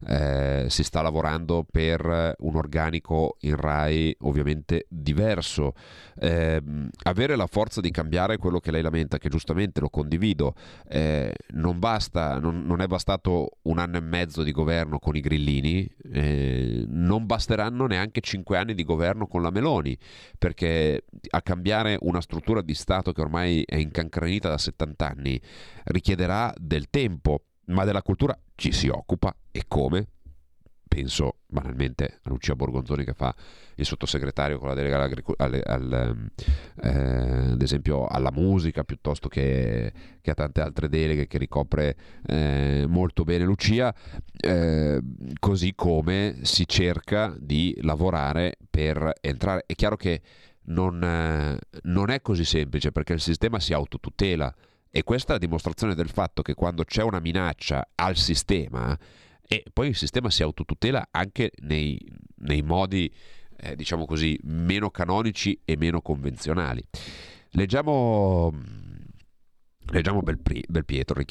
Eh, 0.06 0.66
si 0.68 0.84
sta 0.84 1.02
lavorando 1.02 1.66
per 1.68 2.34
un 2.38 2.54
organico 2.54 3.36
in 3.40 3.56
RAI 3.56 4.16
ovviamente 4.20 4.86
diverso. 4.88 5.74
Ehm, 6.20 6.88
avere 7.02 7.34
la 7.34 7.48
forza 7.48 7.80
di 7.80 7.90
cambiare 7.90 8.36
quello 8.36 8.60
che 8.60 8.70
lei 8.70 8.82
lamenta, 8.82 9.18
che 9.18 9.28
giustamente 9.28 9.80
lo 9.80 9.88
condivido, 9.88 10.54
eh, 10.88 11.34
non 11.48 11.80
basta, 11.80 12.38
non, 12.38 12.64
non 12.64 12.80
è 12.80 12.86
bastato 12.86 13.58
un 13.62 13.78
anno 13.78 13.96
e 13.96 14.00
mezzo 14.00 14.44
di 14.44 14.52
governo 14.52 15.00
con 15.00 15.16
i 15.16 15.20
grillini, 15.20 15.88
eh, 16.12 16.84
non 16.86 17.26
basteranno 17.26 17.86
neanche 17.86 18.20
cinque 18.20 18.56
anni 18.56 18.74
di 18.74 18.84
governo 18.84 19.26
con 19.26 19.42
la 19.42 19.50
Meloni, 19.50 19.98
perché 20.38 21.04
a 21.30 21.42
cambiare 21.42 21.98
una 22.02 22.20
struttura 22.20 22.62
di 22.62 22.74
Stato 22.74 23.12
che 23.12 23.20
ormai 23.20 23.64
è 23.66 23.76
incancrenita 23.88 24.48
da 24.48 24.58
70 24.58 25.08
anni 25.08 25.40
richiederà 25.84 26.52
del 26.56 26.88
tempo, 26.90 27.44
ma 27.66 27.84
della 27.84 28.02
cultura 28.02 28.38
ci 28.54 28.72
si 28.72 28.88
occupa 28.88 29.34
e 29.50 29.64
come? 29.66 30.06
Penso 30.86 31.40
banalmente 31.46 32.20
a 32.22 32.30
Lucia 32.30 32.56
Borgonzoni 32.56 33.04
che 33.04 33.12
fa 33.12 33.34
il 33.74 33.84
sottosegretario 33.84 34.58
con 34.58 34.68
la 34.68 34.74
delega 34.74 35.08
alle- 35.36 35.62
al, 35.62 35.92
ehm, 35.92 36.28
eh, 36.82 37.52
ad 37.52 37.62
esempio 37.62 38.06
alla 38.06 38.32
musica 38.32 38.84
piuttosto 38.84 39.28
che, 39.28 39.92
che 40.20 40.30
a 40.30 40.34
tante 40.34 40.62
altre 40.62 40.88
deleghe 40.88 41.26
che 41.26 41.38
ricopre 41.38 41.96
eh, 42.26 42.86
molto 42.88 43.24
bene 43.24 43.44
Lucia, 43.44 43.94
eh, 44.34 45.00
così 45.38 45.74
come 45.74 46.38
si 46.42 46.66
cerca 46.66 47.36
di 47.38 47.76
lavorare 47.82 48.56
per 48.68 49.12
entrare. 49.20 49.64
È 49.66 49.74
chiaro 49.74 49.96
che 49.96 50.22
non, 50.68 51.02
eh, 51.02 51.58
non 51.82 52.10
è 52.10 52.20
così 52.20 52.44
semplice 52.44 52.92
perché 52.92 53.12
il 53.12 53.20
sistema 53.20 53.60
si 53.60 53.72
autotutela. 53.72 54.54
E 54.90 55.02
questa 55.02 55.30
è 55.30 55.32
la 55.32 55.38
dimostrazione 55.38 55.94
del 55.94 56.08
fatto 56.08 56.42
che 56.42 56.54
quando 56.54 56.84
c'è 56.84 57.02
una 57.02 57.20
minaccia 57.20 57.88
al 57.94 58.16
sistema 58.16 58.98
e 59.46 59.64
poi 59.72 59.88
il 59.88 59.96
sistema 59.96 60.30
si 60.30 60.42
autotutela 60.42 61.08
anche 61.10 61.52
nei, 61.62 61.98
nei 62.36 62.62
modi 62.62 63.12
eh, 63.60 63.76
diciamo 63.76 64.06
così 64.06 64.38
meno 64.44 64.90
canonici 64.90 65.58
e 65.64 65.76
meno 65.76 66.00
convenzionali. 66.00 66.82
Leggiamo 67.50 68.52
leggiamo 69.90 70.20
Belpietro 70.20 71.22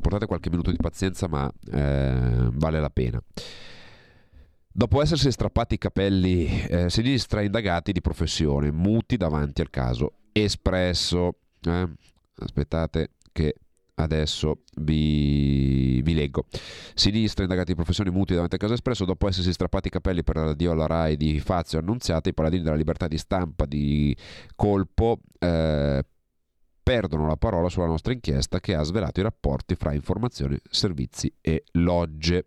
portate 0.00 0.26
qualche 0.26 0.50
minuto 0.50 0.70
di 0.70 0.76
pazienza 0.76 1.26
ma 1.26 1.50
eh, 1.72 2.48
vale 2.52 2.80
la 2.80 2.90
pena 2.90 3.20
Dopo 4.78 5.02
essersi 5.02 5.32
strappati 5.32 5.74
i 5.74 5.78
capelli, 5.78 6.64
eh, 6.68 6.88
sinistra 6.88 7.42
indagati 7.42 7.90
di 7.90 8.00
professione, 8.00 8.70
muti 8.70 9.16
davanti 9.16 9.60
al 9.60 9.70
caso 9.70 10.18
Espresso. 10.30 11.38
Eh, 11.62 11.88
aspettate 12.36 13.14
che 13.32 13.56
adesso 13.96 14.60
vi, 14.76 16.00
vi 16.02 16.14
leggo. 16.14 16.44
Sinistra 16.94 17.42
indagati 17.42 17.70
di 17.70 17.74
professione 17.74 18.12
muti 18.12 18.34
davanti 18.34 18.54
al 18.54 18.60
caso 18.60 18.74
Espresso. 18.74 19.04
Dopo 19.04 19.26
essersi 19.26 19.52
strappati 19.52 19.88
i 19.88 19.90
capelli 19.90 20.22
per 20.22 20.36
l'addio 20.36 20.70
alla 20.70 20.86
RAI 20.86 21.16
di 21.16 21.40
Fazio 21.40 21.80
annunziata, 21.80 22.28
i 22.28 22.32
paladini 22.34 22.62
della 22.62 22.76
libertà 22.76 23.08
di 23.08 23.18
stampa 23.18 23.66
di 23.66 24.16
colpo. 24.54 25.18
Eh, 25.40 26.04
perdono 26.80 27.26
la 27.26 27.36
parola 27.36 27.68
sulla 27.68 27.86
nostra 27.86 28.12
inchiesta 28.12 28.60
che 28.60 28.74
ha 28.74 28.82
svelato 28.84 29.18
i 29.18 29.24
rapporti 29.24 29.74
fra 29.74 29.92
informazioni, 29.92 30.56
servizi 30.70 31.30
e 31.40 31.64
logge. 31.72 32.46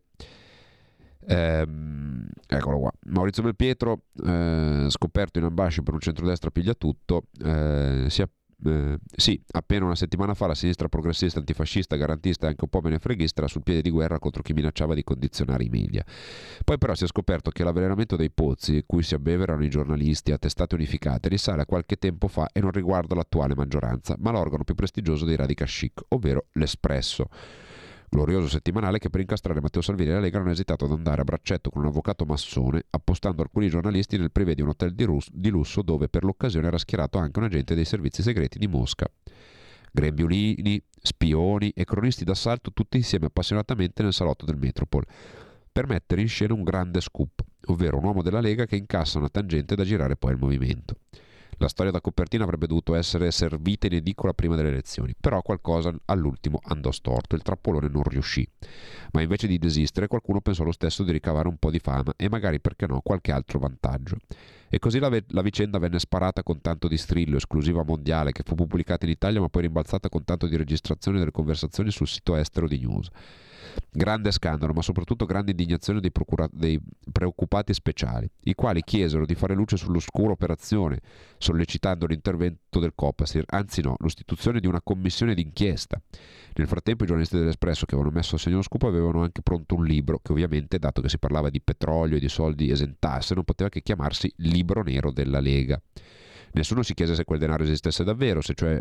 Ehm, 1.28 2.30
eccolo 2.48 2.80
qua. 2.80 2.92
Maurizio 3.08 3.44
Belpietro, 3.44 4.04
eh, 4.26 4.86
scoperto 4.90 5.40
in 5.40 5.46
ambascio 5.46 5.84
per 5.84 5.94
un 5.94 6.00
centrodestra 6.00 6.50
piglia 6.50 6.74
tutto, 6.74 7.24
eh, 7.44 8.06
si 8.10 8.22
è 8.22 8.30
eh, 8.64 9.00
sì, 9.16 9.42
appena 9.52 9.86
una 9.86 9.96
settimana 9.96 10.34
fa 10.34 10.48
la 10.48 10.56
sinistra 10.56 10.88
progressista, 10.88 11.40
antifascista, 11.40 11.96
garantista 11.96 12.46
e 12.46 12.50
anche 12.50 12.64
un 12.64 12.70
po' 12.70 12.82
menefreghista 12.82 13.42
era 13.42 13.50
sul 13.50 13.64
piede 13.64 13.82
di 13.82 13.90
guerra 13.90 14.20
contro 14.20 14.44
chi 14.44 14.54
minacciava 14.54 14.94
di 14.94 15.04
condizionare 15.04 15.64
i 15.64 15.70
media. 15.70 16.06
Poi 16.64 16.78
però 16.78 16.94
si 16.94 17.06
è 17.06 17.08
scoperto 17.08 17.50
che 17.50 17.64
l'avvelenamento 17.64 18.16
dei 18.16 18.30
pozzi, 18.30 18.84
cui 18.86 19.04
si 19.04 19.16
abbeverano 19.16 19.64
i 19.64 19.70
giornalisti 19.70 20.32
a 20.32 20.38
testate 20.38 20.76
unificate, 20.76 21.30
risale 21.30 21.64
a 21.64 21.66
qualche 21.66 21.96
tempo 21.96 22.28
fa 22.28 22.50
e 22.52 22.60
non 22.60 22.72
riguarda 22.72 23.16
l'attuale 23.16 23.56
maggioranza, 23.56 24.16
ma 24.20 24.32
l'organo 24.32 24.64
più 24.64 24.76
prestigioso 24.76 25.26
dei 25.26 25.36
radical 25.36 25.68
chic, 25.68 26.02
ovvero 26.10 26.46
l'Espresso 26.54 27.30
glorioso 28.14 28.50
settimanale 28.50 29.00
che 29.00 29.10
per 29.10 29.22
incastrare 29.22 29.62
Matteo 29.62 29.82
Salvini 29.82 30.10
e 30.10 30.14
la 30.14 30.20
Lega 30.20 30.38
non 30.38 30.50
ha 30.50 30.52
esitato 30.52 30.84
ad 30.84 30.92
andare 30.92 31.22
a 31.22 31.24
braccetto 31.24 31.70
con 31.70 31.82
un 31.82 31.88
avvocato 31.88 32.26
massone, 32.26 32.84
appostando 32.90 33.42
alcuni 33.42 33.70
giornalisti 33.70 34.18
nel 34.18 34.34
privé 34.34 34.54
di 34.54 34.62
un 34.62 34.68
hotel 34.68 34.94
di, 34.94 35.06
rus- 35.06 35.30
di 35.32 35.50
lusso 35.50 35.82
dove 35.82 36.10
per 36.10 36.26
l'occasione 36.26 36.68
era 36.68 36.78
schierato 36.78 37.18
anche 37.20 37.40
un 37.40 37.46
agente 37.46 37.74
dei 37.74 37.86
servizi 37.86 38.22
segreti 38.22 38.60
di 38.60 38.68
Mosca. 38.68 39.10
Grembiulini, 39.94 40.84
spioni 41.02 41.70
e 41.70 41.86
cronisti 41.86 42.26
d'assalto 42.26 42.74
tutti 42.74 42.98
insieme 42.98 43.28
appassionatamente 43.28 44.04
nel 44.04 44.14
salotto 44.14 44.44
del 44.44 44.58
Metropol, 44.58 45.06
per 45.72 45.88
mettere 45.88 46.20
in 46.20 46.28
scena 46.28 46.54
un 46.54 46.64
grande 46.64 47.00
scoop, 47.00 47.42
ovvero 47.68 47.98
un 47.98 48.04
uomo 48.04 48.22
della 48.22 48.42
Lega 48.42 48.66
che 48.66 48.76
incassa 48.76 49.20
una 49.20 49.30
tangente 49.30 49.74
da 49.74 49.86
girare 49.86 50.18
poi 50.18 50.32
al 50.32 50.38
movimento. 50.38 50.96
La 51.62 51.68
storia 51.68 51.92
da 51.92 52.02
copertina 52.02 52.44
avrebbe 52.44 52.66
dovuto 52.66 52.96
essere 52.96 53.30
servita 53.30 53.86
in 53.86 53.94
edicola 53.94 54.34
prima 54.34 54.56
delle 54.56 54.70
elezioni, 54.70 55.14
però 55.18 55.44
qualcosa 55.44 55.94
all'ultimo 56.06 56.60
andò 56.64 56.90
storto, 56.90 57.36
il 57.36 57.44
trappolone 57.44 57.88
non 57.88 58.02
riuscì. 58.02 58.44
Ma 59.12 59.22
invece 59.22 59.46
di 59.46 59.60
desistere 59.60 60.08
qualcuno 60.08 60.42
pensò 60.42 60.64
lo 60.64 60.72
stesso 60.72 61.04
di 61.04 61.12
ricavare 61.12 61.48
un 61.48 61.58
po' 61.58 61.70
di 61.70 61.78
fama 61.78 62.14
e 62.18 62.30
magari, 62.30 62.60
perché 62.60 62.88
no, 62.88 63.02
qualche 63.02 63.32
altro 63.32 63.60
vantaggio. 63.60 64.18
E 64.70 64.80
così 64.80 64.98
la, 64.98 65.10
ve- 65.10 65.26
la 65.28 65.44
vicenda 65.44 65.78
venne 65.78 66.00
sparata 66.00 66.42
con 66.42 66.62
tanto 66.62 66.88
di 66.88 66.98
strillo, 66.98 67.38
esclusiva 67.38 67.84
mondiale, 67.84 68.32
che 68.32 68.42
fu 68.44 68.56
pubblicata 68.56 69.06
in 69.06 69.12
Italia 69.12 69.40
ma 69.40 69.48
poi 69.48 69.62
rimbalzata 69.62 70.10
con 70.10 70.24
tanto 70.24 70.48
di 70.48 70.58
registrazioni 70.58 71.20
delle 71.20 71.30
conversazioni 71.30 71.92
sul 71.92 72.08
sito 72.08 72.36
estero 72.38 72.68
di 72.68 72.80
News. 72.80 73.08
Grande 73.90 74.32
scandalo, 74.32 74.74
ma 74.74 74.82
soprattutto 74.82 75.26
grande 75.26 75.52
indignazione 75.52 76.00
dei, 76.00 76.12
procura- 76.12 76.50
dei, 76.52 76.80
preoccupati 77.12 77.74
speciali, 77.74 78.30
i 78.44 78.54
quali 78.54 78.82
chiesero 78.84 79.26
di 79.26 79.36
fare 79.36 79.54
luce 79.54 79.78
sull'oscura 79.78 80.32
operazione, 80.32 81.00
sollecitando 81.38 82.06
l'intervento 82.06 82.80
del 82.80 82.94
Copasir, 82.96 83.44
anzi 83.48 83.82
no, 83.82 83.96
l'istituzione 84.00 84.60
di 84.60 84.68
una 84.68 84.82
commissione 84.82 85.34
d'inchiesta. 85.34 86.02
Nel 86.54 86.68
frattempo 86.68 87.04
i 87.04 87.08
giornalisti 87.08 87.38
dell'Espresso 87.38 87.86
che 87.86 87.96
avevano 87.96 88.16
messo 88.16 88.36
a 88.36 88.38
segno 88.38 88.58
lo 88.58 88.62
scopo 88.62 88.88
avevano 88.88 89.24
anche 89.24 89.42
pronto 89.42 89.76
un 89.76 89.86
libro 89.86 90.20
che 90.22 90.32
ovviamente, 90.32 90.80
dato 90.80 91.02
che 91.02 91.10
si 91.10 91.18
parlava 91.18 91.50
di 91.50 91.62
petrolio 91.62 92.18
e 92.18 92.20
di 92.20 92.30
soldi 92.30 92.72
esentasse, 92.72 93.34
non 93.34 93.44
poteva 93.44 93.70
che 93.70 93.82
chiamarsi 93.82 94.32
Libro 94.38 94.84
Nero 94.84 95.12
della 95.12 95.40
Lega. 95.40 95.82
Nessuno 96.54 96.84
si 96.84 96.94
chiese 96.94 97.16
se 97.16 97.24
quel 97.24 97.40
denaro 97.40 97.64
esistesse 97.64 98.04
davvero, 98.04 98.42
se 98.42 98.54
cioè 98.54 98.80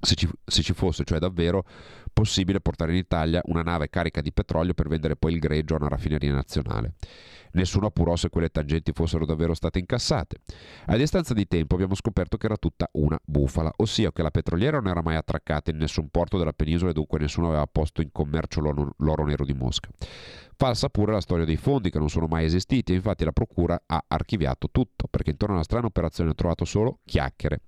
se 0.00 0.14
ci, 0.14 0.28
se 0.44 0.62
ci, 0.62 0.72
fosse 0.72 1.04
cioè 1.04 1.18
davvero 1.18 1.64
possibile 2.12 2.60
portare 2.60 2.92
in 2.92 2.98
Italia 2.98 3.40
una 3.46 3.62
nave 3.62 3.88
carica 3.88 4.20
di 4.20 4.32
petrolio 4.32 4.74
per 4.74 4.88
vendere 4.88 5.16
poi 5.16 5.32
il 5.32 5.38
greggio 5.38 5.74
a 5.74 5.78
una 5.78 5.88
raffineria 5.88 6.32
nazionale. 6.32 6.94
Nessuno 7.52 7.86
appurò 7.86 8.16
se 8.16 8.28
quelle 8.28 8.50
tangenti 8.50 8.92
fossero 8.92 9.24
davvero 9.24 9.54
state 9.54 9.78
incassate. 9.78 10.36
A 10.86 10.96
distanza 10.96 11.32
di 11.32 11.46
tempo 11.46 11.74
abbiamo 11.74 11.94
scoperto 11.94 12.36
che 12.36 12.46
era 12.46 12.56
tutta 12.56 12.88
una 12.92 13.18
bufala, 13.24 13.72
ossia 13.76 14.12
che 14.12 14.22
la 14.22 14.30
petroliera 14.30 14.78
non 14.78 14.88
era 14.90 15.00
mai 15.00 15.16
attraccata 15.16 15.70
in 15.70 15.78
nessun 15.78 16.08
porto 16.10 16.36
della 16.36 16.52
penisola 16.52 16.90
e 16.90 16.94
dunque 16.94 17.18
nessuno 17.18 17.48
aveva 17.48 17.66
posto 17.66 18.02
in 18.02 18.12
commercio 18.12 18.60
l'oro, 18.60 18.94
l'oro 18.98 19.24
nero 19.24 19.44
di 19.44 19.54
Mosca. 19.54 19.88
Falsa 20.54 20.88
pure 20.90 21.12
la 21.12 21.20
storia 21.20 21.46
dei 21.46 21.56
fondi 21.56 21.90
che 21.90 21.98
non 21.98 22.10
sono 22.10 22.26
mai 22.26 22.44
esistiti 22.44 22.92
infatti 22.92 23.24
la 23.24 23.32
procura 23.32 23.82
ha 23.86 24.04
archiviato 24.06 24.68
tutto 24.70 25.06
perché 25.08 25.30
intorno 25.30 25.54
alla 25.54 25.64
strana 25.64 25.86
operazione 25.86 26.30
ha 26.30 26.34
trovato 26.34 26.66
solo 26.66 27.00
chiacchiere. 27.04 27.60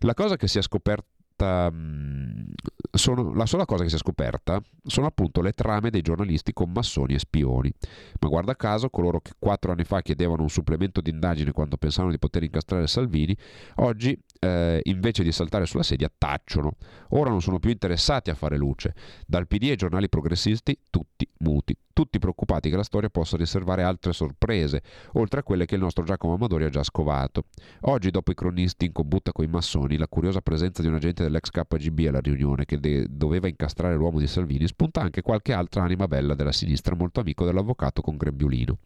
La 0.00 0.12
cosa 0.12 0.36
che 0.36 0.46
si 0.46 0.58
è 0.58 0.62
scoperta 0.62 1.06
sono, 1.38 3.34
la 3.34 3.46
sola 3.46 3.64
cosa 3.64 3.82
che 3.82 3.88
si 3.88 3.96
è 3.96 3.98
scoperta 3.98 4.60
sono 4.84 5.06
appunto 5.06 5.40
le 5.40 5.52
trame 5.52 5.90
dei 5.90 6.02
giornalisti 6.02 6.52
con 6.52 6.70
massoni 6.70 7.14
e 7.14 7.18
spioni. 7.18 7.72
Ma 8.20 8.28
guarda 8.28 8.54
caso, 8.56 8.88
coloro 8.88 9.20
che 9.20 9.32
quattro 9.38 9.72
anni 9.72 9.84
fa 9.84 10.02
chiedevano 10.02 10.42
un 10.42 10.48
supplemento 10.48 11.00
di 11.00 11.10
indagine 11.10 11.52
quando 11.52 11.76
pensavano 11.76 12.12
di 12.12 12.18
poter 12.18 12.42
incastrare 12.42 12.86
Salvini, 12.86 13.36
oggi 13.76 14.18
eh, 14.40 14.80
invece 14.84 15.22
di 15.22 15.32
saltare 15.32 15.66
sulla 15.66 15.82
sedia 15.82 16.10
tacciono. 16.16 16.72
Ora 17.10 17.30
non 17.30 17.42
sono 17.42 17.58
più 17.58 17.70
interessati 17.70 18.30
a 18.30 18.34
fare 18.34 18.56
luce. 18.56 18.94
Dal 19.26 19.46
PD 19.46 19.64
ai 19.70 19.76
giornali 19.76 20.08
progressisti, 20.08 20.78
tutti 20.90 21.28
muti, 21.38 21.76
tutti 21.92 22.18
preoccupati 22.18 22.70
che 22.70 22.76
la 22.76 22.82
storia 22.82 23.08
possa 23.08 23.36
riservare 23.36 23.82
altre 23.82 24.12
sorprese, 24.12 24.82
oltre 25.14 25.40
a 25.40 25.42
quelle 25.42 25.64
che 25.64 25.74
il 25.74 25.80
nostro 25.80 26.04
Giacomo 26.04 26.34
Amadori 26.34 26.64
ha 26.64 26.68
già 26.68 26.82
scovato. 26.82 27.44
Oggi, 27.82 28.10
dopo 28.10 28.30
i 28.30 28.34
cronisti 28.34 28.84
in 28.86 28.92
combutta 28.92 29.32
con 29.32 29.44
i 29.44 29.48
massoni, 29.48 29.96
la 29.96 30.08
curiosa 30.08 30.40
presenza 30.40 30.82
di 30.82 30.88
un 30.88 30.94
agente 30.94 31.22
dell'ex 31.26 31.50
KGB 31.50 32.06
alla 32.08 32.20
riunione 32.20 32.64
che 32.64 32.78
de- 32.78 33.06
doveva 33.08 33.48
incastrare 33.48 33.94
l'uomo 33.94 34.18
di 34.18 34.26
Salvini, 34.26 34.66
spunta 34.66 35.00
anche 35.00 35.22
qualche 35.22 35.52
altra 35.52 35.82
anima 35.82 36.06
bella 36.08 36.34
della 36.34 36.52
sinistra, 36.52 36.94
molto 36.94 37.20
amico 37.20 37.44
dell'avvocato 37.44 38.00
con 38.00 38.16
grembiulino. 38.16 38.78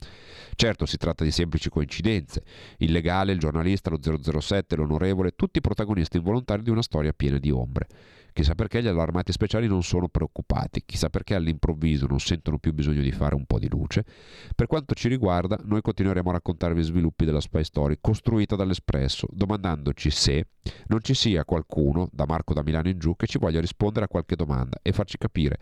Certo, 0.54 0.86
si 0.86 0.96
tratta 0.96 1.24
di 1.24 1.30
semplici 1.30 1.68
coincidenze. 1.70 2.42
Il 2.78 2.92
legale, 2.92 3.32
il 3.32 3.38
giornalista, 3.38 3.90
lo 3.90 4.00
007, 4.00 4.76
l'onorevole, 4.76 5.32
tutti 5.36 5.60
protagonisti 5.60 6.16
involontari 6.16 6.62
di 6.62 6.70
una 6.70 6.82
storia 6.82 7.12
piena 7.12 7.38
di 7.38 7.50
ombre. 7.50 7.88
Chissà 8.40 8.54
perché 8.54 8.82
gli 8.82 8.86
allarmati 8.86 9.32
speciali 9.32 9.66
non 9.66 9.82
sono 9.82 10.08
preoccupati, 10.08 10.84
chissà 10.86 11.10
perché 11.10 11.34
all'improvviso 11.34 12.06
non 12.06 12.20
sentono 12.20 12.56
più 12.56 12.72
bisogno 12.72 13.02
di 13.02 13.12
fare 13.12 13.34
un 13.34 13.44
po' 13.44 13.58
di 13.58 13.68
luce. 13.68 14.02
Per 14.56 14.66
quanto 14.66 14.94
ci 14.94 15.08
riguarda, 15.08 15.58
noi 15.64 15.82
continueremo 15.82 16.30
a 16.30 16.32
raccontarvi 16.32 16.80
i 16.80 16.84
sviluppi 16.84 17.26
della 17.26 17.42
spy 17.42 17.62
story 17.62 17.98
costruita 18.00 18.56
dall'Espresso, 18.56 19.26
domandandoci 19.30 20.08
se 20.08 20.46
non 20.86 21.02
ci 21.02 21.12
sia 21.12 21.44
qualcuno, 21.44 22.08
da 22.10 22.24
Marco 22.24 22.54
da 22.54 22.62
Milano 22.62 22.88
in 22.88 22.98
giù, 22.98 23.14
che 23.14 23.26
ci 23.26 23.36
voglia 23.36 23.60
rispondere 23.60 24.06
a 24.06 24.08
qualche 24.08 24.36
domanda 24.36 24.78
e 24.80 24.92
farci 24.92 25.18
capire 25.18 25.58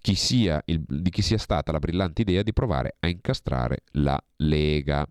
chi 0.00 0.14
sia 0.14 0.62
il, 0.64 0.82
di 0.88 1.10
chi 1.10 1.20
sia 1.20 1.36
stata 1.36 1.70
la 1.70 1.80
brillante 1.80 2.22
idea 2.22 2.42
di 2.42 2.54
provare 2.54 2.96
a 2.98 3.08
incastrare 3.08 3.80
la 3.90 4.18
Lega. 4.36 5.06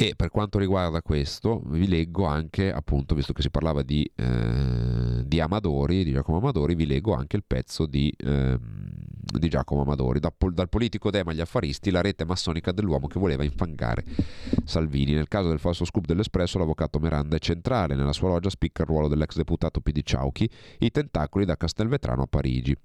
E 0.00 0.14
per 0.14 0.30
quanto 0.30 0.60
riguarda 0.60 1.02
questo, 1.02 1.60
vi 1.70 1.88
leggo 1.88 2.24
anche, 2.24 2.70
appunto, 2.70 3.16
visto 3.16 3.32
che 3.32 3.42
si 3.42 3.50
parlava 3.50 3.82
di, 3.82 4.08
eh, 4.14 5.24
di 5.26 5.40
Amadori, 5.40 6.04
di 6.04 6.12
Giacomo 6.12 6.38
Amadori, 6.38 6.76
vi 6.76 6.86
leggo 6.86 7.14
anche 7.14 7.34
il 7.34 7.42
pezzo 7.44 7.84
di, 7.84 8.14
eh, 8.16 8.56
di 8.60 9.48
Giacomo 9.48 9.82
Amadori, 9.82 10.20
da, 10.20 10.32
dal 10.52 10.68
politico 10.68 11.10
Dema 11.10 11.32
agli 11.32 11.40
affaristi, 11.40 11.90
la 11.90 12.00
rete 12.00 12.24
massonica 12.24 12.70
dell'uomo 12.70 13.08
che 13.08 13.18
voleva 13.18 13.42
infangare 13.42 14.04
Salvini. 14.62 15.14
Nel 15.14 15.26
caso 15.26 15.48
del 15.48 15.58
falso 15.58 15.84
scoop 15.84 16.06
dell'Espresso, 16.06 16.58
l'avvocato 16.58 17.00
Miranda 17.00 17.34
è 17.34 17.40
centrale, 17.40 17.96
nella 17.96 18.12
sua 18.12 18.28
loggia 18.28 18.50
spicca 18.50 18.82
il 18.82 18.88
ruolo 18.88 19.08
dell'ex 19.08 19.34
deputato 19.34 19.80
PD 19.80 20.02
Ciauchi, 20.04 20.48
i 20.78 20.92
tentacoli 20.92 21.44
da 21.44 21.56
Castelvetrano 21.56 22.22
a 22.22 22.26
Parigi. 22.28 22.76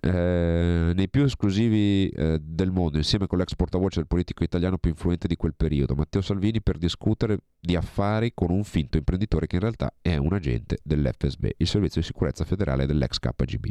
Eh, 0.00 0.92
nei 0.94 1.08
più 1.08 1.24
esclusivi 1.24 2.08
eh, 2.08 2.38
del 2.40 2.70
mondo, 2.70 2.98
insieme 2.98 3.26
con 3.26 3.38
l'ex 3.38 3.56
portavoce 3.56 3.98
del 3.98 4.06
politico 4.06 4.44
italiano 4.44 4.78
più 4.78 4.90
influente 4.90 5.26
di 5.26 5.34
quel 5.34 5.54
periodo, 5.56 5.96
Matteo 5.96 6.18
Salvini 6.22 6.60
per 6.60 6.78
discutere 6.78 7.38
di 7.58 7.76
affari 7.76 8.32
con 8.34 8.50
un 8.50 8.64
finto 8.64 8.96
imprenditore 8.96 9.46
che 9.46 9.56
in 9.56 9.62
realtà 9.62 9.92
è 10.00 10.16
un 10.16 10.32
agente 10.32 10.78
dell'FSB, 10.82 11.46
il 11.56 11.66
servizio 11.66 12.00
di 12.00 12.06
sicurezza 12.06 12.44
federale 12.44 12.86
dell'ex 12.86 13.18
KGB. 13.18 13.66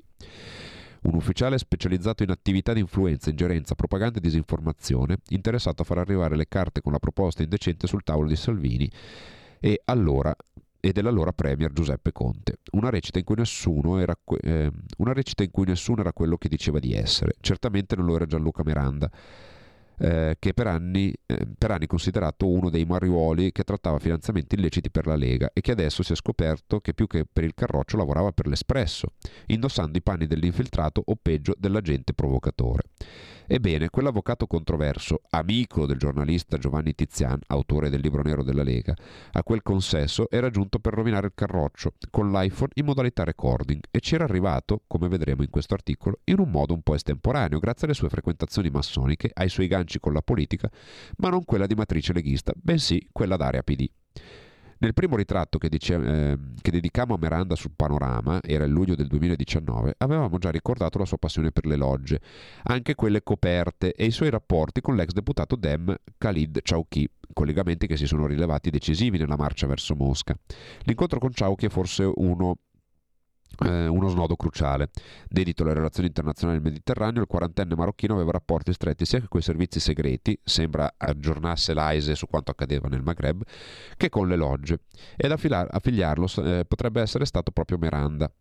Un 1.02 1.16
ufficiale 1.16 1.58
specializzato 1.58 2.24
in 2.24 2.30
attività 2.30 2.74
di 2.74 2.82
influenza, 2.82 3.30
ingerenza, 3.30 3.76
propaganda 3.76 4.18
e 4.18 4.22
disinformazione, 4.22 5.18
interessato 5.30 5.82
a 5.82 5.86
far 5.86 6.00
arrivare 6.00 6.36
le 6.36 6.47
carte 6.47 6.82
con 6.82 6.91
la 6.91 7.00
proposta 7.00 7.41
indecente 7.41 7.88
sul 7.88 8.04
tavolo 8.04 8.28
di 8.28 8.36
Salvini 8.36 8.91
e 9.60 9.82
allora 9.86 10.36
e 10.82 10.91
dell'allora 10.93 11.34
premier 11.34 11.72
Giuseppe 11.74 12.12
Conte. 12.12 12.60
Una 12.72 12.89
recita, 12.89 13.20
era, 13.20 14.18
eh, 14.41 14.72
una 14.97 15.14
recita 15.14 15.43
in 15.43 15.52
cui 15.52 15.66
nessuno 15.66 16.02
era 16.02 16.14
quello 16.14 16.38
che 16.38 16.47
diceva 16.47 16.80
di 16.80 16.93
essere. 16.93 17.34
Certamente 17.41 17.95
non 17.95 18.06
lo 18.06 18.16
era 18.16 18.26
Gianluca 18.26 18.64
Miranda 18.64 19.10
eh, 20.00 20.38
che 20.39 20.54
per 20.54 20.68
anni, 20.68 21.14
eh, 21.26 21.47
per 21.58 21.72
anni 21.72 21.88
considerato 21.88 22.47
uno 22.47 22.70
dei 22.70 22.86
mariuoli 22.86 23.52
che 23.52 23.64
trattava 23.64 24.00
finanziamenti 24.00 24.56
illeciti 24.56 24.89
per 24.89 25.06
la 25.06 25.16
Lega 25.16 25.52
e 25.54 25.62
che 25.62 25.72
adesso 25.72 26.04
si 26.04 26.14
è 26.14 26.16
scoperto 26.16 26.80
che 26.80 26.93
più 26.93 27.08
che 27.08 27.26
per 27.32 27.43
il 27.43 27.54
Carroccio 27.54 27.97
lavorava 27.97 28.32
per 28.32 28.47
l'Espresso, 28.47 29.14
indossando 29.47 29.97
i 29.97 30.02
panni 30.02 30.26
dell'infiltrato 30.26 31.02
o 31.06 31.18
peggio 31.22 31.54
dell'agente 31.58 32.14
provocatore. 32.14 32.84
Ebbene, 33.52 33.89
quell'avvocato 33.89 34.45
controverso, 34.45 35.22
amico 35.32 35.88
del 35.88 35.97
giornalista 35.97 36.60
Giovanni 36.60 36.93
Tizian, 36.93 37.39
autore 37.47 37.89
del 37.89 38.00
libro 38.00 38.22
nero 38.22 38.43
della 38.43 38.62
Lega, 38.62 38.93
a 39.32 39.41
quel 39.41 39.64
consesso 39.64 40.30
era 40.30 40.52
giunto 40.52 40.78
per 40.78 40.93
rovinare 40.93 41.26
il 41.26 41.34
carroccio 41.34 41.93
con 42.12 42.32
l'iPhone 42.32 42.70
in 42.76 42.86
modalità 42.86 43.24
recording 43.24 43.82
e 43.89 44.02
ci 44.02 44.14
era 44.14 44.26
arrivato, 44.26 44.84
come 44.86 45.08
vedremo 45.08 45.41
in 45.41 45.50
questo 45.50 45.74
articolo, 45.74 46.20
in 46.26 46.38
un 46.38 46.52
modo 46.52 46.76
un 46.76 46.84
po' 46.84 46.93
estemporaneo, 46.93 47.58
grazie 47.58 47.88
alle 47.88 47.95
sue 47.95 48.10
frequentazioni 48.10 48.70
massoniche, 48.70 49.32
ai 49.34 49.50
suoi 49.50 49.66
ganci 49.66 49.89
con 49.98 50.14
la 50.14 50.22
politica, 50.22 50.70
ma 51.18 51.30
non 51.30 51.44
quella 51.44 51.66
di 51.66 51.74
matrice 51.74 52.14
leghista, 52.14 52.54
bensì 52.56 53.08
quella 53.12 53.38
d'area 53.38 53.64
PD. 53.64 53.90
Nel 54.82 54.94
primo 54.94 55.18
ritratto 55.18 55.58
che, 55.58 55.68
dice- 55.68 55.96
eh, 55.96 56.38
che 56.62 56.72
dedicammo 56.72 57.16
a 57.16 57.18
Miranda 57.20 57.56
sul 57.56 57.74
panorama, 57.76 58.40
era 58.42 58.64
il 58.64 58.72
luglio 58.72 58.96
del 58.96 59.08
2019, 59.08 59.96
avevamo 59.98 60.38
già 60.38 60.52
ricordato 60.52 60.98
la 60.98 61.04
sua 61.06 61.18
passione 61.18 61.52
per 61.52 61.66
le 61.66 61.76
logge, 61.76 62.22
anche 62.64 62.96
quelle 62.96 63.22
coperte, 63.22 63.92
e 63.92 64.06
i 64.06 64.12
suoi 64.12 64.30
rapporti 64.30 64.80
con 64.80 64.96
l'ex 64.96 65.12
deputato 65.12 65.58
Dem 65.58 65.94
Khalid 66.18 66.62
Chowki, 66.62 67.10
collegamenti 67.34 67.88
che 67.88 67.98
si 67.98 68.08
sono 68.08 68.26
rilevati 68.26 68.70
decisivi 68.70 69.18
nella 69.18 69.36
marcia 69.36 69.68
verso 69.68 69.96
Mosca. 69.96 70.34
L'incontro 70.84 71.20
con 71.20 71.32
Chowki 71.38 71.66
è 71.66 71.70
forse 71.70 72.10
uno 72.16 72.56
uno 73.58 74.08
snodo 74.08 74.36
cruciale. 74.36 74.89
Dedito 75.28 75.64
alle 75.64 75.74
relazioni 75.74 76.08
internazionali 76.08 76.60
del 76.60 76.72
Mediterraneo, 76.72 77.22
il 77.22 77.28
quarantenne 77.28 77.76
marocchino 77.76 78.14
aveva 78.14 78.32
rapporti 78.32 78.74
stretti 78.74 79.06
sia 79.06 79.24
con 79.28 79.39
i 79.39 79.43
servizi 79.43 79.80
segreti, 79.80 80.39
sembra 80.43 80.93
aggiornasse 80.97 81.74
l'AISE 81.74 82.16
su 82.16 82.28
quanto 82.28 82.52
accadeva 82.52 82.88
nel 82.88 83.02
Maghreb, 83.02 83.43
che 83.97 84.10
con 84.10 84.28
le 84.28 84.36
logge. 84.36 84.80
E 85.18 85.26
ad 85.26 85.32
affila- 85.32 85.68
affiliarlo 85.70 86.28
eh, 86.43 86.66
potrebbe 86.68 87.02
essere 87.02 87.26
stato 87.26 87.52
proprio 87.52 87.78
Miranda. 87.78 88.32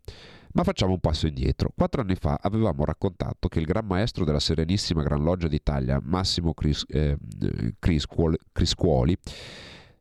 Ma 0.53 0.65
facciamo 0.65 0.93
un 0.93 1.01
passo 1.01 1.27
indietro. 1.27 1.73
Quattro 1.77 2.01
anni 2.01 2.15
fa 2.15 2.39
avevamo 2.41 2.85
raccontato 2.85 3.49
che 3.49 3.59
il 3.59 3.67
gran 3.67 3.85
maestro 3.85 4.25
della 4.25 4.41
Serenissima 4.41 5.03
Gran 5.03 5.23
Loggia 5.23 5.47
d'Italia, 5.47 6.01
Massimo 6.03 6.55
Cris- 6.55 6.87
eh, 6.89 7.19
Criscuoli, 7.79 8.39
Criscuoli 8.51 9.17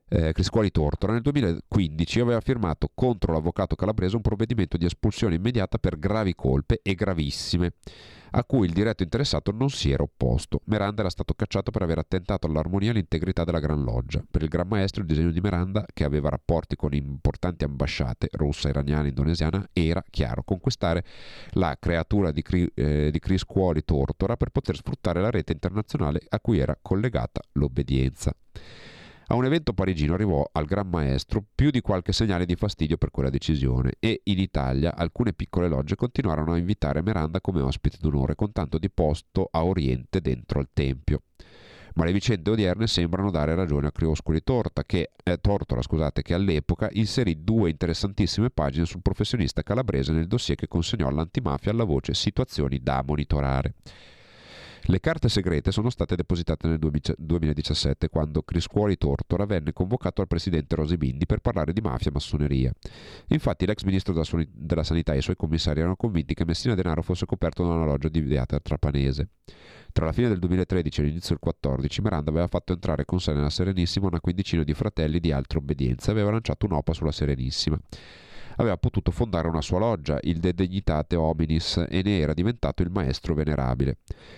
eh, 0.10 0.32
Criscuoli 0.32 0.72
Tortora, 0.72 1.14
nel 1.14 1.22
2015 1.22 2.20
aveva 2.22 2.40
firmato 2.40 2.90
contro 2.94 3.34
l'avvocato 3.34 3.76
calabrese 3.76 4.16
un 4.16 4.22
provvedimento 4.22 4.78
di 4.78 4.86
espulsione 4.86 5.36
immediata 5.36 5.78
per 5.78 6.00
gravi 6.00 6.34
colpe 6.34 6.80
e 6.82 6.96
gravissime, 6.96 7.74
a 8.32 8.44
cui 8.44 8.68
il 8.68 8.74
diretto 8.74 9.04
interessato 9.04 9.52
non 9.52 9.70
si 9.70 9.92
era 9.92 10.04
opposto. 10.04 10.62
Miranda 10.66 11.02
era 11.02 11.10
stato 11.10 11.34
cacciato 11.34 11.72
per 11.72 11.82
aver 11.82 11.98
attentato 11.98 12.48
all'armonia 12.48 12.90
e 12.90 12.92
all'integrità 12.92 13.44
della 13.44 13.60
Gran 13.60 13.84
Loggia. 13.84 14.24
Per 14.30 14.42
il 14.42 14.50
Gran 14.50 14.68
Maestro 14.68 15.02
il 15.02 15.08
disegno 15.08 15.32
di 15.32 15.42
Miranda, 15.42 15.86
che 15.94 16.04
aveva 16.04 16.30
rapporti 16.30 16.76
con 16.76 16.94
importanti 16.94 17.64
ambasciate, 17.66 18.30
russa, 18.34 18.70
iraniana, 18.70 19.08
indonesiana, 19.08 19.68
era, 19.74 20.04
chiaro, 20.10 20.44
conquistare 20.44 21.04
la 21.52 21.76
creatura 21.80 22.32
di, 22.32 22.42
Cri- 22.42 22.72
eh, 22.76 23.10
di 23.12 23.20
Criscuoli 23.20 23.84
Tortora 23.84 24.38
per 24.38 24.52
poter 24.52 24.76
sfruttare 24.76 25.22
la 25.22 25.32
rete 25.32 25.54
internazionale 25.54 26.22
a 26.30 26.40
cui 26.40 26.60
era 26.60 26.78
collegata 26.82 27.42
l'obbedienza. 27.54 28.34
A 29.30 29.36
un 29.36 29.44
evento 29.44 29.74
parigino 29.74 30.14
arrivò 30.14 30.48
al 30.54 30.64
Gran 30.64 30.88
Maestro 30.88 31.44
più 31.54 31.70
di 31.70 31.82
qualche 31.82 32.14
segnale 32.14 32.46
di 32.46 32.56
fastidio 32.56 32.96
per 32.96 33.12
quella 33.12 33.30
decisione 33.30 33.96
e 34.00 34.22
in 34.24 34.40
Italia 34.40 34.96
alcune 34.96 35.34
piccole 35.34 35.68
logge 35.68 35.96
continuarono 35.96 36.54
a 36.54 36.58
invitare 36.58 37.02
Miranda 37.02 37.42
come 37.42 37.60
ospite 37.60 37.98
d'onore 38.00 38.36
con 38.36 38.54
tanto 38.54 38.78
di 38.78 38.90
posto 38.90 39.50
a 39.52 39.66
Oriente 39.66 40.22
dentro 40.22 40.60
al 40.60 40.70
Tempio. 40.72 41.24
Ma 41.96 42.06
le 42.06 42.14
vicende 42.14 42.52
odierne 42.52 42.88
sembrano 42.88 43.30
dare 43.30 43.54
ragione 43.54 43.88
a 43.88 43.92
Crioscoli 43.92 44.42
Torta, 44.44 44.86
che, 44.86 45.10
eh, 45.22 45.38
Tortora, 45.42 45.82
scusate, 45.82 46.22
che 46.22 46.34
all'epoca 46.34 46.88
inserì 46.94 47.44
due 47.44 47.70
interessantissime 47.70 48.50
pagine 48.50 48.86
sul 48.86 49.02
professionista 49.02 49.62
calabrese 49.62 50.14
nel 50.14 50.28
dossier 50.28 50.56
che 50.56 50.70
consegnò 50.70 51.08
all'antimafia 51.10 51.72
alla 51.72 51.84
voce 51.84 52.14
Situazioni 52.14 52.80
da 52.82 53.04
monitorare. 53.06 53.74
Le 54.90 55.02
carte 55.02 55.28
segrete 55.28 55.74
sono 55.74 55.90
state 55.90 56.16
depositate 56.16 56.66
nel 56.66 56.80
2017 56.80 58.08
quando 58.08 58.42
Criscuoli 58.42 58.98
Tortora 58.98 59.44
venne 59.44 59.74
convocato 59.74 60.22
al 60.22 60.28
presidente 60.28 60.78
Rosi 60.78 60.96
Bindi 60.96 61.26
per 61.26 61.40
parlare 61.40 61.74
di 61.74 61.82
mafia 61.82 62.10
e 62.10 62.14
massoneria. 62.14 62.72
Infatti 63.28 63.66
l'ex 63.66 63.84
ministro 63.84 64.14
della, 64.14 64.84
Sanità 64.84 65.14
e 65.14 65.18
i 65.18 65.22
suoi 65.22 65.36
commissari 65.36 65.80
erano 65.82 65.98
convinti 65.98 66.34
che 66.34 66.46
Messina 66.46 66.74
Denaro 66.74 67.02
fosse 67.02 67.26
coperto 67.26 67.64
da 67.64 67.74
una 67.74 67.84
loggia 67.84 68.08
di 68.08 68.42
Trapanese. 68.64 69.28
Tra 69.92 70.06
la 70.06 70.14
fine 70.14 70.30
del 70.30 70.40
2013 70.40 71.02
e 71.02 71.04
l'inizio 71.04 71.36
del 71.36 71.40
2014 71.42 72.02
Miranda 72.02 72.30
aveva 72.30 72.48
fatto 72.48 72.72
entrare 72.72 73.04
con 73.04 73.20
sé 73.20 73.34
nella 73.34 73.50
Serenissima 73.50 74.08
una 74.08 74.22
quindicina 74.22 74.64
di 74.64 74.74
fratelli 74.74 75.20
di 75.20 75.34
altre 75.34 75.58
obbedienze 75.58 76.12
e 76.12 76.14
aveva 76.14 76.32
lanciato 76.32 76.66
un'opa 76.66 76.94
sulla 76.94 77.12
Serenissima 77.12 77.78
aveva 78.58 78.78
potuto 78.78 79.12
fondare 79.12 79.48
una 79.48 79.62
sua 79.62 79.80
loggia, 79.80 80.20
il 80.22 80.40
De 80.40 80.54
Dignitate 80.54 81.16
Hominis, 81.16 81.84
e 81.90 82.02
ne 82.04 82.20
era 82.20 82.34
diventato 82.34 82.84
il 82.84 82.92
maestro 82.92 83.34
venerabile. 83.34 83.98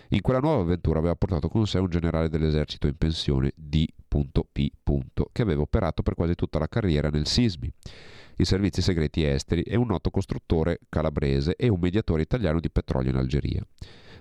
In 0.09 0.21
quella 0.21 0.39
nuova 0.39 0.61
avventura 0.61 0.99
aveva 0.99 1.15
portato 1.15 1.49
con 1.49 1.67
sé 1.67 1.79
un 1.79 1.89
generale 1.89 2.29
dell'esercito 2.29 2.87
in 2.87 2.97
pensione, 2.97 3.51
D.P. 3.55 4.67
che 5.31 5.41
aveva 5.41 5.61
operato 5.61 6.03
per 6.03 6.15
quasi 6.15 6.35
tutta 6.35 6.59
la 6.59 6.67
carriera 6.67 7.09
nel 7.09 7.27
Sismi 7.27 7.71
i 8.41 8.45
servizi 8.45 8.81
segreti 8.81 9.25
esteri 9.25 9.63
e 9.63 9.75
un 9.75 9.87
noto 9.87 10.09
costruttore 10.09 10.79
calabrese 10.87 11.55
e 11.57 11.67
un 11.67 11.79
mediatore 11.79 12.21
italiano 12.21 12.61
di 12.61 12.69
petrolio 12.69 13.11
in 13.11 13.17
Algeria. 13.17 13.61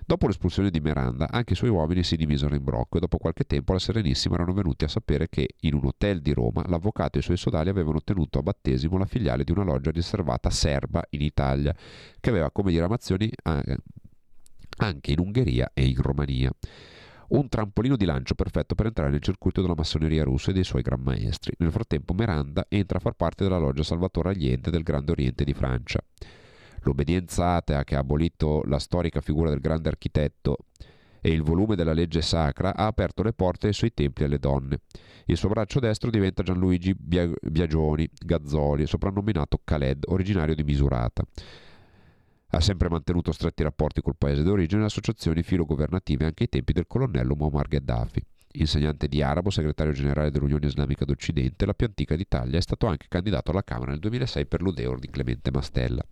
Dopo 0.09 0.25
l'espulsione 0.25 0.71
di 0.71 0.79
Miranda, 0.79 1.29
anche 1.29 1.53
i 1.53 1.55
suoi 1.55 1.69
uomini 1.69 2.01
si 2.01 2.15
divisero 2.15 2.55
in 2.55 2.63
brocco 2.63 2.97
e 2.97 2.99
dopo 2.99 3.19
qualche 3.19 3.43
tempo 3.43 3.73
la 3.73 3.77
Serenissima 3.77 4.33
erano 4.33 4.53
venuti 4.53 4.83
a 4.83 4.87
sapere 4.87 5.29
che 5.29 5.49
in 5.59 5.75
un 5.75 5.85
hotel 5.85 6.19
di 6.21 6.33
Roma 6.33 6.65
l'avvocato 6.65 7.17
e 7.17 7.19
i 7.19 7.23
suoi 7.23 7.37
sodali 7.37 7.69
avevano 7.69 8.01
tenuto 8.01 8.39
a 8.39 8.41
battesimo 8.41 8.97
la 8.97 9.05
filiale 9.05 9.43
di 9.43 9.51
una 9.51 9.61
loggia 9.61 9.91
riservata 9.91 10.49
serba 10.49 11.05
in 11.11 11.21
Italia, 11.21 11.75
che 12.19 12.29
aveva 12.31 12.49
come 12.49 12.71
diramazioni 12.71 13.29
anche 13.43 15.11
in 15.11 15.19
Ungheria 15.19 15.69
e 15.75 15.85
in 15.85 16.01
Romania 16.01 16.51
un 17.27 17.47
trampolino 17.47 17.95
di 17.95 18.05
lancio 18.05 18.33
perfetto 18.33 18.73
per 18.73 18.87
entrare 18.87 19.11
nel 19.11 19.21
circuito 19.21 19.61
della 19.61 19.75
massoneria 19.77 20.23
russa 20.23 20.49
e 20.49 20.53
dei 20.55 20.63
suoi 20.63 20.81
gran 20.81 21.01
maestri. 21.01 21.53
Nel 21.59 21.71
frattempo 21.71 22.15
Miranda 22.15 22.65
entra 22.67 22.97
a 22.97 23.01
far 23.01 23.13
parte 23.13 23.43
della 23.43 23.59
loggia 23.59 23.83
Salvatore 23.83 24.31
Allende 24.31 24.71
del 24.71 24.81
Grande 24.81 25.11
Oriente 25.11 25.43
di 25.43 25.53
Francia. 25.53 26.03
L'obbedienza 26.81 27.55
atea 27.55 27.83
che 27.83 27.95
ha 27.95 27.99
abolito 27.99 28.63
la 28.65 28.79
storica 28.79 29.21
figura 29.21 29.49
del 29.49 29.59
grande 29.59 29.89
architetto 29.89 30.57
e 31.21 31.31
il 31.31 31.41
volume 31.41 31.75
della 31.75 31.93
legge 31.93 32.21
sacra 32.21 32.75
ha 32.75 32.85
aperto 32.85 33.23
le 33.23 33.33
porte 33.33 33.67
ai 33.67 33.73
suoi 33.73 33.93
templi 33.93 34.23
alle 34.23 34.39
donne. 34.39 34.79
Il 35.25 35.37
suo 35.37 35.49
braccio 35.49 35.79
destro 35.79 36.09
diventa 36.09 36.43
Gianluigi 36.43 36.95
Biagioni 36.95 38.09
Gazzoli, 38.13 38.87
soprannominato 38.87 39.59
Khaled, 39.63 40.05
originario 40.07 40.55
di 40.55 40.63
Misurata. 40.63 41.23
Ha 42.51 42.59
sempre 42.61 42.89
mantenuto 42.89 43.31
stretti 43.31 43.61
rapporti 43.61 44.01
col 44.01 44.15
paese 44.17 44.41
d'origine 44.41 44.81
e 44.81 44.85
associazioni 44.85 45.43
filogovernative 45.43 46.25
anche 46.25 46.43
ai 46.43 46.49
tempi 46.49 46.73
del 46.73 46.87
colonnello 46.87 47.35
Muammar 47.35 47.67
Gheddafi. 47.67 48.25
Insegnante 48.53 49.07
di 49.07 49.21
arabo, 49.21 49.51
segretario 49.51 49.93
generale 49.93 50.31
dell'Unione 50.31 50.65
Islamica 50.65 51.05
d'Occidente, 51.05 51.67
la 51.67 51.75
più 51.75 51.85
antica 51.85 52.15
d'Italia, 52.15 52.57
è 52.57 52.61
stato 52.61 52.87
anche 52.87 53.05
candidato 53.07 53.51
alla 53.51 53.63
Camera 53.63 53.91
nel 53.91 53.99
2006 53.99 54.47
per 54.47 54.61
l'Udeur 54.61 54.97
di 54.97 55.07
Clemente 55.09 55.51
Mastella. 55.51 56.03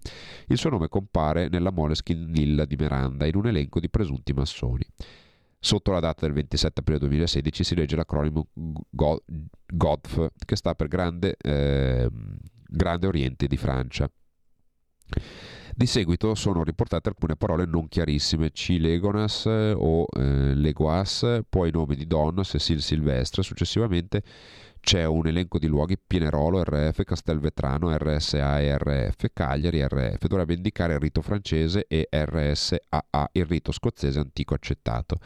Il 0.48 0.58
suo 0.58 0.70
nome 0.70 0.88
compare 0.88 1.50
nella 1.50 1.72
Moleskin 1.72 2.28
Lilla 2.32 2.66
di 2.66 2.76
Miranda 2.76 3.26
in 3.26 3.36
un 3.36 3.48
elenco 3.48 3.80
di 3.80 3.90
presunti 3.90 4.34
massoni. 4.34 4.86
Sotto 5.60 5.92
la 5.92 6.00
data 6.00 6.26
del 6.26 6.36
27 6.36 6.82
aprile 6.82 7.00
2016 7.00 7.64
si 7.64 7.76
legge 7.76 7.96
l'acronimo 7.96 8.48
GODF, 8.54 10.28
che 10.46 10.56
sta 10.56 10.76
per 10.76 10.88
Grande, 10.88 11.36
eh, 11.42 12.08
Grande 12.68 13.08
Oriente 13.08 13.48
di 13.48 13.58
Francia. 13.58 14.08
Di 15.78 15.86
seguito 15.86 16.34
sono 16.34 16.64
riportate 16.64 17.10
alcune 17.10 17.36
parole 17.36 17.68
non 17.68 17.88
chiarissime, 17.88 18.50
Cilegonas 18.50 19.46
o 19.46 20.08
eh, 20.12 20.56
Legoas, 20.56 21.42
poi 21.48 21.70
i 21.70 21.72
nomi 21.72 21.96
di 21.96 22.08
Don, 22.08 22.42
Cecil 22.44 22.82
Silvestre, 22.82 23.44
successivamente 23.44 24.24
c'è 24.80 25.06
un 25.06 25.28
elenco 25.28 25.60
di 25.60 25.68
luoghi 25.68 25.96
Pinerolo, 26.00 26.64
RF, 26.64 27.04
Castelvetrano, 27.04 27.96
RSA 27.96 28.60
e 28.60 28.76
RF, 28.76 29.28
Cagliari, 29.32 29.86
RF, 29.86 30.26
dovrebbe 30.26 30.56
indicare 30.56 30.94
il 30.94 31.00
rito 31.00 31.22
francese 31.22 31.86
e 31.88 32.10
RSAA, 32.10 33.30
il 33.34 33.46
rito 33.46 33.72
scozzese 33.72 34.18
antico 34.18 34.56
accettato, 34.56 35.20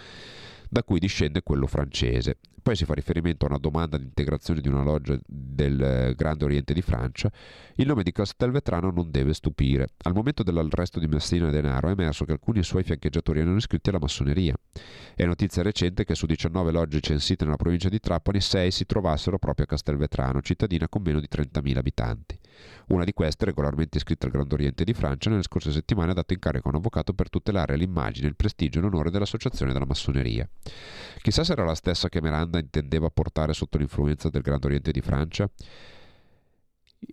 da 0.70 0.84
cui 0.84 0.99
discende 0.99 1.43
quello 1.43 1.66
francese. 1.66 2.39
Poi 2.62 2.76
si 2.76 2.86
fa 2.86 2.93
riferimento 2.93 3.45
a 3.45 3.49
una 3.49 3.57
domanda 3.57 3.97
di 3.97 4.03
integrazione 4.03 4.62
di 4.62 4.68
una 4.68 4.84
loggia 4.84 5.18
del 5.26 6.14
Grande 6.16 6.45
Oriente 6.45 6.74
di 6.74 6.84
Francia. 6.84 7.32
Il 7.76 7.88
nome 7.88 8.03
di 8.03 8.12
Castelvetrano 8.12 8.91
non 8.91 9.09
deve 9.09 9.34
stupire. 9.34 9.89
Al 10.03 10.14
momento 10.14 10.43
dell'arresto 10.43 10.99
di 10.99 11.07
Messina 11.07 11.49
Denaro 11.49 11.89
è 11.89 11.91
emerso 11.91 12.24
che 12.24 12.34
alcuni 12.34 12.62
suoi 12.62 12.84
fiancheggiatori 12.84 13.39
erano 13.39 13.57
iscritti 13.57 13.89
alla 13.89 13.97
massoneria. 13.99 14.55
È 15.16 15.26
notizia 15.26 15.64
recente 15.64 16.05
che 16.05 16.14
su 16.14 16.28
19 16.28 16.72
logge 16.72 16.99
censite 16.99 17.45
nella 17.45 17.57
provincia 17.57 17.89
di 17.89 17.99
Trapani, 17.99 18.39
6 18.39 18.70
si 18.70 18.86
trovassero 18.86 19.39
proprio 19.39 19.66
a 19.66 19.68
Castelvetrano, 19.68 20.41
cittadina 20.41 20.88
con 20.88 21.01
meno 21.01 21.20
di 21.20 21.28
30.000 21.32 21.78
abitanti. 21.78 22.39
Una 22.88 23.03
di 23.03 23.14
queste, 23.14 23.45
regolarmente 23.45 23.97
iscritta 23.97 24.26
al 24.28 24.34
Grande 24.34 24.53
Oriente 24.53 24.84
di 24.84 24.93
Francia, 24.93 25.30
nelle 25.30 25.43
scorse 25.43 25.72
settimane 25.72 26.12
ha 26.12 26.14
dato 26.14 26.34
incarico 26.34 26.68
a 26.68 26.72
un 26.72 26.78
avvocato 26.78 27.14
per 27.14 27.30
tutelare 27.30 27.76
l'immagine, 27.76 28.28
il 28.28 28.36
prestigio 28.36 28.80
e 28.80 28.82
l'onore 28.82 29.09
dell'associazione 29.09 29.74
della 29.74 29.86
massoneria. 29.86 30.47
Chissà 31.22 31.43
se 31.43 31.53
era 31.53 31.64
la 31.64 31.76
stessa 31.76 32.09
che 32.09 32.20
Miranda 32.52 32.60
intendeva 32.60 33.10
portare 33.10 33.54
sotto 33.54 33.78
l'influenza 33.78 34.30
del 34.30 34.41
Grande 34.41 34.68
Oriente 34.68 34.91
di 34.91 35.02
Francia? 35.02 35.49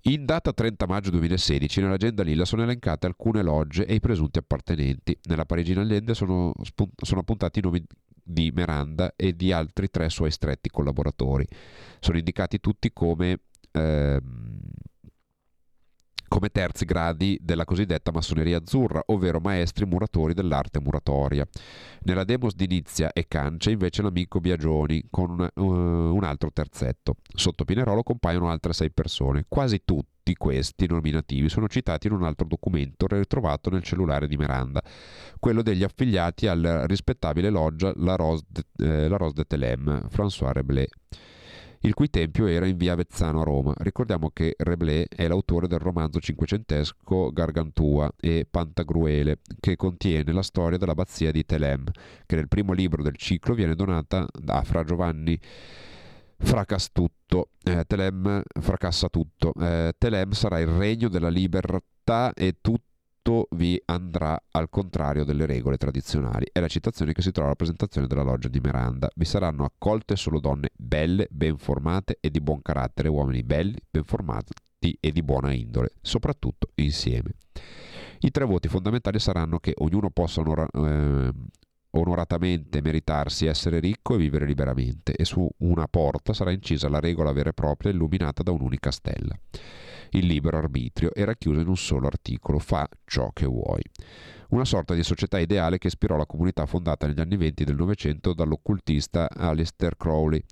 In 0.03 0.27
data 0.27 0.53
30 0.53 0.87
maggio 0.87 1.11
2016 1.11 1.81
nell'agenda 1.81 2.23
Lilla 2.23 2.45
sono 2.45 2.63
elencate 2.63 3.07
alcune 3.07 3.43
logge 3.43 3.87
e 3.87 3.95
i 3.95 4.01
presunti 4.01 4.39
appartenenti. 4.39 5.19
Nella 5.25 5.47
Parigina 5.47 5.81
Allende 5.81 6.13
sono, 6.13 6.53
spunt- 6.63 7.03
sono 7.03 7.21
appuntati 7.21 7.61
i 7.61 7.63
nomi 7.63 7.83
di 8.23 8.51
Miranda 8.55 9.15
e 9.17 9.35
di 9.35 9.53
altri 9.53 9.89
tre 9.89 10.11
suoi 10.11 10.31
stretti 10.31 10.69
collaboratori. 10.69 11.47
Sono 12.01 12.19
indicati 12.19 12.61
tutti 12.61 12.93
come 12.93 13.41
ehm, 13.73 14.61
come 16.39 16.51
terzi 16.51 16.85
gradi 16.85 17.37
della 17.43 17.65
cosiddetta 17.65 18.13
massoneria 18.13 18.59
azzurra, 18.59 19.03
ovvero 19.07 19.41
maestri 19.41 19.85
muratori 19.87 20.35
dell'arte 20.35 20.79
muratoria. 20.79 21.45
Nella 22.03 22.23
demos 22.23 22.55
di 22.55 22.69
Nizia 22.69 23.13
e 23.13 23.27
Cancia 23.27 23.71
invece 23.71 24.03
l'amico 24.03 24.39
Biagioni 24.39 25.03
con 25.11 25.41
uh, 25.53 25.61
un 25.61 26.23
altro 26.23 26.53
terzetto. 26.53 27.17
Sotto 27.35 27.65
Pinerolo 27.65 28.05
compaiono 28.05 28.51
altre 28.51 28.73
sei 28.73 28.93
persone, 28.93 29.47
quasi 29.49 29.83
tutti 29.85 30.35
questi 30.35 30.87
nominativi 30.87 31.49
sono 31.49 31.67
citati 31.67 32.07
in 32.07 32.13
un 32.13 32.23
altro 32.23 32.47
documento 32.47 33.09
ritrovato 33.09 33.69
nel 33.71 33.83
cellulare 33.83 34.29
di 34.29 34.37
Miranda, 34.37 34.81
quello 35.41 35.63
degli 35.63 35.83
affiliati 35.83 36.47
alla 36.47 36.87
rispettabile 36.87 37.51
loggia 37.51 37.93
La 37.97 38.15
Rose 38.15 38.45
de, 38.47 38.63
eh, 38.77 39.09
de 39.09 39.45
Telem, 39.45 40.07
François 40.09 40.53
Reblé 40.53 40.87
il 41.81 41.95
cui 41.95 42.11
tempio 42.11 42.47
era 42.47 42.67
in 42.67 42.77
via 42.77 42.93
Avezzano 42.93 43.41
a 43.41 43.45
Roma. 43.45 43.75
Ricordiamo 43.79 44.31
che 44.31 44.55
Reblé 44.59 45.07
è 45.09 45.29
l'autore 45.29 45.69
del 45.69 45.79
romanzo 45.79 46.21
cinquecentesco 46.21 47.31
Gargantua 47.33 48.13
e 48.21 48.47
Pantagruele, 48.51 49.39
che 49.61 49.77
contiene 49.77 50.33
la 50.33 50.43
storia 50.43 50.79
dell'abbazia 50.79 51.31
di 51.31 51.45
Telem, 51.45 51.85
che 52.27 52.37
nel 52.37 52.49
primo 52.49 52.73
libro 52.73 53.03
del 53.03 53.17
ciclo 53.17 53.55
viene 53.55 53.75
donata 53.75 54.27
da 54.33 54.63
Fra 54.63 54.85
Giovanni 54.85 55.39
Fracastutto. 56.41 57.51
Eh, 57.65 57.85
Telem 57.87 58.43
fracassa 58.61 59.09
tutto. 59.09 59.53
Eh, 59.61 59.93
Telem 59.99 60.31
sarà 60.33 60.61
il 60.61 60.69
regno 60.69 61.09
della 61.09 61.29
libertà 61.29 62.33
e 62.33 62.59
tutto 62.61 62.88
tutto 63.29 63.49
vi 63.51 63.81
andrà 63.85 64.43
al 64.53 64.71
contrario 64.71 65.25
delle 65.25 65.45
regole 65.45 65.77
tradizionali. 65.77 66.47
È 66.51 66.61
la 66.61 66.69
citazione 66.69 67.13
che 67.13 67.21
si 67.21 67.31
trova 67.31 67.49
alla 67.49 67.57
presentazione 67.57 68.07
della 68.07 68.23
loggia 68.23 68.49
di 68.49 68.59
Miranda. 68.59 69.11
Vi 69.15 69.27
saranno 69.27 69.65
accolte 69.65 70.17
solo 70.17 70.41
donne 70.41 70.71
belle, 70.75 71.27
ben 71.31 71.59
formate 71.59 72.17
e 72.21 72.31
di 72.31 72.41
buon 72.41 72.63
carattere, 72.63 73.09
uomini 73.09 73.43
belli, 73.43 73.77
ben 73.91 74.05
formati 74.05 74.55
e 74.99 75.13
di 75.13 75.23
buona 75.23 75.53
indole, 75.53 75.91
soprattutto 76.01 76.69
insieme. 76.77 77.35
I 78.21 78.31
tre 78.31 78.47
voti 78.47 78.69
fondamentali 78.69 79.19
saranno 79.19 79.59
che 79.59 79.75
ognuno 79.77 80.09
possa 80.09 80.41
onora, 80.41 80.67
eh, 80.73 81.31
onoratamente 81.91 82.81
meritarsi 82.81 83.45
essere 83.45 83.79
ricco 83.79 84.15
e 84.15 84.19
vivere 84.19 84.47
liberamente 84.47 85.13
e 85.13 85.27
su 85.27 85.47
una 85.59 85.87
porta 85.87 86.33
sarà 86.33 86.51
incisa 86.51 86.89
la 86.89 87.01
regola 87.01 87.33
vera 87.33 87.51
e 87.51 87.55
propria 87.55 87.93
illuminata 87.93 88.43
da 88.43 88.53
un'unica 88.53 88.91
stella 88.91 89.39
il 90.11 90.27
libero 90.27 90.59
arbitrio 90.59 91.15
era 91.15 91.35
chiuso 91.35 91.61
in 91.61 91.69
un 91.69 91.77
solo 91.77 92.07
articolo, 92.07 92.59
fa 92.59 92.89
ciò 93.05 93.31
che 93.33 93.47
vuoi. 93.47 93.83
Una 94.51 94.65
sorta 94.65 94.95
di 94.95 95.03
società 95.03 95.39
ideale 95.39 95.79
che 95.79 95.89
ispirò 95.89 96.17
la 96.17 96.27
comunità 96.27 96.65
fondata 96.65 97.07
negli 97.07 97.21
anni 97.21 97.37
venti 97.37 97.65
del 97.65 97.77
Novecento 97.77 98.33
dall'occultista 98.33 99.29
Alistair 99.31 99.97
Crowley. 99.97 100.43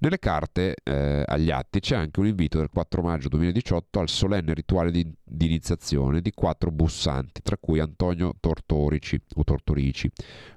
Nelle 0.00 0.20
carte 0.20 0.76
eh, 0.84 1.24
agli 1.26 1.50
atti 1.50 1.80
c'è 1.80 1.96
anche 1.96 2.20
un 2.20 2.28
invito 2.28 2.58
del 2.58 2.68
4 2.72 3.02
maggio 3.02 3.28
2018 3.28 3.98
al 3.98 4.08
solenne 4.08 4.54
rituale 4.54 4.92
di, 4.92 5.12
di 5.24 5.46
iniziazione 5.46 6.20
di 6.20 6.30
quattro 6.30 6.70
bussanti, 6.70 7.42
tra 7.42 7.56
cui 7.58 7.80
Antonio 7.80 8.34
Tortorici, 8.38 9.20
Tortorici, 9.44 10.08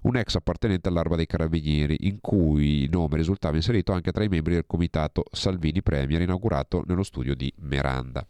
un 0.03 0.17
ex 0.17 0.35
appartenente 0.35 0.89
all'Arma 0.89 1.15
dei 1.15 1.25
Carabinieri, 1.25 1.97
in 2.01 2.21
cui 2.21 2.83
il 2.83 2.91
nome 2.91 3.17
risultava 3.17 3.55
inserito 3.55 3.93
anche 3.93 4.11
tra 4.11 4.23
i 4.23 4.27
membri 4.27 4.53
del 4.53 4.67
comitato 4.67 5.23
Salvini 5.31 5.81
Premier 5.81 6.21
inaugurato 6.21 6.83
nello 6.85 7.03
studio 7.03 7.33
di 7.33 7.51
Meranda. 7.61 8.23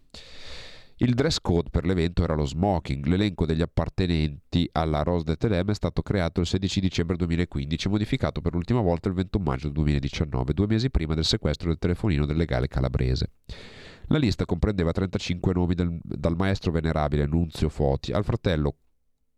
Il 1.02 1.14
dress 1.14 1.40
code 1.40 1.68
per 1.68 1.84
l'evento 1.84 2.22
era 2.22 2.34
lo 2.34 2.44
smoking. 2.44 3.04
L'elenco 3.06 3.44
degli 3.44 3.60
appartenenti 3.60 4.68
alla 4.70 5.02
Rose 5.02 5.24
de 5.24 5.34
Telem 5.34 5.70
è 5.70 5.74
stato 5.74 6.00
creato 6.00 6.38
il 6.38 6.46
16 6.46 6.78
dicembre 6.78 7.16
2015 7.16 7.88
e 7.88 7.90
modificato 7.90 8.40
per 8.40 8.54
l'ultima 8.54 8.80
volta 8.80 9.08
il 9.08 9.16
21 9.16 9.42
maggio 9.42 9.68
2019, 9.70 10.54
due 10.54 10.68
mesi 10.68 10.90
prima 10.90 11.14
del 11.14 11.24
sequestro 11.24 11.70
del 11.70 11.78
telefonino 11.78 12.24
del 12.24 12.36
legale 12.36 12.68
calabrese. 12.68 13.30
La 14.06 14.18
lista 14.18 14.44
comprendeva 14.44 14.92
35 14.92 15.52
nomi 15.52 15.74
del, 15.74 15.98
dal 16.04 16.36
maestro 16.36 16.70
venerabile 16.70 17.26
Nunzio 17.26 17.68
Foti 17.68 18.12
al 18.12 18.22
fratello 18.22 18.76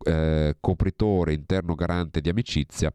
eh, 0.04 0.58
copritore 0.60 1.32
interno 1.32 1.74
garante 1.74 2.20
di 2.20 2.28
amicizia 2.28 2.92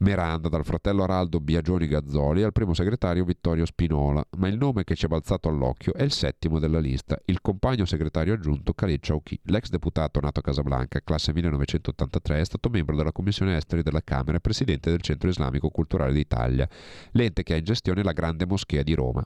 Meranda 0.00 0.48
dal 0.48 0.64
fratello 0.64 1.02
Araldo 1.02 1.40
Biagioni 1.40 1.88
Gazzoli 1.88 2.44
al 2.44 2.52
primo 2.52 2.72
segretario 2.72 3.24
Vittorio 3.24 3.66
Spinola, 3.66 4.24
ma 4.36 4.46
il 4.46 4.56
nome 4.56 4.84
che 4.84 4.94
ci 4.94 5.06
è 5.06 5.08
balzato 5.08 5.48
all'occhio 5.48 5.92
è 5.92 6.04
il 6.04 6.12
settimo 6.12 6.60
della 6.60 6.78
lista, 6.78 7.18
il 7.24 7.40
compagno 7.40 7.84
segretario 7.84 8.34
aggiunto 8.34 8.74
Khalid 8.74 9.00
Chauki. 9.00 9.40
L'ex 9.44 9.70
deputato 9.70 10.20
nato 10.20 10.38
a 10.38 10.42
Casablanca, 10.42 11.00
classe 11.00 11.32
1983, 11.32 12.40
è 12.40 12.44
stato 12.44 12.68
membro 12.68 12.94
della 12.94 13.10
Commissione 13.10 13.56
Esteri 13.56 13.82
della 13.82 14.02
Camera 14.04 14.36
e 14.36 14.40
presidente 14.40 14.90
del 14.90 15.00
Centro 15.00 15.28
Islamico 15.28 15.68
Culturale 15.68 16.12
d'Italia, 16.12 16.68
l'ente 17.12 17.42
che 17.42 17.54
ha 17.54 17.56
in 17.56 17.64
gestione 17.64 18.04
la 18.04 18.12
Grande 18.12 18.46
Moschea 18.46 18.84
di 18.84 18.94
Roma. 18.94 19.24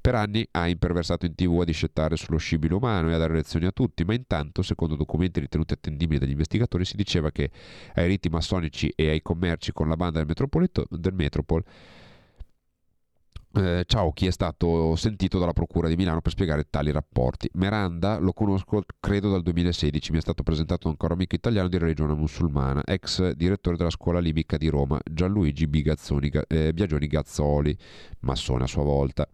Per 0.00 0.14
anni 0.14 0.46
ha 0.52 0.68
imperversato 0.68 1.26
in 1.26 1.34
tv 1.34 1.60
a 1.60 1.64
discettare 1.64 2.16
sullo 2.16 2.38
scibile 2.38 2.74
umano 2.74 3.10
e 3.10 3.14
a 3.14 3.18
dare 3.18 3.34
lezioni 3.34 3.66
a 3.66 3.72
tutti, 3.72 4.04
ma 4.04 4.14
intanto, 4.14 4.62
secondo 4.62 4.96
documenti 4.96 5.40
ritenuti 5.40 5.74
attendibili 5.74 6.18
dagli 6.18 6.30
investigatori, 6.30 6.84
si 6.84 6.96
diceva 6.96 7.30
che 7.30 7.50
ai 7.94 8.06
riti 8.06 8.28
massonici 8.28 8.92
e 8.94 9.08
ai 9.08 9.22
commerci 9.22 9.72
con 9.72 9.88
la 9.88 9.96
banda 9.96 10.22
del, 10.22 10.36
del 10.90 11.14
Metropol 11.14 11.64
eh, 13.54 13.84
ciao 13.86 14.12
chi 14.12 14.26
è 14.26 14.30
stato 14.30 14.94
sentito 14.94 15.38
dalla 15.38 15.52
Procura 15.52 15.88
di 15.88 15.96
Milano 15.96 16.20
per 16.20 16.32
spiegare 16.32 16.66
tali 16.68 16.92
rapporti. 16.92 17.48
Meranda 17.54 18.18
lo 18.18 18.32
conosco 18.32 18.84
credo 19.00 19.30
dal 19.30 19.42
2016, 19.42 20.12
mi 20.12 20.18
è 20.18 20.20
stato 20.20 20.42
presentato 20.42 20.88
un 20.88 20.96
caro 20.96 21.14
amico 21.14 21.34
italiano 21.34 21.68
di 21.68 21.78
religione 21.78 22.14
musulmana, 22.14 22.82
ex 22.84 23.30
direttore 23.32 23.76
della 23.76 23.90
scuola 23.90 24.20
libica 24.20 24.56
di 24.56 24.68
Roma, 24.68 24.98
Gianluigi 25.10 25.66
Bigazzoni, 25.66 26.30
eh, 26.46 26.72
Biagioni 26.72 27.06
Gazzoli, 27.06 27.76
massone 28.20 28.64
a 28.64 28.66
sua 28.66 28.84
volta. 28.84 29.26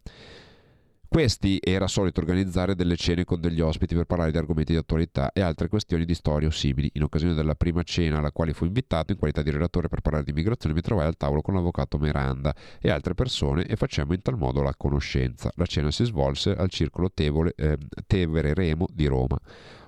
Questi 1.15 1.61
era 1.63 1.87
solito 1.87 2.19
organizzare 2.19 2.75
delle 2.75 2.97
cene 2.97 3.23
con 3.23 3.41
degli 3.41 3.61
ospiti 3.61 3.95
per 3.95 4.05
parlare 4.05 4.33
di 4.33 4.37
argomenti 4.37 4.73
di 4.73 4.79
attualità 4.79 5.31
e 5.33 5.43
altre 5.43 5.69
questioni 5.69 6.05
di 6.05 6.13
storia 6.13 6.49
o 6.49 6.51
simili. 6.51 6.91
In 6.95 7.05
occasione 7.05 7.35
della 7.35 7.55
prima 7.55 7.85
cena 7.85 8.19
alla 8.19 8.33
quale 8.33 8.53
fu 8.53 8.65
invitato 8.65 9.13
in 9.13 9.19
qualità 9.19 9.41
di 9.41 9.53
relatore 9.53 9.87
per 9.87 10.01
parlare 10.01 10.25
di 10.25 10.33
immigrazione 10.33 10.75
mi 10.75 10.81
trovai 10.81 11.07
al 11.07 11.17
tavolo 11.17 11.41
con 11.41 11.55
l'avvocato 11.55 11.99
Miranda 11.99 12.53
e 12.81 12.91
altre 12.91 13.15
persone 13.15 13.65
e 13.65 13.77
facciamo 13.77 14.13
in 14.13 14.23
tal 14.23 14.37
modo 14.37 14.61
la 14.61 14.75
conoscenza. 14.77 15.53
La 15.55 15.67
cena 15.67 15.93
si 15.93 16.05
svolse 16.05 16.51
al 16.51 16.69
circolo 16.69 17.09
Tevole, 17.15 17.53
eh, 17.55 17.79
Tevere 18.09 18.53
Remo 18.53 18.89
di 18.93 19.07
Roma, 19.07 19.39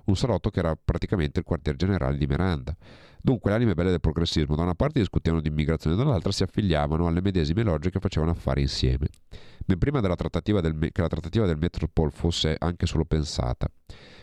un 0.05 0.15
salotto 0.15 0.51
che 0.51 0.61
era 0.61 0.77
praticamente 0.77 1.41
il 1.41 1.45
quartier 1.45 1.75
generale 1.75 2.19
di 2.19 2.27
Miranda. 2.29 2.73
Dunque 3.21 3.51
le 3.51 3.57
anime 3.57 3.75
belle 3.75 3.91
del 3.91 3.99
progressismo 3.99 4.55
da 4.55 4.63
una 4.63 4.77
parte 4.77 5.01
discutevano 5.01 5.43
di 5.43 5.49
immigrazione, 5.49 5.97
dall'altra 5.97 6.31
si 6.31 6.45
affiliavano 6.45 7.09
alle 7.09 7.21
medesime 7.21 7.65
logiche 7.65 7.99
e 7.99 8.01
facevano 8.01 8.31
affari 8.31 8.61
insieme 8.61 9.09
ben 9.67 9.79
prima 9.79 10.01
della 10.01 10.15
trattativa 10.15 10.61
del, 10.61 10.79
che 10.93 11.03
la 11.03 11.09
trattativa 11.09 11.45
del 11.45 11.59
Metropol 11.59 12.13
fosse 12.13 12.57
anche 12.59 12.87
solo 12.87 13.05
pensata. 13.05 13.69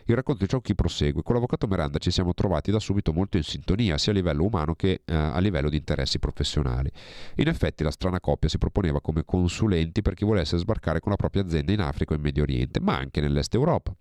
Il 0.06 0.16
racconto 0.16 0.44
di 0.44 0.50
ciò 0.50 0.60
chi 0.60 0.76
prosegue. 0.76 1.22
Con 1.24 1.36
l'avvocato 1.36 1.66
Miranda 1.66 1.98
ci 1.98 2.12
siamo 2.12 2.34
trovati 2.34 2.72
da 2.72 2.80
subito 2.80 3.14
molto 3.14 3.38
in 3.38 3.44
sintonia, 3.44 3.98
sia 3.98 4.12
a 4.12 4.16
livello 4.16 4.44
umano 4.44 4.76
che 4.76 5.02
eh, 5.06 5.16
a 5.16 5.40
livello 5.40 5.70
di 5.70 5.78
interessi 5.78 6.20
professionali. 6.20 6.92
In 7.36 7.48
effetti 7.48 7.84
la 7.84 7.92
strana 7.92 8.20
coppia 8.20 8.50
si 8.50 8.58
proponeva 8.58 9.00
come 9.00 9.24
consulenti 9.24 10.02
per 10.02 10.14
chi 10.14 10.26
volesse 10.26 10.58
sbarcare 10.58 11.00
con 11.00 11.12
la 11.12 11.16
propria 11.16 11.44
azienda 11.44 11.72
in 11.72 11.80
Africa 11.80 12.14
o 12.14 12.16
in 12.18 12.22
Medio 12.22 12.44
Oriente, 12.44 12.82
ma 12.82 12.98
anche 12.98 13.22
nell'Est 13.22 13.54
Europa. 13.54 13.94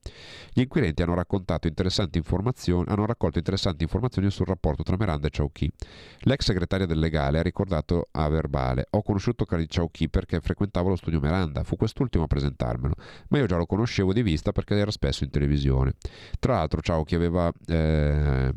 Gli 0.52 0.62
inquirenti 0.62 1.02
hanno, 1.02 1.14
interessanti 1.68 2.20
hanno 2.88 3.06
raccolto 3.06 3.38
interessanti 3.38 3.84
informazioni 3.84 4.28
sul 4.30 4.46
rapporto 4.46 4.82
tra 4.82 4.96
Miranda 4.98 5.28
e 5.28 5.30
Chauchi. 5.30 5.70
L'ex 6.22 6.44
segretaria 6.44 6.86
del 6.86 6.98
legale 6.98 7.38
ha 7.38 7.42
ricordato 7.42 8.08
a 8.10 8.28
verbale: 8.28 8.88
Ho 8.90 9.02
conosciuto 9.02 9.44
Chauchi 9.68 10.08
perché 10.08 10.40
frequentavo 10.40 10.88
lo 10.88 10.96
studio 10.96 11.20
Miranda, 11.20 11.62
fu 11.62 11.76
quest'ultimo 11.76 12.24
a 12.24 12.26
presentarmelo, 12.26 12.94
ma 13.28 13.38
io 13.38 13.46
già 13.46 13.56
lo 13.56 13.66
conoscevo 13.66 14.12
di 14.12 14.22
vista 14.22 14.50
perché 14.50 14.74
era 14.74 14.90
spesso 14.90 15.22
in 15.22 15.30
televisione. 15.30 15.51
Tra 16.38 16.55
l'altro 16.55 16.80
ciao 16.80 17.05
chi 17.05 17.14
aveva 17.14 17.53
eh, 17.66 18.53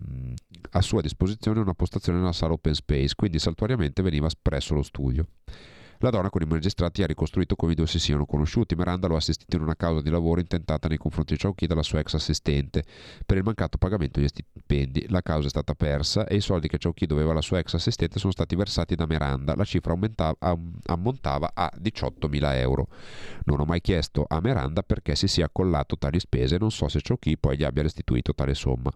a 0.71 0.81
sua 0.81 1.01
disposizione 1.01 1.59
una 1.59 1.73
postazione 1.73 2.19
nella 2.19 2.31
sala 2.31 2.53
open 2.53 2.73
space, 2.73 3.15
quindi 3.15 3.39
saltuariamente 3.39 4.01
veniva 4.01 4.27
espresso 4.27 4.73
lo 4.73 4.83
studio. 4.83 5.27
La 6.05 6.11
donna 6.11 6.29
con 6.29 6.43
i 6.43 6.45
magistrati 6.45 7.01
ha 7.01 7.07
ricostruito 7.07 7.55
come 7.55 7.71
i 7.71 7.75
due 7.75 7.87
si 7.87 7.97
siano 7.97 8.27
conosciuti. 8.27 8.75
Miranda 8.75 9.07
lo 9.07 9.15
ha 9.15 9.17
assistito 9.17 9.55
in 9.55 9.63
una 9.63 9.75
causa 9.75 10.03
di 10.03 10.11
lavoro 10.11 10.39
intentata 10.39 10.87
nei 10.87 10.99
confronti 10.99 11.33
di 11.33 11.39
Chauchi 11.39 11.65
dalla 11.65 11.81
sua 11.81 11.97
ex 11.97 12.13
assistente 12.13 12.83
per 13.25 13.37
il 13.37 13.43
mancato 13.43 13.79
pagamento 13.79 14.19
degli 14.19 14.29
stipendi. 14.29 15.07
La 15.09 15.23
causa 15.23 15.47
è 15.47 15.49
stata 15.49 15.73
persa 15.73 16.27
e 16.27 16.35
i 16.35 16.41
soldi 16.41 16.67
che 16.67 16.77
Chauchi 16.77 17.07
doveva 17.07 17.31
alla 17.31 17.41
sua 17.41 17.57
ex 17.57 17.73
assistente 17.73 18.19
sono 18.19 18.31
stati 18.31 18.55
versati 18.55 18.93
da 18.93 19.07
Miranda. 19.07 19.55
La 19.55 19.63
cifra 19.63 19.93
ammontava 19.93 21.51
a 21.55 21.71
18.000 21.75 22.55
euro. 22.57 22.87
Non 23.45 23.61
ho 23.61 23.65
mai 23.65 23.81
chiesto 23.81 24.25
a 24.27 24.39
Miranda 24.41 24.83
perché 24.83 25.15
si 25.15 25.27
sia 25.27 25.45
accollato 25.45 25.97
tali 25.97 26.19
spese 26.19 26.57
e 26.57 26.59
non 26.59 26.69
so 26.69 26.87
se 26.87 26.99
Chauchi 27.01 27.35
poi 27.35 27.57
gli 27.57 27.63
abbia 27.63 27.81
restituito 27.81 28.35
tale 28.35 28.53
somma. 28.53 28.91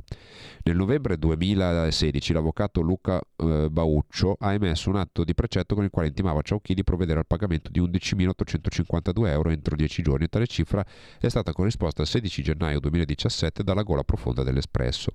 Nel 0.61 0.75
novembre 0.75 1.17
2016 1.17 2.33
l'avvocato 2.33 2.81
Luca 2.81 3.19
eh, 3.35 3.67
Bauccio 3.71 4.35
ha 4.39 4.53
emesso 4.53 4.91
un 4.91 4.97
atto 4.97 5.23
di 5.23 5.33
precetto 5.33 5.73
con 5.73 5.83
il 5.83 5.89
quale 5.89 6.09
intimava 6.09 6.41
Chauchi 6.43 6.75
di 6.75 6.83
provvedere 6.83 6.97
provvedere 6.99 7.19
al 7.19 7.27
pagamento 7.27 7.69
di 7.71 7.79
11.852 7.79 9.27
euro 9.27 9.49
entro 9.49 9.75
10 9.75 10.01
giorni. 10.01 10.27
Tale 10.27 10.47
cifra 10.47 10.85
è 11.19 11.29
stata 11.29 11.53
corrisposta 11.53 12.01
il 12.01 12.07
16 12.09 12.43
gennaio 12.43 12.79
2017 12.79 13.63
dalla 13.63 13.83
gola 13.83 14.03
profonda 14.03 14.43
dell'Espresso. 14.43 15.11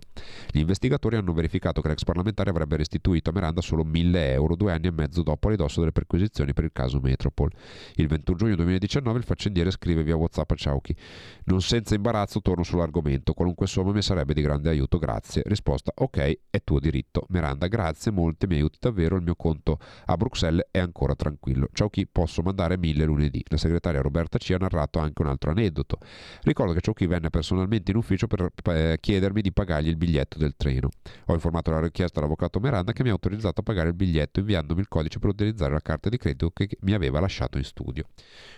Gli 0.50 0.60
investigatori 0.60 1.16
hanno 1.16 1.32
verificato 1.34 1.82
che 1.82 1.88
l'ex 1.88 2.04
parlamentare 2.04 2.50
avrebbe 2.50 2.76
restituito 2.76 3.30
a 3.30 3.32
Miranda 3.34 3.60
solo 3.60 3.84
1.000 3.84 4.16
euro 4.16 4.56
due 4.56 4.72
anni 4.72 4.86
e 4.86 4.92
mezzo 4.92 5.22
dopo 5.22 5.48
a 5.48 5.50
ridosso 5.50 5.80
delle 5.80 5.92
perquisizioni 5.92 6.54
per 6.54 6.64
il 6.64 6.72
caso 6.72 7.00
Metropol. 7.00 7.50
Il 7.96 8.08
21 8.08 8.38
giugno 8.38 8.56
2019 8.56 9.18
il 9.18 9.24
faccendiere 9.24 9.70
scrive 9.70 10.02
via 10.02 10.16
WhatsApp 10.16 10.50
a 10.50 10.54
Ciauchi: 10.54 10.96
Non 11.44 11.60
senza 11.60 11.94
imbarazzo 11.94 12.40
torno 12.40 12.62
sull'argomento, 12.62 13.34
qualunque 13.34 13.66
somma 13.66 13.92
mi 13.92 14.02
sarebbe 14.02 14.32
di 14.32 14.40
grande 14.40 14.70
aiuto, 14.70 14.98
grazie. 14.98 15.42
Risposta: 15.44 15.92
Ok, 15.96 16.38
è 16.48 16.62
tuo 16.64 16.80
diritto. 16.80 17.26
Miranda, 17.28 17.66
grazie, 17.66 18.10
molte, 18.10 18.46
mi 18.46 18.54
aiuti 18.54 18.78
davvero, 18.80 19.16
il 19.16 19.22
mio 19.22 19.34
conto 19.34 19.78
a 20.06 20.16
Bruxelles 20.16 20.66
è 20.70 20.78
ancora 20.78 21.14
tranquillo. 21.14 21.63
Ciauchi, 21.72 22.06
posso 22.06 22.42
mandare 22.42 22.76
mille 22.78 23.04
lunedì. 23.04 23.42
La 23.48 23.56
segretaria 23.56 24.00
Roberta 24.00 24.38
C 24.38 24.50
ha 24.50 24.58
narrato 24.58 24.98
anche 24.98 25.22
un 25.22 25.28
altro 25.28 25.50
aneddoto. 25.50 25.98
Ricordo 26.42 26.72
che 26.72 26.80
Ciauchi 26.80 27.06
venne 27.06 27.30
personalmente 27.30 27.90
in 27.90 27.96
ufficio 27.96 28.26
per 28.26 28.50
eh, 28.64 28.98
chiedermi 29.00 29.40
di 29.40 29.52
pagargli 29.52 29.88
il 29.88 29.96
biglietto 29.96 30.38
del 30.38 30.54
treno. 30.56 30.88
Ho 31.26 31.34
informato 31.34 31.70
la 31.70 31.80
richiesta 31.80 32.18
all'avvocato 32.18 32.60
Miranda 32.60 32.92
che 32.92 33.02
mi 33.02 33.08
ha 33.08 33.12
autorizzato 33.12 33.60
a 33.60 33.62
pagare 33.62 33.88
il 33.88 33.94
biglietto 33.94 34.40
inviandomi 34.40 34.80
il 34.80 34.88
codice 34.88 35.18
per 35.18 35.30
utilizzare 35.30 35.72
la 35.72 35.80
carta 35.80 36.08
di 36.08 36.16
credito 36.16 36.50
che 36.50 36.68
mi 36.80 36.92
aveva 36.92 37.20
lasciato 37.20 37.58
in 37.58 37.64
studio. 37.64 38.04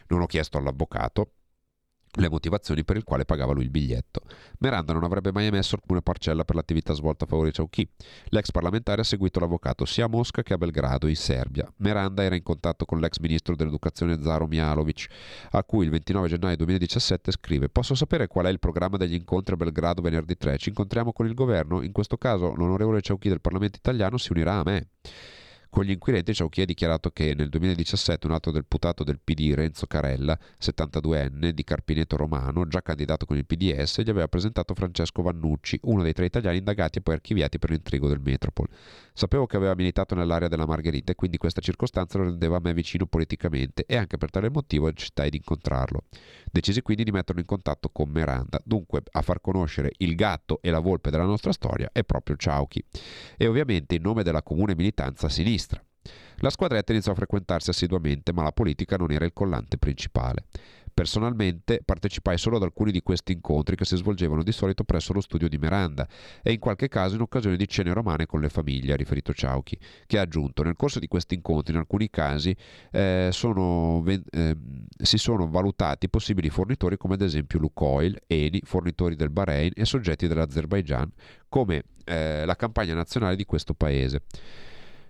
Non 0.08 0.20
ho 0.20 0.26
chiesto 0.26 0.58
all'avvocato 0.58 1.30
le 2.16 2.28
motivazioni 2.28 2.84
per 2.84 2.96
il 2.96 3.04
quale 3.04 3.24
pagava 3.24 3.52
lui 3.52 3.64
il 3.64 3.70
biglietto. 3.70 4.20
Miranda 4.58 4.92
non 4.92 5.04
avrebbe 5.04 5.32
mai 5.32 5.46
emesso 5.46 5.74
alcuna 5.76 6.00
parcella 6.00 6.44
per 6.44 6.56
l'attività 6.56 6.92
svolta 6.92 7.24
a 7.24 7.28
favore 7.28 7.48
di 7.48 7.54
Ciauchi. 7.54 7.88
L'ex 8.28 8.50
parlamentare 8.50 9.00
ha 9.00 9.04
seguito 9.04 9.40
l'avvocato 9.40 9.84
sia 9.84 10.06
a 10.06 10.08
Mosca 10.08 10.42
che 10.42 10.54
a 10.54 10.58
Belgrado, 10.58 11.06
in 11.06 11.16
Serbia. 11.16 11.70
Miranda 11.78 12.22
era 12.22 12.34
in 12.34 12.42
contatto 12.42 12.84
con 12.84 13.00
l'ex 13.00 13.18
ministro 13.18 13.54
dell'educazione 13.54 14.20
Zaro 14.22 14.46
Mialovic, 14.46 15.06
a 15.50 15.64
cui 15.64 15.84
il 15.84 15.90
29 15.90 16.28
gennaio 16.28 16.56
2017 16.56 17.30
scrive 17.32 17.68
«Posso 17.68 17.94
sapere 17.94 18.26
qual 18.26 18.46
è 18.46 18.50
il 18.50 18.58
programma 18.58 18.96
degli 18.96 19.14
incontri 19.14 19.54
a 19.54 19.56
Belgrado 19.56 20.02
venerdì 20.02 20.36
3? 20.36 20.56
Ci 20.58 20.70
incontriamo 20.70 21.12
con 21.12 21.26
il 21.26 21.34
governo? 21.34 21.82
In 21.82 21.92
questo 21.92 22.16
caso 22.16 22.54
l'onorevole 22.54 23.00
Ciauchi 23.00 23.28
del 23.28 23.40
Parlamento 23.40 23.78
italiano 23.78 24.16
si 24.16 24.32
unirà 24.32 24.54
a 24.58 24.62
me». 24.64 24.88
Con 25.76 25.84
gli 25.84 25.90
inquirenti 25.90 26.32
Ciauchi 26.32 26.62
ha 26.62 26.64
dichiarato 26.64 27.10
che 27.10 27.34
nel 27.34 27.50
2017 27.50 28.26
un 28.26 28.32
altro 28.32 28.50
deputato 28.50 29.04
del 29.04 29.20
PD, 29.22 29.52
Renzo 29.52 29.86
Carella, 29.86 30.34
72enne, 30.58 31.50
di 31.50 31.64
Carpineto 31.64 32.16
Romano, 32.16 32.66
già 32.66 32.80
candidato 32.80 33.26
con 33.26 33.36
il 33.36 33.44
PDS, 33.44 34.00
gli 34.00 34.08
aveva 34.08 34.26
presentato 34.26 34.72
Francesco 34.72 35.20
Vannucci, 35.20 35.78
uno 35.82 36.02
dei 36.02 36.14
tre 36.14 36.24
italiani 36.24 36.56
indagati 36.56 36.96
e 36.96 37.02
poi 37.02 37.12
archiviati 37.12 37.58
per 37.58 37.68
l'intrigo 37.68 38.08
del 38.08 38.20
Metropol. 38.20 38.68
Sapevo 39.18 39.46
che 39.46 39.56
aveva 39.56 39.74
militato 39.74 40.14
nell'area 40.14 40.46
della 40.46 40.66
Margherita 40.66 41.10
e 41.10 41.14
quindi 41.14 41.38
questa 41.38 41.62
circostanza 41.62 42.18
lo 42.18 42.24
rendeva 42.24 42.58
a 42.58 42.60
me 42.62 42.74
vicino 42.74 43.06
politicamente 43.06 43.86
e 43.86 43.96
anche 43.96 44.18
per 44.18 44.30
tale 44.30 44.50
motivo 44.50 44.88
accettai 44.88 45.30
di 45.30 45.38
incontrarlo. 45.38 46.02
Decisi 46.52 46.82
quindi 46.82 47.02
di 47.02 47.12
metterlo 47.12 47.40
in 47.40 47.46
contatto 47.46 47.88
con 47.88 48.10
Miranda. 48.10 48.60
Dunque, 48.62 49.00
a 49.10 49.22
far 49.22 49.40
conoscere 49.40 49.92
il 50.00 50.16
gatto 50.16 50.58
e 50.60 50.68
la 50.68 50.80
volpe 50.80 51.08
della 51.08 51.24
nostra 51.24 51.52
storia 51.52 51.88
è 51.92 52.04
proprio 52.04 52.36
Ciauchi. 52.36 52.84
E 53.38 53.46
ovviamente 53.46 53.94
in 53.94 54.02
nome 54.02 54.22
della 54.22 54.42
comune 54.42 54.74
militanza 54.74 55.30
sinistra. 55.30 55.82
La 56.40 56.50
squadretta 56.50 56.92
iniziò 56.92 57.12
a 57.12 57.14
frequentarsi 57.14 57.70
assiduamente, 57.70 58.34
ma 58.34 58.42
la 58.42 58.52
politica 58.52 58.98
non 58.98 59.12
era 59.12 59.24
il 59.24 59.32
collante 59.32 59.78
principale. 59.78 60.44
Personalmente 60.96 61.82
partecipai 61.84 62.38
solo 62.38 62.56
ad 62.56 62.62
alcuni 62.62 62.90
di 62.90 63.02
questi 63.02 63.32
incontri 63.32 63.76
che 63.76 63.84
si 63.84 63.96
svolgevano 63.96 64.42
di 64.42 64.50
solito 64.50 64.82
presso 64.82 65.12
lo 65.12 65.20
studio 65.20 65.46
di 65.46 65.58
Miranda 65.58 66.08
e 66.42 66.52
in 66.52 66.58
qualche 66.58 66.88
caso 66.88 67.16
in 67.16 67.20
occasione 67.20 67.58
di 67.58 67.68
cene 67.68 67.92
romane 67.92 68.24
con 68.24 68.40
le 68.40 68.48
famiglie, 68.48 68.94
ha 68.94 68.96
riferito 68.96 69.34
Ciauchi, 69.34 69.78
che 70.06 70.18
ha 70.18 70.22
aggiunto 70.22 70.62
nel 70.62 70.74
corso 70.74 70.98
di 70.98 71.06
questi 71.06 71.34
incontri 71.34 71.74
in 71.74 71.80
alcuni 71.80 72.08
casi 72.08 72.56
eh, 72.92 73.28
sono, 73.30 74.02
eh, 74.06 74.56
si 74.96 75.18
sono 75.18 75.50
valutati 75.50 76.08
possibili 76.08 76.48
fornitori 76.48 76.96
come 76.96 77.12
ad 77.12 77.20
esempio 77.20 77.58
Lukoil, 77.58 78.18
Eni, 78.26 78.62
fornitori 78.64 79.16
del 79.16 79.28
Bahrain 79.28 79.72
e 79.74 79.84
soggetti 79.84 80.26
dell'Azerbaijan 80.26 81.12
come 81.50 81.82
eh, 82.04 82.46
la 82.46 82.56
campagna 82.56 82.94
nazionale 82.94 83.36
di 83.36 83.44
questo 83.44 83.74
paese. 83.74 84.22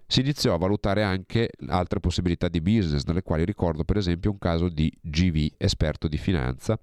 Si 0.07 0.20
iniziò 0.20 0.54
a 0.54 0.59
valutare 0.59 1.02
anche 1.02 1.50
altre 1.68 2.00
possibilità 2.00 2.48
di 2.48 2.61
business, 2.61 3.04
nelle 3.04 3.22
quali 3.22 3.44
ricordo 3.44 3.84
per 3.84 3.96
esempio 3.96 4.30
un 4.30 4.38
caso 4.38 4.68
di 4.68 4.92
GV, 5.00 5.54
esperto 5.59 6.07
di 6.07 6.16
finanza, 6.16 6.78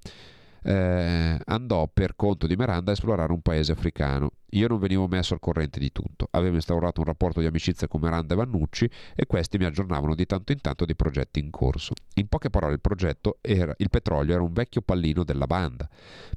eh, 0.64 1.40
andò 1.46 1.90
per 1.92 2.16
conto 2.16 2.48
di 2.48 2.56
Miranda 2.56 2.92
a 2.92 2.94
esplorare 2.94 3.32
un 3.32 3.42
paese 3.42 3.72
africano. 3.72 4.32
Io 4.52 4.68
non 4.68 4.80
venivo 4.80 5.08
messo 5.08 5.34
al 5.34 5.40
corrente 5.40 5.80
di 5.80 5.92
tutto. 5.92 6.28
Avevo 6.32 6.56
instaurato 6.56 7.02
un 7.02 7.08
rapporto 7.08 7.40
di 7.40 7.46
amicizia 7.46 7.88
con 7.88 8.02
Miranda 8.02 8.34
e 8.34 8.38
Vannucci 8.38 8.90
e 9.16 9.26
questi 9.26 9.58
mi 9.58 9.66
aggiornavano 9.66 10.16
di 10.16 10.26
tanto 10.26 10.52
in 10.52 10.62
tanto 10.62 10.86
dei 10.86 10.96
progetti 10.96 11.40
in 11.40 11.50
corso. 11.50 11.94
In 12.16 12.28
poche 12.28 12.50
parole, 12.50 12.74
il 12.74 12.82
progetto 12.82 13.38
era 13.42 13.74
il 13.78 13.90
petrolio 13.90 14.34
era 14.34 14.44
un 14.44 14.54
vecchio 14.54 14.82
pallino 14.82 15.24
della 15.24 15.48
banda, 15.48 15.88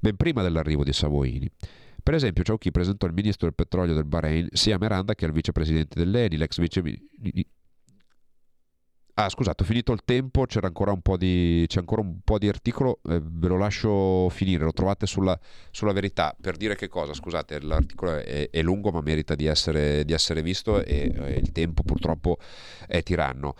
ben 0.01 0.17
prima 0.17 0.43
dell'arrivo 0.43 0.83
di 0.83 0.93
Savoini. 0.93 1.51
Per 2.07 2.15
esempio, 2.15 2.45
Ciauchi 2.45 2.71
presentò 2.71 3.05
il 3.09 3.13
ministro 3.13 3.49
del 3.49 3.57
petrolio 3.57 3.93
del 3.93 4.05
Bahrain 4.05 4.47
sia 4.53 4.77
a 4.77 4.79
Miranda 4.79 5.17
che 5.17 5.25
al 5.25 5.33
vicepresidente 5.33 5.99
dell'ENI, 5.99 6.37
l'ex 6.37 6.61
vice 6.61 6.81
Ah, 9.15 9.29
scusate, 9.29 9.65
ho 9.65 9.67
finito 9.67 9.91
il 9.91 10.05
tempo, 10.05 10.47
c'era 10.47 10.69
ancora 10.69 10.93
un 10.93 11.01
po' 11.01 11.17
di, 11.17 11.65
c'è 11.67 11.81
ancora 11.81 12.03
un 12.03 12.21
po' 12.23 12.39
di 12.39 12.47
articolo, 12.47 13.01
eh, 13.09 13.21
ve 13.21 13.49
lo 13.49 13.59
lascio 13.59 14.29
finire, 14.29 14.63
lo 14.63 14.73
trovate 14.73 15.05
sulla, 15.05 15.37
sulla, 15.73 15.91
verità. 15.91 16.33
Per 16.41 16.57
dire 16.57 16.77
che 16.77 16.87
cosa? 16.87 17.13
Scusate, 17.13 17.61
l'articolo 17.61 18.19
è, 18.19 18.51
è 18.51 18.63
lungo 18.63 18.93
ma 18.93 19.01
merita 19.01 19.35
di 19.35 19.47
essere, 19.47 20.05
di 20.05 20.13
essere 20.13 20.43
visto 20.43 20.85
e, 20.85 21.13
e 21.13 21.33
il 21.33 21.51
tempo 21.51 21.83
purtroppo 21.83 22.39
è 22.87 23.03
tiranno. 23.03 23.57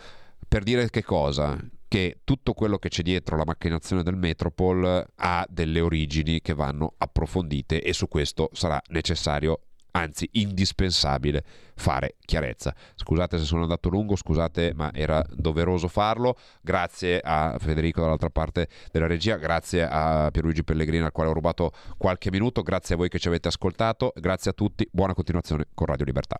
Per 0.47 0.63
dire 0.63 0.89
che 0.89 1.03
cosa? 1.03 1.59
Che 1.87 2.19
tutto 2.23 2.53
quello 2.53 2.77
che 2.77 2.89
c'è 2.89 3.01
dietro 3.01 3.37
la 3.37 3.45
macchinazione 3.45 4.03
del 4.03 4.15
Metropol 4.15 5.05
ha 5.15 5.45
delle 5.49 5.79
origini 5.79 6.41
che 6.41 6.53
vanno 6.53 6.93
approfondite 6.97 7.81
e 7.81 7.93
su 7.93 8.07
questo 8.07 8.49
sarà 8.53 8.81
necessario 8.89 9.61
anzi 9.91 10.29
indispensabile 10.33 11.43
fare 11.75 12.15
chiarezza. 12.19 12.73
Scusate 12.95 13.37
se 13.37 13.45
sono 13.45 13.63
andato 13.63 13.89
lungo, 13.89 14.15
scusate 14.15 14.73
ma 14.75 14.91
era 14.93 15.23
doveroso 15.31 15.87
farlo. 15.87 16.37
Grazie 16.61 17.19
a 17.23 17.57
Federico 17.59 18.01
dall'altra 18.01 18.29
parte 18.29 18.67
della 18.91 19.07
regia, 19.07 19.37
grazie 19.37 19.87
a 19.89 20.29
Pierluigi 20.31 20.63
Pellegrini 20.63 21.03
al 21.03 21.11
quale 21.11 21.29
ho 21.29 21.33
rubato 21.33 21.71
qualche 21.97 22.29
minuto, 22.31 22.61
grazie 22.61 22.95
a 22.95 22.97
voi 22.97 23.09
che 23.09 23.19
ci 23.19 23.27
avete 23.27 23.47
ascoltato, 23.47 24.13
grazie 24.15 24.51
a 24.51 24.53
tutti, 24.53 24.87
buona 24.91 25.13
continuazione 25.13 25.67
con 25.73 25.87
Radio 25.87 26.05
Libertà. 26.05 26.39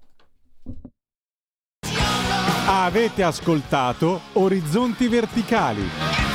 Avete 2.70 3.24
ascoltato 3.24 4.20
Orizzonti 4.34 5.08
Verticali. 5.08 6.27